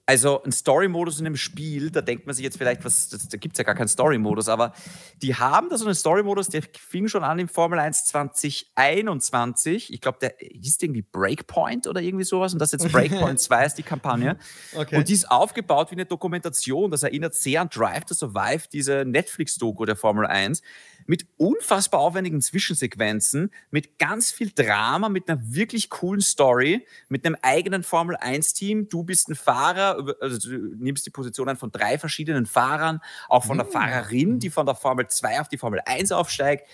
Also 0.05 0.43
ein 0.43 0.51
Story-Modus 0.51 1.21
in 1.21 1.25
einem 1.25 1.37
Spiel, 1.37 1.89
da 1.89 2.01
denkt 2.01 2.25
man 2.25 2.35
sich 2.35 2.43
jetzt 2.43 2.57
vielleicht, 2.57 2.83
was, 2.83 3.07
das, 3.07 3.29
da 3.29 3.37
gibt 3.37 3.53
es 3.53 3.57
ja 3.57 3.63
gar 3.63 3.73
keinen 3.73 3.87
Story-Modus, 3.87 4.49
aber 4.49 4.73
die 5.21 5.35
haben 5.35 5.69
da 5.69 5.77
so 5.77 5.85
einen 5.85 5.95
Story-Modus, 5.95 6.49
der 6.49 6.61
fing 6.77 7.07
schon 7.07 7.23
an 7.23 7.39
im 7.39 7.47
Formel 7.47 7.79
1 7.79 8.05
2021. 8.07 9.93
Ich 9.93 10.01
glaube, 10.01 10.17
der 10.19 10.35
hieß 10.39 10.77
irgendwie 10.81 11.03
Breakpoint 11.03 11.87
oder 11.87 12.01
irgendwie 12.01 12.25
sowas 12.25 12.51
und 12.51 12.59
das 12.59 12.73
jetzt 12.73 12.91
Breakpoint 12.91 13.39
2 13.39 13.65
ist 13.65 13.75
die 13.75 13.83
Kampagne. 13.83 14.37
Okay. 14.75 14.97
Und 14.97 15.07
die 15.07 15.13
ist 15.13 15.31
aufgebaut 15.31 15.91
wie 15.91 15.95
eine 15.95 16.05
Dokumentation. 16.05 16.91
Das 16.91 17.03
erinnert 17.03 17.33
sehr 17.33 17.61
an 17.61 17.69
Drive 17.69 18.03
to 18.03 18.13
Survive, 18.13 18.67
diese 18.73 19.05
Netflix-Doku 19.05 19.85
der 19.85 19.95
Formel 19.95 20.25
1 20.25 20.61
mit 21.05 21.25
unfassbar 21.37 22.01
aufwendigen 22.01 22.41
Zwischensequenzen, 22.41 23.51
mit 23.71 23.97
ganz 23.99 24.31
viel 24.31 24.51
Drama, 24.53 25.09
mit 25.09 25.29
einer 25.29 25.39
wirklich 25.43 25.89
coolen 25.89 26.21
Story, 26.21 26.85
mit 27.09 27.25
einem 27.25 27.37
eigenen 27.41 27.83
Formel 27.83 28.15
1-Team. 28.15 28.89
Du 28.89 29.03
bist 29.03 29.29
ein 29.29 29.35
Fahrer, 29.35 29.92
also 30.19 30.49
du 30.49 30.57
nimmst 30.77 31.05
die 31.05 31.09
Position 31.09 31.49
ein 31.49 31.57
von 31.57 31.71
drei 31.71 31.97
verschiedenen 31.97 32.45
Fahrern, 32.45 33.01
auch 33.29 33.45
von 33.45 33.57
der 33.57 33.67
mm. 33.67 33.71
Fahrerin, 33.71 34.39
die 34.39 34.49
von 34.49 34.65
der 34.65 34.75
Formel 34.75 35.07
2 35.07 35.41
auf 35.41 35.47
die 35.47 35.57
Formel 35.57 35.81
1 35.85 36.11
aufsteigt. 36.11 36.67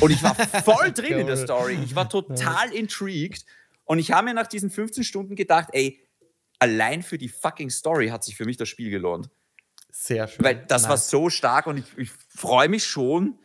Und 0.00 0.10
ich 0.10 0.22
war 0.22 0.34
voll 0.64 0.92
drin 0.92 1.20
in 1.20 1.26
der 1.26 1.36
Story. 1.36 1.78
Ich 1.84 1.94
war 1.94 2.08
total 2.08 2.72
intrigued. 2.72 3.44
Und 3.84 3.98
ich 3.98 4.12
habe 4.12 4.26
mir 4.26 4.34
nach 4.34 4.48
diesen 4.48 4.70
15 4.70 5.04
Stunden 5.04 5.36
gedacht, 5.36 5.68
ey, 5.72 6.00
allein 6.58 7.02
für 7.02 7.18
die 7.18 7.28
fucking 7.28 7.70
Story 7.70 8.08
hat 8.08 8.24
sich 8.24 8.36
für 8.36 8.44
mich 8.44 8.56
das 8.56 8.68
Spiel 8.68 8.90
gelohnt. 8.90 9.30
Sehr 9.90 10.28
schön. 10.28 10.44
Weil 10.44 10.56
das 10.66 10.82
nice. 10.82 10.90
war 10.90 10.96
so 10.98 11.30
stark 11.30 11.66
und 11.66 11.78
ich, 11.78 11.98
ich 11.98 12.10
freue 12.28 12.68
mich 12.68 12.84
schon, 12.84 13.38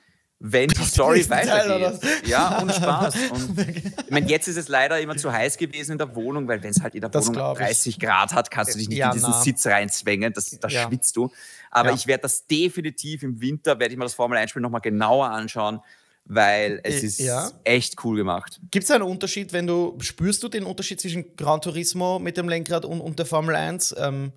wenn 0.43 0.69
die 0.69 0.83
Story 0.83 1.29
weitergeht. 1.29 1.99
Ja, 2.25 2.57
und 2.59 2.73
Spaß. 2.73 3.15
Und 3.31 3.59
ich 3.59 4.09
meine, 4.09 4.27
jetzt 4.27 4.47
ist 4.47 4.57
es 4.57 4.67
leider 4.67 4.99
immer 4.99 5.15
zu 5.15 5.31
heiß 5.31 5.55
gewesen 5.57 5.93
in 5.93 5.97
der 5.99 6.15
Wohnung, 6.15 6.47
weil 6.47 6.63
wenn 6.63 6.71
es 6.71 6.81
halt 6.81 6.95
in 6.95 7.01
der 7.01 7.11
das 7.11 7.27
Wohnung 7.27 7.55
30 7.55 7.99
Grad 7.99 8.33
hat, 8.33 8.49
kannst 8.49 8.73
du 8.73 8.79
dich 8.79 8.89
nicht 8.89 8.97
ja, 8.97 9.09
in 9.09 9.13
diesen 9.13 9.29
na. 9.29 9.41
Sitz 9.41 9.67
reinzwängen, 9.67 10.33
das, 10.33 10.57
da 10.59 10.67
ja. 10.67 10.87
schwitzt 10.87 11.15
du. 11.15 11.31
Aber 11.69 11.89
ja. 11.89 11.95
ich 11.95 12.07
werde 12.07 12.23
das 12.23 12.47
definitiv 12.47 13.21
im 13.21 13.39
Winter, 13.39 13.79
werde 13.79 13.93
ich 13.93 13.97
mir 13.99 14.05
das 14.05 14.15
Formel 14.15 14.37
1 14.39 14.49
Spiel 14.49 14.63
nochmal 14.63 14.81
genauer 14.81 15.29
anschauen, 15.29 15.79
weil 16.25 16.79
es 16.83 17.03
ist 17.03 17.19
ja. 17.19 17.51
echt 17.63 18.03
cool 18.03 18.17
gemacht. 18.17 18.59
Gibt 18.71 18.85
es 18.85 18.91
einen 18.91 19.03
Unterschied, 19.03 19.53
wenn 19.53 19.67
du, 19.67 19.95
spürst 20.01 20.41
du 20.41 20.49
den 20.49 20.63
Unterschied 20.63 20.99
zwischen 20.99 21.35
Gran 21.35 21.61
Turismo 21.61 22.17
mit 22.17 22.37
dem 22.37 22.49
Lenkrad 22.49 22.83
und, 22.85 22.99
und 22.99 23.19
der 23.19 23.27
Formel 23.27 23.55
1? 23.55 23.95
Ähm, 23.99 24.31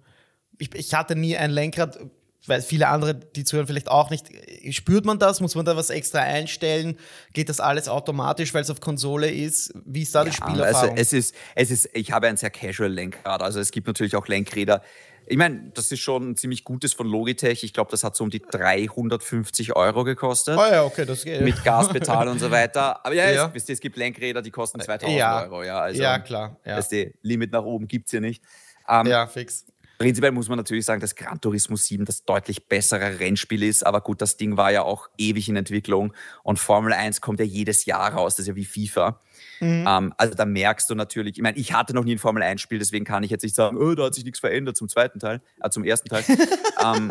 ich, 0.59 0.75
ich 0.75 0.93
hatte 0.93 1.17
nie 1.17 1.35
ein 1.35 1.51
Lenkrad, 1.51 1.99
weil 2.47 2.62
viele 2.62 2.88
andere, 2.88 3.14
die 3.14 3.45
zuhören, 3.45 3.66
vielleicht 3.66 3.88
auch 3.88 4.11
nicht. 4.11 4.28
Spürt 4.70 5.05
man 5.05 5.18
das? 5.18 5.40
Muss 5.40 5.55
man 5.55 5.64
da 5.64 5.76
was 5.76 5.90
extra 5.90 6.20
einstellen? 6.20 6.99
Geht 7.32 7.49
das 7.49 7.61
alles 7.61 7.88
automatisch, 7.88 8.53
weil 8.55 8.62
es 8.62 8.70
auf 8.70 8.80
Konsole 8.80 9.30
ist? 9.30 9.72
Wie 9.84 10.03
ist 10.03 10.14
da 10.14 10.20
ja, 10.20 10.30
die 10.30 10.36
Spielerfahrung? 10.36 10.90
Also 10.90 11.01
es 11.01 11.12
ist, 11.12 11.34
es 11.55 11.70
ist, 11.70 11.90
ich 11.95 12.12
habe 12.12 12.26
ein 12.26 12.36
sehr 12.36 12.51
casual 12.51 12.92
Lenkrad. 12.92 13.42
Also 13.42 13.61
es 13.61 13.70
gibt 13.70 13.86
natürlich 13.86 14.16
auch 14.16 14.28
Lenkräder. 14.28 14.82
Ich 15.26 15.38
meine, 15.38 15.70
das 15.72 15.90
ist 15.90 16.01
schon 16.01 16.30
ein 16.30 16.36
ziemlich 16.36 16.64
gutes 16.64 16.92
von 16.92 17.07
Logitech. 17.07 17.64
Ich 17.64 17.72
glaube, 17.72 17.90
das 17.90 18.05
hat 18.05 18.14
so 18.14 18.24
um 18.24 18.30
die 18.30 18.42
350 18.42 19.74
Euro 19.74 20.05
gekostet. 20.05 20.59
Oh 20.59 20.70
ja, 20.70 20.84
okay, 20.84 21.07
das 21.07 21.24
geht. 21.24 21.40
Mit 21.40 21.64
Gasbetal 21.64 22.28
und 22.28 22.40
so 22.40 22.51
weiter. 22.51 23.05
Aber 23.07 23.14
ja, 23.14 23.30
ja. 23.30 23.51
Es, 23.55 23.68
es, 23.68 23.80
gibt 23.80 23.97
Lenkräder, 23.97 24.42
die 24.42 24.51
kosten 24.51 24.80
2000 24.80 25.18
ja. 25.18 25.42
Euro. 25.45 25.62
Ja, 25.62 25.80
also, 25.80 26.03
ja 26.03 26.18
klar. 26.18 26.59
Ja. 26.66 26.76
Das 26.76 26.90
Limit 27.22 27.53
nach 27.53 27.64
oben 27.64 27.88
gibt 27.88 28.09
es 28.09 28.11
hier 28.11 28.20
nicht. 28.20 28.42
Um, 28.86 29.07
ja, 29.07 29.26
fix. 29.26 29.64
Prinzipiell 30.05 30.33
muss 30.33 30.51
man 30.51 30.59
natürlich 30.59 30.85
sagen, 30.85 31.01
dass 31.01 31.15
Gran 31.15 31.41
Turismo 31.41 31.77
7 31.77 32.05
das 32.05 32.27
deutlich 32.27 32.69
bessere 32.69 33.21
Rennspiel 33.21 33.63
ist, 33.63 33.87
aber 33.87 34.03
gut, 34.03 34.21
das 34.21 34.37
Ding 34.37 34.59
war 34.59 34.71
ja 34.71 34.83
auch 34.83 35.09
ewig 35.17 35.49
in 35.49 35.57
Entwicklung 35.57 36.13
und 36.43 36.59
Formel 36.59 36.93
1 36.93 37.23
kommt 37.23 37.41
ja 37.41 37.47
jedes 37.47 37.87
Jahr 37.87 38.13
raus, 38.13 38.37
das 38.37 38.41
ist 38.41 38.49
ja 38.49 38.55
wie 38.55 38.67
FIFA. 38.67 39.19
Mhm. 39.61 39.87
Ähm, 39.89 40.15
also 40.19 40.35
da 40.35 40.45
merkst 40.45 40.91
du 40.91 40.95
natürlich, 40.95 41.37
ich 41.37 41.43
meine, 41.43 41.57
ich 41.57 41.73
hatte 41.73 41.95
noch 41.95 42.05
nie 42.05 42.17
ein 42.17 42.19
Formel 42.19 42.43
1-Spiel, 42.43 42.79
deswegen 42.79 43.07
kann 43.07 43.23
ich 43.23 43.31
jetzt 43.31 43.45
nicht 43.45 43.55
sagen, 43.55 43.79
oh, 43.79 43.95
da 43.95 44.05
hat 44.05 44.15
sich 44.15 44.25
nichts 44.25 44.41
verändert 44.41 44.77
zum 44.77 44.91
zweiten 44.91 45.21
Teil, 45.21 45.41
äh, 45.63 45.71
zum 45.71 45.85
ersten 45.85 46.11
Teil. 46.11 46.23
ähm, 46.85 47.11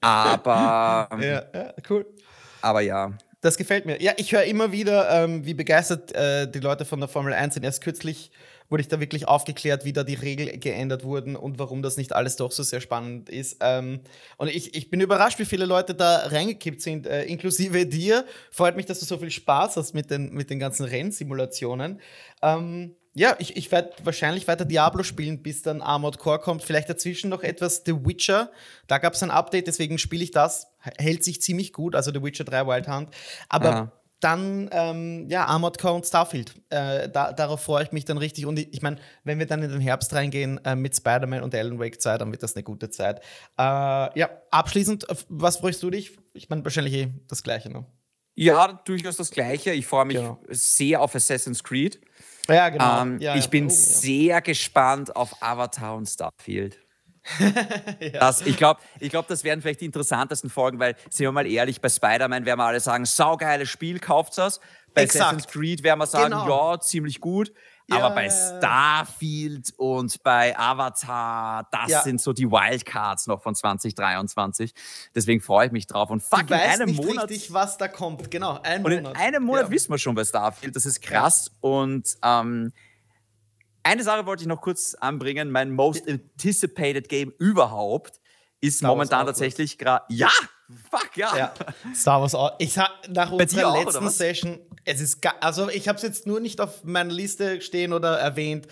aber. 0.00 1.10
Ja, 1.20 1.42
ja, 1.52 1.74
cool. 1.90 2.06
Aber 2.62 2.80
ja. 2.80 3.12
Das 3.42 3.58
gefällt 3.58 3.84
mir. 3.84 4.00
Ja, 4.00 4.12
ich 4.16 4.32
höre 4.32 4.44
immer 4.44 4.72
wieder, 4.72 5.10
ähm, 5.10 5.44
wie 5.44 5.52
begeistert 5.52 6.14
äh, 6.14 6.50
die 6.50 6.60
Leute 6.60 6.86
von 6.86 7.00
der 7.00 7.08
Formel 7.10 7.34
1 7.34 7.52
sind. 7.52 7.64
Erst 7.64 7.82
kürzlich 7.82 8.30
wurde 8.72 8.80
ich 8.80 8.88
da 8.88 8.98
wirklich 8.98 9.28
aufgeklärt, 9.28 9.84
wie 9.84 9.92
da 9.92 10.02
die 10.02 10.14
Regeln 10.14 10.58
geändert 10.58 11.04
wurden 11.04 11.36
und 11.36 11.58
warum 11.58 11.82
das 11.82 11.98
nicht 11.98 12.14
alles 12.14 12.36
doch 12.36 12.50
so 12.50 12.62
sehr 12.62 12.80
spannend 12.80 13.28
ist. 13.28 13.58
Ähm, 13.60 14.00
und 14.38 14.48
ich, 14.48 14.74
ich 14.74 14.88
bin 14.88 15.00
überrascht, 15.00 15.38
wie 15.38 15.44
viele 15.44 15.66
Leute 15.66 15.94
da 15.94 16.26
reingekippt 16.26 16.80
sind, 16.80 17.06
äh, 17.06 17.24
inklusive 17.24 17.84
dir. 17.84 18.24
Freut 18.50 18.74
mich, 18.74 18.86
dass 18.86 18.98
du 18.98 19.04
so 19.04 19.18
viel 19.18 19.30
Spaß 19.30 19.76
hast 19.76 19.92
mit 19.92 20.10
den, 20.10 20.32
mit 20.32 20.48
den 20.48 20.58
ganzen 20.58 20.86
Rennsimulationen. 20.86 22.00
Ähm, 22.40 22.96
ja, 23.14 23.36
ich, 23.38 23.58
ich 23.58 23.70
werde 23.70 23.92
wahrscheinlich 24.04 24.48
weiter 24.48 24.64
Diablo 24.64 25.02
spielen, 25.02 25.42
bis 25.42 25.60
dann 25.60 25.82
Armored 25.82 26.18
Core 26.18 26.38
kommt. 26.38 26.62
Vielleicht 26.62 26.88
dazwischen 26.88 27.28
noch 27.28 27.42
etwas 27.42 27.82
The 27.84 27.92
Witcher. 27.92 28.50
Da 28.86 28.96
gab 28.96 29.12
es 29.12 29.22
ein 29.22 29.30
Update, 29.30 29.66
deswegen 29.66 29.98
spiele 29.98 30.24
ich 30.24 30.30
das. 30.30 30.68
Hält 30.78 31.22
sich 31.22 31.42
ziemlich 31.42 31.74
gut, 31.74 31.94
also 31.94 32.10
The 32.10 32.22
Witcher 32.22 32.44
3 32.44 32.66
Wild 32.66 32.88
Hunt. 32.88 33.10
Aber 33.50 33.68
Aha 33.68 33.92
dann, 34.22 34.70
ähm, 34.72 35.28
ja, 35.28 35.46
Armored 35.46 35.78
Core 35.78 35.94
und 35.94 36.06
Starfield. 36.06 36.54
Äh, 36.70 37.08
da, 37.08 37.32
darauf 37.32 37.62
freue 37.62 37.84
ich 37.84 37.92
mich 37.92 38.04
dann 38.04 38.18
richtig. 38.18 38.46
Und 38.46 38.58
ich, 38.58 38.72
ich 38.72 38.82
meine, 38.82 38.96
wenn 39.24 39.38
wir 39.38 39.46
dann 39.46 39.62
in 39.62 39.70
den 39.70 39.80
Herbst 39.80 40.14
reingehen 40.14 40.64
äh, 40.64 40.76
mit 40.76 40.96
Spider-Man 40.96 41.42
und 41.42 41.54
Alan 41.54 41.78
Wake 41.78 42.00
2, 42.00 42.18
dann 42.18 42.30
wird 42.30 42.42
das 42.42 42.54
eine 42.54 42.62
gute 42.62 42.90
Zeit. 42.90 43.20
Äh, 43.58 43.62
ja, 44.18 44.30
abschließend, 44.50 45.06
was 45.28 45.58
freust 45.58 45.82
du 45.82 45.90
dich? 45.90 46.18
Ich 46.34 46.48
meine, 46.48 46.64
wahrscheinlich 46.64 46.94
eh 46.94 47.08
das 47.28 47.42
Gleiche, 47.42 47.70
ne? 47.70 47.84
Ja, 48.34 48.80
durchaus 48.84 49.16
das 49.16 49.30
Gleiche. 49.30 49.72
Ich 49.72 49.86
freue 49.86 50.06
mich 50.06 50.16
genau. 50.16 50.40
sehr 50.48 51.00
auf 51.00 51.14
Assassin's 51.14 51.62
Creed. 51.62 52.00
Ja, 52.48 52.68
genau. 52.70 53.02
Ähm, 53.02 53.18
ja, 53.20 53.36
ich 53.36 53.50
bin 53.50 53.66
oh, 53.66 53.70
sehr 53.70 54.40
gespannt 54.40 55.14
auf 55.14 55.42
Avatar 55.42 55.96
und 55.96 56.06
Starfield. 56.06 56.78
Ja. 58.00 58.10
das, 58.20 58.42
ich 58.42 58.56
glaube, 58.56 58.80
ich 59.00 59.10
glaub, 59.10 59.26
das 59.28 59.44
werden 59.44 59.62
vielleicht 59.62 59.80
die 59.80 59.86
interessantesten 59.86 60.50
Folgen, 60.50 60.78
weil, 60.78 60.96
sind 61.10 61.24
wir 61.24 61.32
mal 61.32 61.46
ehrlich, 61.46 61.80
bei 61.80 61.88
Spider-Man 61.88 62.44
werden 62.44 62.58
wir 62.58 62.64
alle 62.64 62.80
sagen, 62.80 63.04
saugeiles 63.04 63.68
Spiel, 63.68 63.98
kauft 63.98 64.38
es. 64.38 64.60
Bei 64.94 65.02
Exakt. 65.02 65.24
Assassin's 65.24 65.48
Creed 65.48 65.82
werden 65.82 66.00
wir 66.00 66.06
sagen, 66.06 66.32
genau. 66.32 66.72
ja, 66.72 66.80
ziemlich 66.80 67.20
gut. 67.20 67.52
Ja. 67.88 67.96
Aber 67.96 68.14
bei 68.14 68.30
Starfield 68.30 69.72
und 69.76 70.22
bei 70.22 70.56
Avatar, 70.56 71.68
das 71.70 71.90
ja. 71.90 72.02
sind 72.02 72.20
so 72.20 72.32
die 72.32 72.50
Wildcards 72.50 73.26
noch 73.26 73.42
von 73.42 73.54
2023. 73.54 74.72
Deswegen 75.14 75.40
freue 75.40 75.66
ich 75.66 75.72
mich 75.72 75.86
drauf. 75.86 76.10
Und 76.10 76.22
fuck, 76.22 76.48
in 76.48 76.54
einem 76.54 76.88
nicht 76.90 77.02
Monat. 77.02 77.30
richtig, 77.30 77.52
was 77.52 77.78
da 77.78 77.88
kommt. 77.88 78.30
Genau, 78.30 78.60
ein 78.62 78.84
und 78.84 78.92
Monat. 78.92 79.14
in 79.14 79.20
einem 79.20 79.44
Monat 79.44 79.64
ja. 79.64 79.70
wissen 79.70 79.90
wir 79.90 79.98
schon 79.98 80.14
bei 80.14 80.24
Starfield. 80.24 80.76
Das 80.76 80.86
ist 80.86 81.02
krass. 81.02 81.50
Und 81.60 82.16
ähm, 82.22 82.72
eine 83.82 84.02
Sache 84.02 84.26
wollte 84.26 84.42
ich 84.42 84.48
noch 84.48 84.60
kurz 84.60 84.94
anbringen. 84.94 85.50
Mein 85.50 85.70
most 85.70 86.08
anticipated 86.08 87.08
Game 87.08 87.32
überhaupt 87.38 88.20
ist 88.60 88.78
Star 88.78 88.90
momentan 88.90 89.26
tatsächlich 89.26 89.78
gerade. 89.78 90.04
Ja! 90.08 90.30
Fuck, 90.90 91.16
ja. 91.16 91.36
ja. 91.36 91.54
Star 91.94 92.20
Wars 92.20 92.34
auch. 92.34 92.52
Ich 92.58 92.72
sag, 92.72 92.90
nach 93.08 93.30
unserer 93.30 93.68
auch, 93.68 93.84
letzten 93.84 94.08
Session, 94.08 94.58
es 94.84 95.00
ist 95.00 95.18
also 95.40 95.68
ich 95.68 95.86
habe 95.88 95.96
es 95.96 96.02
jetzt 96.02 96.26
nur 96.26 96.40
nicht 96.40 96.60
auf 96.60 96.82
meiner 96.84 97.12
Liste 97.12 97.60
stehen 97.60 97.92
oder 97.92 98.18
erwähnt, 98.18 98.66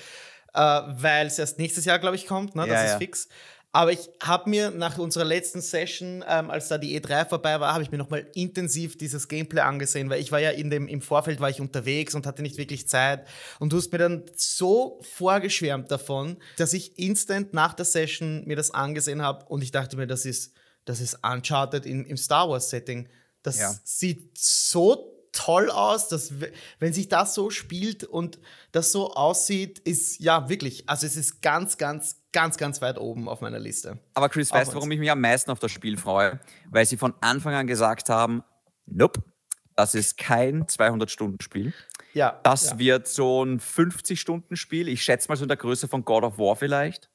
äh, 0.55 0.61
weil 0.61 1.27
es 1.27 1.39
erst 1.39 1.59
nächstes 1.59 1.85
Jahr, 1.85 1.99
glaube 1.99 2.17
ich, 2.17 2.27
kommt. 2.27 2.57
Ne? 2.57 2.63
Das 2.63 2.71
ja, 2.71 2.85
ist 2.85 2.93
ja. 2.93 2.99
fix. 2.99 3.29
Aber 3.73 3.93
ich 3.93 4.11
habe 4.21 4.51
mir 4.51 4.71
nach 4.73 4.99
unserer 4.99 5.25
letzten 5.25 5.61
Session, 5.61 6.25
ähm, 6.27 6.51
als 6.51 6.67
da 6.67 6.77
die 6.77 7.01
E3 7.01 7.29
vorbei 7.29 7.61
war, 7.61 7.73
habe 7.73 7.85
ich 7.85 7.93
mir 7.93 7.99
nochmal 7.99 8.27
intensiv 8.35 8.99
dieses 8.99 9.29
Gameplay 9.29 9.61
angesehen, 9.61 10.11
weil 10.11 10.21
ich 10.21 10.33
war 10.33 10.41
ja 10.41 10.51
in 10.51 10.71
dem, 10.71 10.89
im 10.89 11.01
Vorfeld 11.01 11.39
war 11.39 11.51
ich 11.51 11.61
unterwegs 11.61 12.17
und 12.17 12.27
hatte 12.27 12.43
nicht 12.43 12.59
wirklich 12.59 12.89
Zeit. 12.89 13.29
Und 13.61 13.73
du 13.73 13.77
hast 13.77 13.93
mir 13.93 13.99
dann 13.99 14.25
so 14.35 15.01
vorgeschwärmt 15.03 15.89
davon, 15.91 16.37
dass 16.57 16.73
ich 16.73 16.99
instant 16.99 17.55
nach 17.55 17.75
der 17.75 17.85
Session 17.85 18.43
mir 18.45 18.57
das 18.57 18.73
angesehen 18.73 19.23
habe 19.23 19.45
und 19.47 19.63
ich 19.63 19.71
dachte 19.71 19.97
mir, 19.97 20.09
das 20.09 20.25
ist, 20.25 20.53
das 20.85 21.01
ist 21.01 21.19
Uncharted 21.23 21.87
in, 21.87 22.05
im 22.05 22.17
Star 22.17 22.49
Wars-Setting. 22.49 23.09
Das 23.43 23.59
ja. 23.59 23.73
sieht 23.85 24.37
so 24.37 25.20
toll 25.33 25.71
aus, 25.71 26.09
dass 26.09 26.33
wenn 26.79 26.93
sich 26.93 27.09
das 27.09 27.35
so 27.35 27.51
spielt 27.51 28.05
und 28.05 28.39
das 28.73 28.93
so 28.93 29.15
aussieht, 29.15 29.79
ist 29.81 30.21
ja 30.21 30.49
wirklich, 30.49 30.89
also 30.89 31.07
es 31.07 31.17
ist 31.17 31.43
ganz, 31.43 31.79
ganz, 31.79 32.21
ganz, 32.33 32.57
ganz 32.57 32.83
weit 32.83 32.99
oben 32.99 33.29
auf 33.29 33.41
meiner 33.41 33.59
Liste. 33.59 33.99
Aber 34.15 34.29
Chris, 34.29 34.53
weißt 34.53 34.73
du, 34.73 34.77
warum 34.77 34.91
ich 34.93 34.99
mich 34.99 35.11
am 35.11 35.21
meisten 35.21 35.51
auf 35.51 35.59
das 35.59 35.71
Spiel 35.71 35.97
freue? 35.97 36.41
Weil 36.69 36.87
sie 36.87 36.97
von 36.97 37.15
Anfang 37.21 37.55
an 37.55 37.67
gesagt 37.67 38.09
haben, 38.09 38.43
nope, 38.87 39.23
das 39.77 39.95
ist 39.95 40.19
kein 40.19 40.65
200-Stunden-Spiel. 40.65 41.73
Ja, 42.13 42.41
das 42.43 42.71
ja. 42.71 42.79
wird 42.79 43.09
so 43.09 43.45
ein 43.45 43.61
50-Stunden-Spiel. 43.61 44.89
Ich 44.89 45.03
schätze 45.03 45.29
mal 45.29 45.37
so 45.37 45.45
in 45.45 45.49
der 45.49 45.57
Größe 45.57 45.89
von 45.89 46.05
God 46.05 46.25
of 46.25 46.39
War 46.39 46.57
vielleicht. 46.57 47.09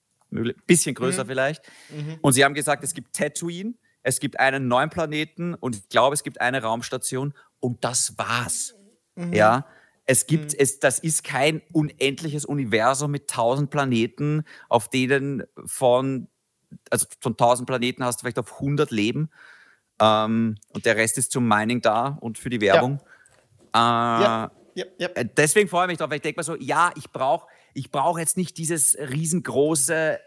Bisschen 0.65 0.95
größer 0.95 1.23
mhm. 1.23 1.27
vielleicht. 1.27 1.63
Mhm. 1.89 2.17
Und 2.21 2.33
sie 2.33 2.43
haben 2.43 2.53
gesagt, 2.55 2.83
es 2.83 2.93
gibt 2.93 3.15
Tatooine, 3.15 3.75
es 4.07 4.19
gibt 4.19 4.39
einen 4.39 4.67
neuen 4.67 4.91
Planeten 4.91 5.55
und 5.55 5.75
ich 5.75 5.89
glaube, 5.89 6.13
es 6.13 6.21
gibt 6.21 6.39
eine 6.39 6.61
Raumstation 6.61 7.33
und 7.59 7.83
das 7.83 8.19
war's. 8.19 8.75
Mhm. 9.15 9.33
Ja. 9.33 9.65
Es 10.05 10.27
gibt, 10.27 10.53
mhm. 10.53 10.59
es, 10.59 10.79
das 10.79 10.99
ist 10.99 11.23
kein 11.23 11.63
unendliches 11.73 12.45
Universum 12.45 13.09
mit 13.09 13.27
tausend 13.27 13.71
Planeten, 13.71 14.43
auf 14.69 14.89
denen 14.89 15.43
von, 15.65 16.27
also 16.91 17.07
von 17.19 17.35
tausend 17.35 17.65
Planeten 17.65 18.03
hast 18.03 18.19
du 18.19 18.21
vielleicht 18.21 18.37
auf 18.37 18.53
100 18.53 18.91
Leben. 18.91 19.31
Ähm, 19.99 20.57
und 20.69 20.85
der 20.85 20.97
Rest 20.97 21.17
ist 21.17 21.31
zum 21.31 21.47
Mining 21.47 21.81
da 21.81 22.19
und 22.21 22.37
für 22.37 22.51
die 22.51 22.61
Werbung. 22.61 22.99
Ja. 23.73 24.19
Äh, 24.19 24.23
ja. 24.23 24.51
Ja, 24.75 24.85
ja. 24.99 25.23
Deswegen 25.23 25.67
freue 25.67 25.85
ich 25.85 25.87
mich 25.87 25.97
drauf, 25.97 26.11
weil 26.11 26.17
ich 26.17 26.21
denke 26.21 26.39
mir 26.39 26.43
so, 26.43 26.55
ja, 26.57 26.91
ich 26.95 27.09
brauche 27.09 27.47
ich 27.73 27.89
brauch 27.91 28.19
jetzt 28.19 28.37
nicht 28.37 28.57
dieses 28.57 28.95
riesengroße, 28.99 30.19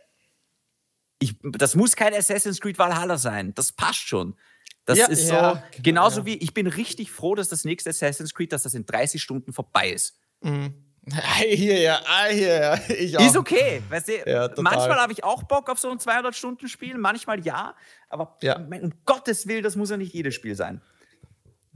ich, 1.19 1.37
das 1.43 1.75
muss 1.75 1.97
kein 1.97 2.15
Assassin's 2.15 2.61
Creed 2.61 2.79
Valhalla 2.79 3.19
sein, 3.19 3.55
das 3.55 3.73
passt 3.73 4.07
schon. 4.07 4.37
Das 4.85 4.99
ja, 4.99 5.07
ist 5.07 5.27
so, 5.27 5.35
ja, 5.35 5.53
genau, 5.53 5.83
genauso 5.83 6.21
ja. 6.21 6.27
wie, 6.27 6.35
ich 6.37 6.55
bin 6.55 6.67
richtig 6.67 7.11
froh, 7.11 7.35
dass 7.35 7.49
das 7.49 7.65
nächste 7.65 7.91
Assassin's 7.91 8.35
Creed, 8.35 8.53
dass 8.53 8.63
das 8.63 8.75
in 8.75 8.87
30 8.87 9.23
Stunden 9.23 9.53
vorbei 9.53 9.91
ist. 9.91 10.19
Mhm. 10.41 10.75
Hier, 11.39 11.79
ja, 11.79 12.01
hier, 12.31 12.61
ja. 12.61 12.81
Ich 12.89 13.17
auch. 13.17 13.27
Ist 13.27 13.37
okay. 13.37 13.83
Weißt 13.89 14.09
du, 14.09 14.31
ja, 14.31 14.51
manchmal 14.59 14.97
habe 14.97 15.13
ich 15.13 15.25
auch 15.25 15.43
Bock 15.43 15.71
auf 15.71 15.79
so 15.79 15.91
ein 15.91 15.99
200-Stunden-Spiel, 15.99 16.99
manchmal 16.99 17.45
ja. 17.45 17.75
Aber 18.11 18.37
um 18.43 18.93
Gottes 19.07 19.47
Willen, 19.47 19.63
das 19.63 19.77
muss 19.77 19.91
ja 19.91 19.97
nicht 19.97 20.13
jedes 20.13 20.35
Spiel 20.35 20.55
sein. 20.55 20.83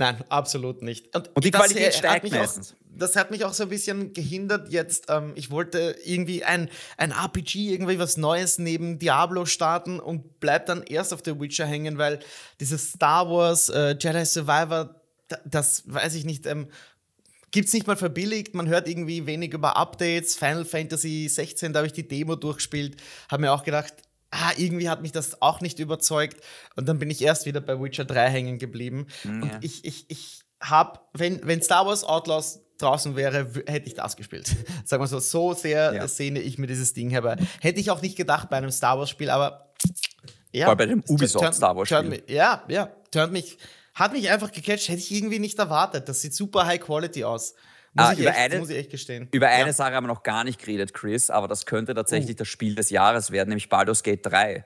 Nein, 0.02 0.24
absolut 0.28 0.82
nicht. 0.82 1.14
Und, 1.14 1.30
Und 1.34 1.44
die 1.44 1.52
Qualität 1.52 1.94
steigt 1.94 2.28
meistens. 2.30 2.72
Auch, 2.72 2.76
das 2.98 3.14
hat 3.14 3.30
mich 3.30 3.44
auch 3.44 3.52
so 3.52 3.62
ein 3.62 3.68
bisschen 3.68 4.12
gehindert 4.12 4.68
jetzt. 4.70 5.06
Ähm, 5.08 5.32
ich 5.36 5.50
wollte 5.50 5.96
irgendwie 6.04 6.44
ein, 6.44 6.68
ein 6.96 7.12
RPG, 7.12 7.72
irgendwie 7.72 7.98
was 7.98 8.16
Neues 8.16 8.58
neben 8.58 8.98
Diablo 8.98 9.46
starten 9.46 10.00
und 10.00 10.40
bleib 10.40 10.66
dann 10.66 10.82
erst 10.82 11.14
auf 11.14 11.20
The 11.24 11.38
Witcher 11.38 11.66
hängen, 11.66 11.98
weil 11.98 12.18
dieses 12.58 12.90
Star 12.90 13.30
Wars 13.30 13.68
äh, 13.68 13.96
Jedi 13.98 14.24
Survivor, 14.24 15.00
das 15.44 15.84
weiß 15.86 16.14
ich 16.16 16.24
nicht, 16.24 16.46
ähm, 16.46 16.66
gibt 17.52 17.68
es 17.68 17.72
nicht 17.72 17.86
mal 17.86 17.96
verbilligt. 17.96 18.54
Man 18.54 18.68
hört 18.68 18.88
irgendwie 18.88 19.26
wenig 19.26 19.54
über 19.54 19.76
Updates. 19.76 20.34
Final 20.34 20.64
Fantasy 20.64 21.28
16, 21.28 21.72
da 21.72 21.78
habe 21.78 21.86
ich 21.86 21.92
die 21.92 22.08
Demo 22.08 22.34
durchgespielt, 22.34 22.96
habe 23.30 23.42
mir 23.42 23.52
auch 23.52 23.62
gedacht, 23.62 23.94
ah, 24.32 24.52
irgendwie 24.56 24.88
hat 24.88 25.02
mich 25.02 25.12
das 25.12 25.40
auch 25.40 25.60
nicht 25.60 25.78
überzeugt. 25.78 26.42
Und 26.74 26.88
dann 26.88 26.98
bin 26.98 27.10
ich 27.10 27.22
erst 27.22 27.46
wieder 27.46 27.60
bei 27.60 27.80
Witcher 27.80 28.04
3 28.04 28.30
hängen 28.30 28.58
geblieben. 28.58 29.06
Mhm. 29.22 29.42
Und 29.42 29.52
ich, 29.60 29.84
ich, 29.84 30.06
ich 30.08 30.40
habe, 30.60 31.00
wenn, 31.12 31.46
wenn 31.46 31.62
Star 31.62 31.86
Wars 31.86 32.02
Outlaws 32.02 32.60
draußen 32.78 33.14
wäre, 33.14 33.46
hätte 33.66 33.86
ich 33.86 33.94
das 33.94 34.16
gespielt. 34.16 34.56
Sagen 34.84 35.02
wir 35.02 35.06
so, 35.06 35.20
so 35.20 35.52
sehr 35.52 35.94
ja. 35.94 36.08
sehne 36.08 36.40
ich 36.40 36.58
mir 36.58 36.66
dieses 36.66 36.94
Ding 36.94 37.10
herbei. 37.10 37.36
Hätte 37.60 37.78
ich 37.78 37.90
auch 37.90 38.02
nicht 38.02 38.16
gedacht 38.16 38.50
bei 38.50 38.56
einem 38.56 38.72
Star 38.72 38.98
Wars 38.98 39.10
Spiel, 39.10 39.30
aber 39.30 39.72
ja. 40.50 40.74
Bei 40.74 40.86
dem 40.86 41.02
Ubisoft 41.08 41.44
turn, 41.44 41.54
Star 41.54 41.76
Wars 41.76 41.88
Spiel. 41.88 42.22
Ja, 42.26 42.64
ja, 42.68 42.90
turnt 43.10 43.32
mich, 43.32 43.58
hat 43.94 44.12
mich 44.12 44.30
einfach 44.30 44.50
gecatcht, 44.50 44.88
hätte 44.88 44.98
ich 44.98 45.12
irgendwie 45.12 45.38
nicht 45.38 45.58
erwartet. 45.58 46.08
Das 46.08 46.20
sieht 46.20 46.34
super 46.34 46.66
High 46.66 46.80
Quality 46.80 47.24
aus. 47.24 47.54
Muss, 47.94 48.06
ah, 48.06 48.12
ich, 48.12 48.26
echt, 48.26 48.38
eine, 48.38 48.58
muss 48.58 48.70
ich 48.70 48.76
echt 48.78 48.90
gestehen. 48.90 49.28
Über 49.32 49.50
ja. 49.50 49.56
eine 49.56 49.72
Sache 49.74 49.92
haben 49.92 50.04
wir 50.04 50.08
noch 50.08 50.22
gar 50.22 50.44
nicht 50.44 50.58
geredet, 50.58 50.94
Chris, 50.94 51.28
aber 51.28 51.46
das 51.46 51.66
könnte 51.66 51.94
tatsächlich 51.94 52.36
uh. 52.36 52.38
das 52.38 52.48
Spiel 52.48 52.74
des 52.74 52.88
Jahres 52.88 53.30
werden, 53.30 53.50
nämlich 53.50 53.68
Baldur's 53.68 54.02
Gate 54.02 54.24
3. 54.24 54.64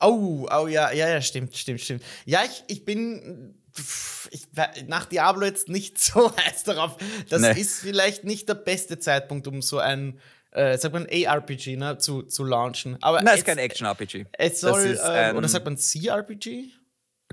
Oh, 0.00 0.46
oh 0.50 0.66
ja, 0.66 0.92
ja, 0.92 1.08
ja, 1.08 1.20
stimmt, 1.22 1.56
stimmt, 1.56 1.80
stimmt. 1.80 2.02
Ja, 2.24 2.42
ich, 2.44 2.64
ich 2.68 2.84
bin 2.84 3.54
ich, 4.30 4.46
nach 4.86 5.06
Diablo 5.06 5.44
jetzt 5.46 5.68
nicht 5.68 5.98
so 6.02 6.34
heiß 6.36 6.64
darauf. 6.64 6.96
Das 7.28 7.40
nee. 7.40 7.58
ist 7.58 7.80
vielleicht 7.80 8.24
nicht 8.24 8.48
der 8.48 8.54
beste 8.54 8.98
Zeitpunkt, 8.98 9.46
um 9.46 9.62
so 9.62 9.78
ein, 9.78 10.20
äh, 10.52 10.76
sagt 10.78 10.94
man, 10.94 11.06
ARPG 11.06 11.76
ne, 11.76 11.98
zu, 11.98 12.22
zu 12.22 12.44
launchen. 12.44 12.96
Aber 13.02 13.22
Nein, 13.22 13.34
es 13.34 13.40
ist 13.40 13.46
kein 13.46 13.58
Action-RPG. 13.58 14.26
Es 14.32 14.60
soll, 14.60 14.98
äh, 15.02 15.32
oder 15.34 15.48
sagt 15.48 15.64
man 15.64 15.76
CRPG? 15.76 16.70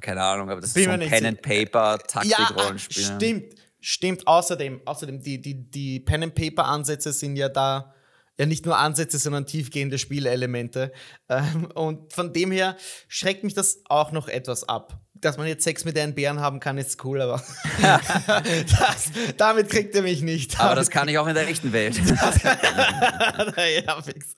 Keine 0.02 0.22
Ahnung, 0.22 0.50
aber 0.50 0.62
das 0.62 0.74
Bin 0.74 0.84
ist 0.84 0.90
so 0.90 0.94
ein 0.94 1.10
Pen-and-Paper-Taktik-Rollenspiel. 1.10 3.04
Ja, 3.04 3.16
stimmt. 3.16 3.56
Stimmt, 3.88 4.26
außerdem, 4.26 4.82
außerdem 4.84 5.22
die, 5.22 5.40
die, 5.40 5.70
die 5.70 6.00
Pen-and-Paper-Ansätze 6.00 7.14
sind 7.14 7.36
ja 7.36 7.50
da 7.50 7.94
ja 8.36 8.48
nicht 8.48 8.66
nur 8.66 8.80
Ansätze, 8.80 9.20
sondern 9.20 9.46
tiefgehende 9.46 10.00
Spielelemente. 10.00 10.92
Ähm, 11.30 11.66
und 11.76 12.12
von 12.12 12.34
dem 12.34 12.50
her 12.50 12.78
schreckt 13.08 13.44
mich 13.44 13.54
das 13.54 13.84
auch 13.88 14.12
noch 14.12 14.28
etwas 14.28 14.68
ab. 14.68 15.00
Dass 15.14 15.38
man 15.38 15.46
jetzt 15.46 15.64
Sex 15.64 15.86
mit 15.86 16.00
einem 16.00 16.16
Bären 16.16 16.40
haben 16.40 16.60
kann, 16.60 16.80
ist 16.80 17.06
cool, 17.06 17.22
aber 17.22 17.44
das, 17.82 19.12
damit 19.38 19.70
kriegt 19.70 19.94
er 19.94 20.02
mich 20.02 20.24
nicht. 20.24 20.60
Aber 20.60 20.74
das 20.74 20.90
kann 20.90 21.08
ich 21.08 21.20
auch 21.20 21.28
in 21.28 21.36
der 21.36 21.48
echten 21.48 21.72
Welt. 21.72 21.96
ja, 23.86 24.02
fix. 24.02 24.36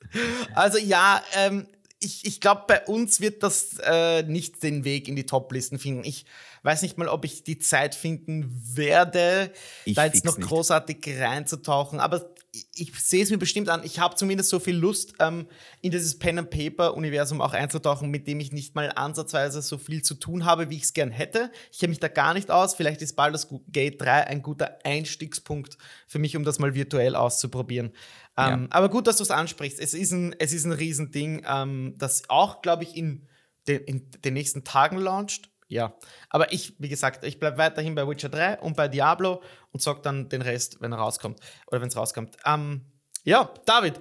Also 0.56 0.78
ja, 0.78 1.24
ähm, 1.38 1.68
ich, 2.02 2.26
ich 2.26 2.42
glaube, 2.42 2.66
bei 2.68 2.82
uns 2.82 3.22
wird 3.22 3.44
das 3.44 3.78
äh, 3.82 4.24
nicht 4.24 4.62
den 4.62 4.84
Weg 4.84 5.08
in 5.08 5.16
die 5.16 5.26
Top-Listen 5.26 5.80
finden. 5.80 6.04
Ich 6.04 6.26
weiß 6.64 6.82
nicht 6.82 6.98
mal, 6.98 7.08
ob 7.08 7.26
ich 7.26 7.44
die 7.44 7.60
Zeit 7.60 7.96
finden 7.96 8.50
werde, 8.74 9.52
ich 9.86 9.96
da 9.96 10.06
jetzt 10.06 10.26
noch 10.26 10.38
nicht. 10.38 10.48
großartig 10.48 11.06
reinzutauchen. 11.20 12.00
Aber 12.00 12.34
ich, 12.52 12.68
ich 12.76 13.00
sehe 13.00 13.24
es 13.24 13.30
mir 13.30 13.38
bestimmt 13.38 13.70
an. 13.70 13.82
Ich 13.84 14.00
habe 14.00 14.16
zumindest 14.16 14.50
so 14.50 14.60
viel 14.60 14.76
Lust, 14.76 15.14
ähm, 15.20 15.48
in 15.82 15.92
dieses 15.92 16.18
Pen-and-Paper-Universum 16.18 17.42
auch 17.42 17.54
einzutauchen, 17.54 18.10
mit 18.10 18.28
dem 18.28 18.40
ich 18.40 18.52
nicht 18.52 18.76
mal 18.76 18.92
ansatzweise 18.96 19.62
so 19.62 19.78
viel 19.78 20.02
zu 20.02 20.16
tun 20.16 20.46
habe, 20.46 20.70
wie 20.70 20.78
ich 20.78 20.84
es 20.84 20.94
gern 20.94 21.12
hätte. 21.12 21.52
Ich 21.72 21.80
kenne 21.80 21.90
mich 21.90 22.00
da 22.00 22.08
gar 22.08 22.34
nicht 22.34 22.52
aus. 22.52 22.76
Vielleicht 22.76 23.02
ist 23.02 23.16
Baldur's 23.16 23.48
Gate 23.72 24.02
3 24.02 24.28
ein 24.28 24.42
guter 24.42 24.80
Einstiegspunkt 24.84 25.78
für 26.08 26.20
mich, 26.20 26.36
um 26.36 26.44
das 26.44 26.60
mal 26.60 26.76
virtuell 26.76 27.16
auszuprobieren. 27.16 27.92
Ähm, 28.38 28.64
ja. 28.64 28.68
Aber 28.70 28.90
gut, 28.90 29.08
dass 29.08 29.18
du 29.18 29.24
es 29.24 29.32
ansprichst. 29.32 29.80
Es 29.80 29.94
ist 29.94 30.12
ein, 30.12 30.36
es 30.40 30.54
ist 30.54 30.66
ein 30.66 30.72
Riesending, 30.72 31.46
ähm, 31.48 31.96
das 31.98 32.30
auch, 32.30 32.62
glaube 32.62 32.84
ich, 32.84 32.96
in, 32.96 33.28
de, 33.68 33.78
in 33.78 34.10
den 34.24 34.34
nächsten 34.34 34.64
Tagen 34.64 34.98
launcht 34.98 35.50
ja. 35.68 35.94
Aber 36.30 36.52
ich, 36.52 36.74
wie 36.80 36.90
gesagt, 36.90 37.24
ich 37.26 37.40
bleibe 37.40 37.58
weiterhin 37.58 37.96
bei 37.96 38.08
Witcher 38.08 38.30
3 38.30 38.60
und 38.60 38.76
bei 38.76 38.88
Diablo 38.88 39.42
und 39.72 39.82
sag 39.82 40.04
dann 40.04 40.30
den 40.30 40.42
Rest, 40.42 40.82
wenn 40.82 40.92
er 40.92 41.00
rauskommt. 41.00 41.40
Oder 41.68 41.82
wenn 41.82 41.90
es 41.90 41.98
rauskommt. 41.98 42.38
Ähm, 42.46 42.82
ja, 43.24 43.54
David, 43.66 44.00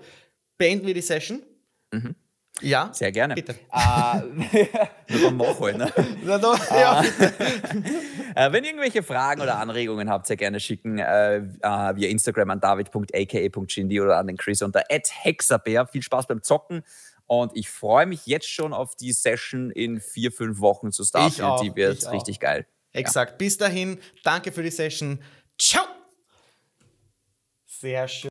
beenden 0.59 0.87
wir 0.87 0.95
die 0.95 1.03
Session. 1.03 1.43
Mhm. 1.93 2.15
Ja. 2.63 2.91
Sehr 2.93 3.13
gerne. 3.13 3.35
Bitte. 3.35 3.53
Äh, 3.53 4.67
dann 5.23 5.37
mach 5.37 5.61
halt, 5.61 5.77
ne? 5.77 5.93
Ja, 6.25 7.03
äh, 8.35 8.53
wenn 8.53 8.65
ihr 8.65 8.71
irgendwelche 8.71 9.03
Fragen 9.03 9.43
oder 9.43 9.59
Anregungen 9.59 10.09
habt, 10.09 10.27
sehr 10.27 10.39
gerne 10.39 10.59
schicken 10.59 10.99
äh, 10.99 11.37
äh 11.37 11.43
via 11.61 12.09
Instagram 12.09 12.51
an 12.51 12.61
david.aka.shindy 12.61 14.01
oder 14.01 14.17
an 14.17 14.27
den 14.29 14.39
Chris 14.39 14.63
unter 14.63 14.85
hexabeer. 14.89 15.87
Viel 15.87 16.03
Spaß 16.03 16.27
beim 16.29 16.43
Zocken 16.43 16.83
und 17.27 17.53
ich 17.57 17.69
freue 17.69 18.07
mich 18.07 18.27
jetzt 18.27 18.49
schon 18.49 18.73
auf 18.73 18.95
die 18.95 19.13
Session 19.13 19.71
in 19.71 20.01
vier, 20.01 20.33
fünf 20.33 20.61
Wochen 20.61 20.93
zu 20.93 21.05
Starfield. 21.05 21.61
Die 21.63 21.75
wird 21.75 22.11
richtig 22.13 22.41
geil. 22.41 22.67
Exakt. 22.93 23.33
Ja. 23.33 23.37
Bis 23.37 23.59
dahin, 23.59 23.99
danke 24.23 24.53
für 24.53 24.63
die 24.63 24.71
Session. 24.71 25.23
Ciao. 25.59 25.85
Sehr 27.67 28.09
schön. 28.09 28.31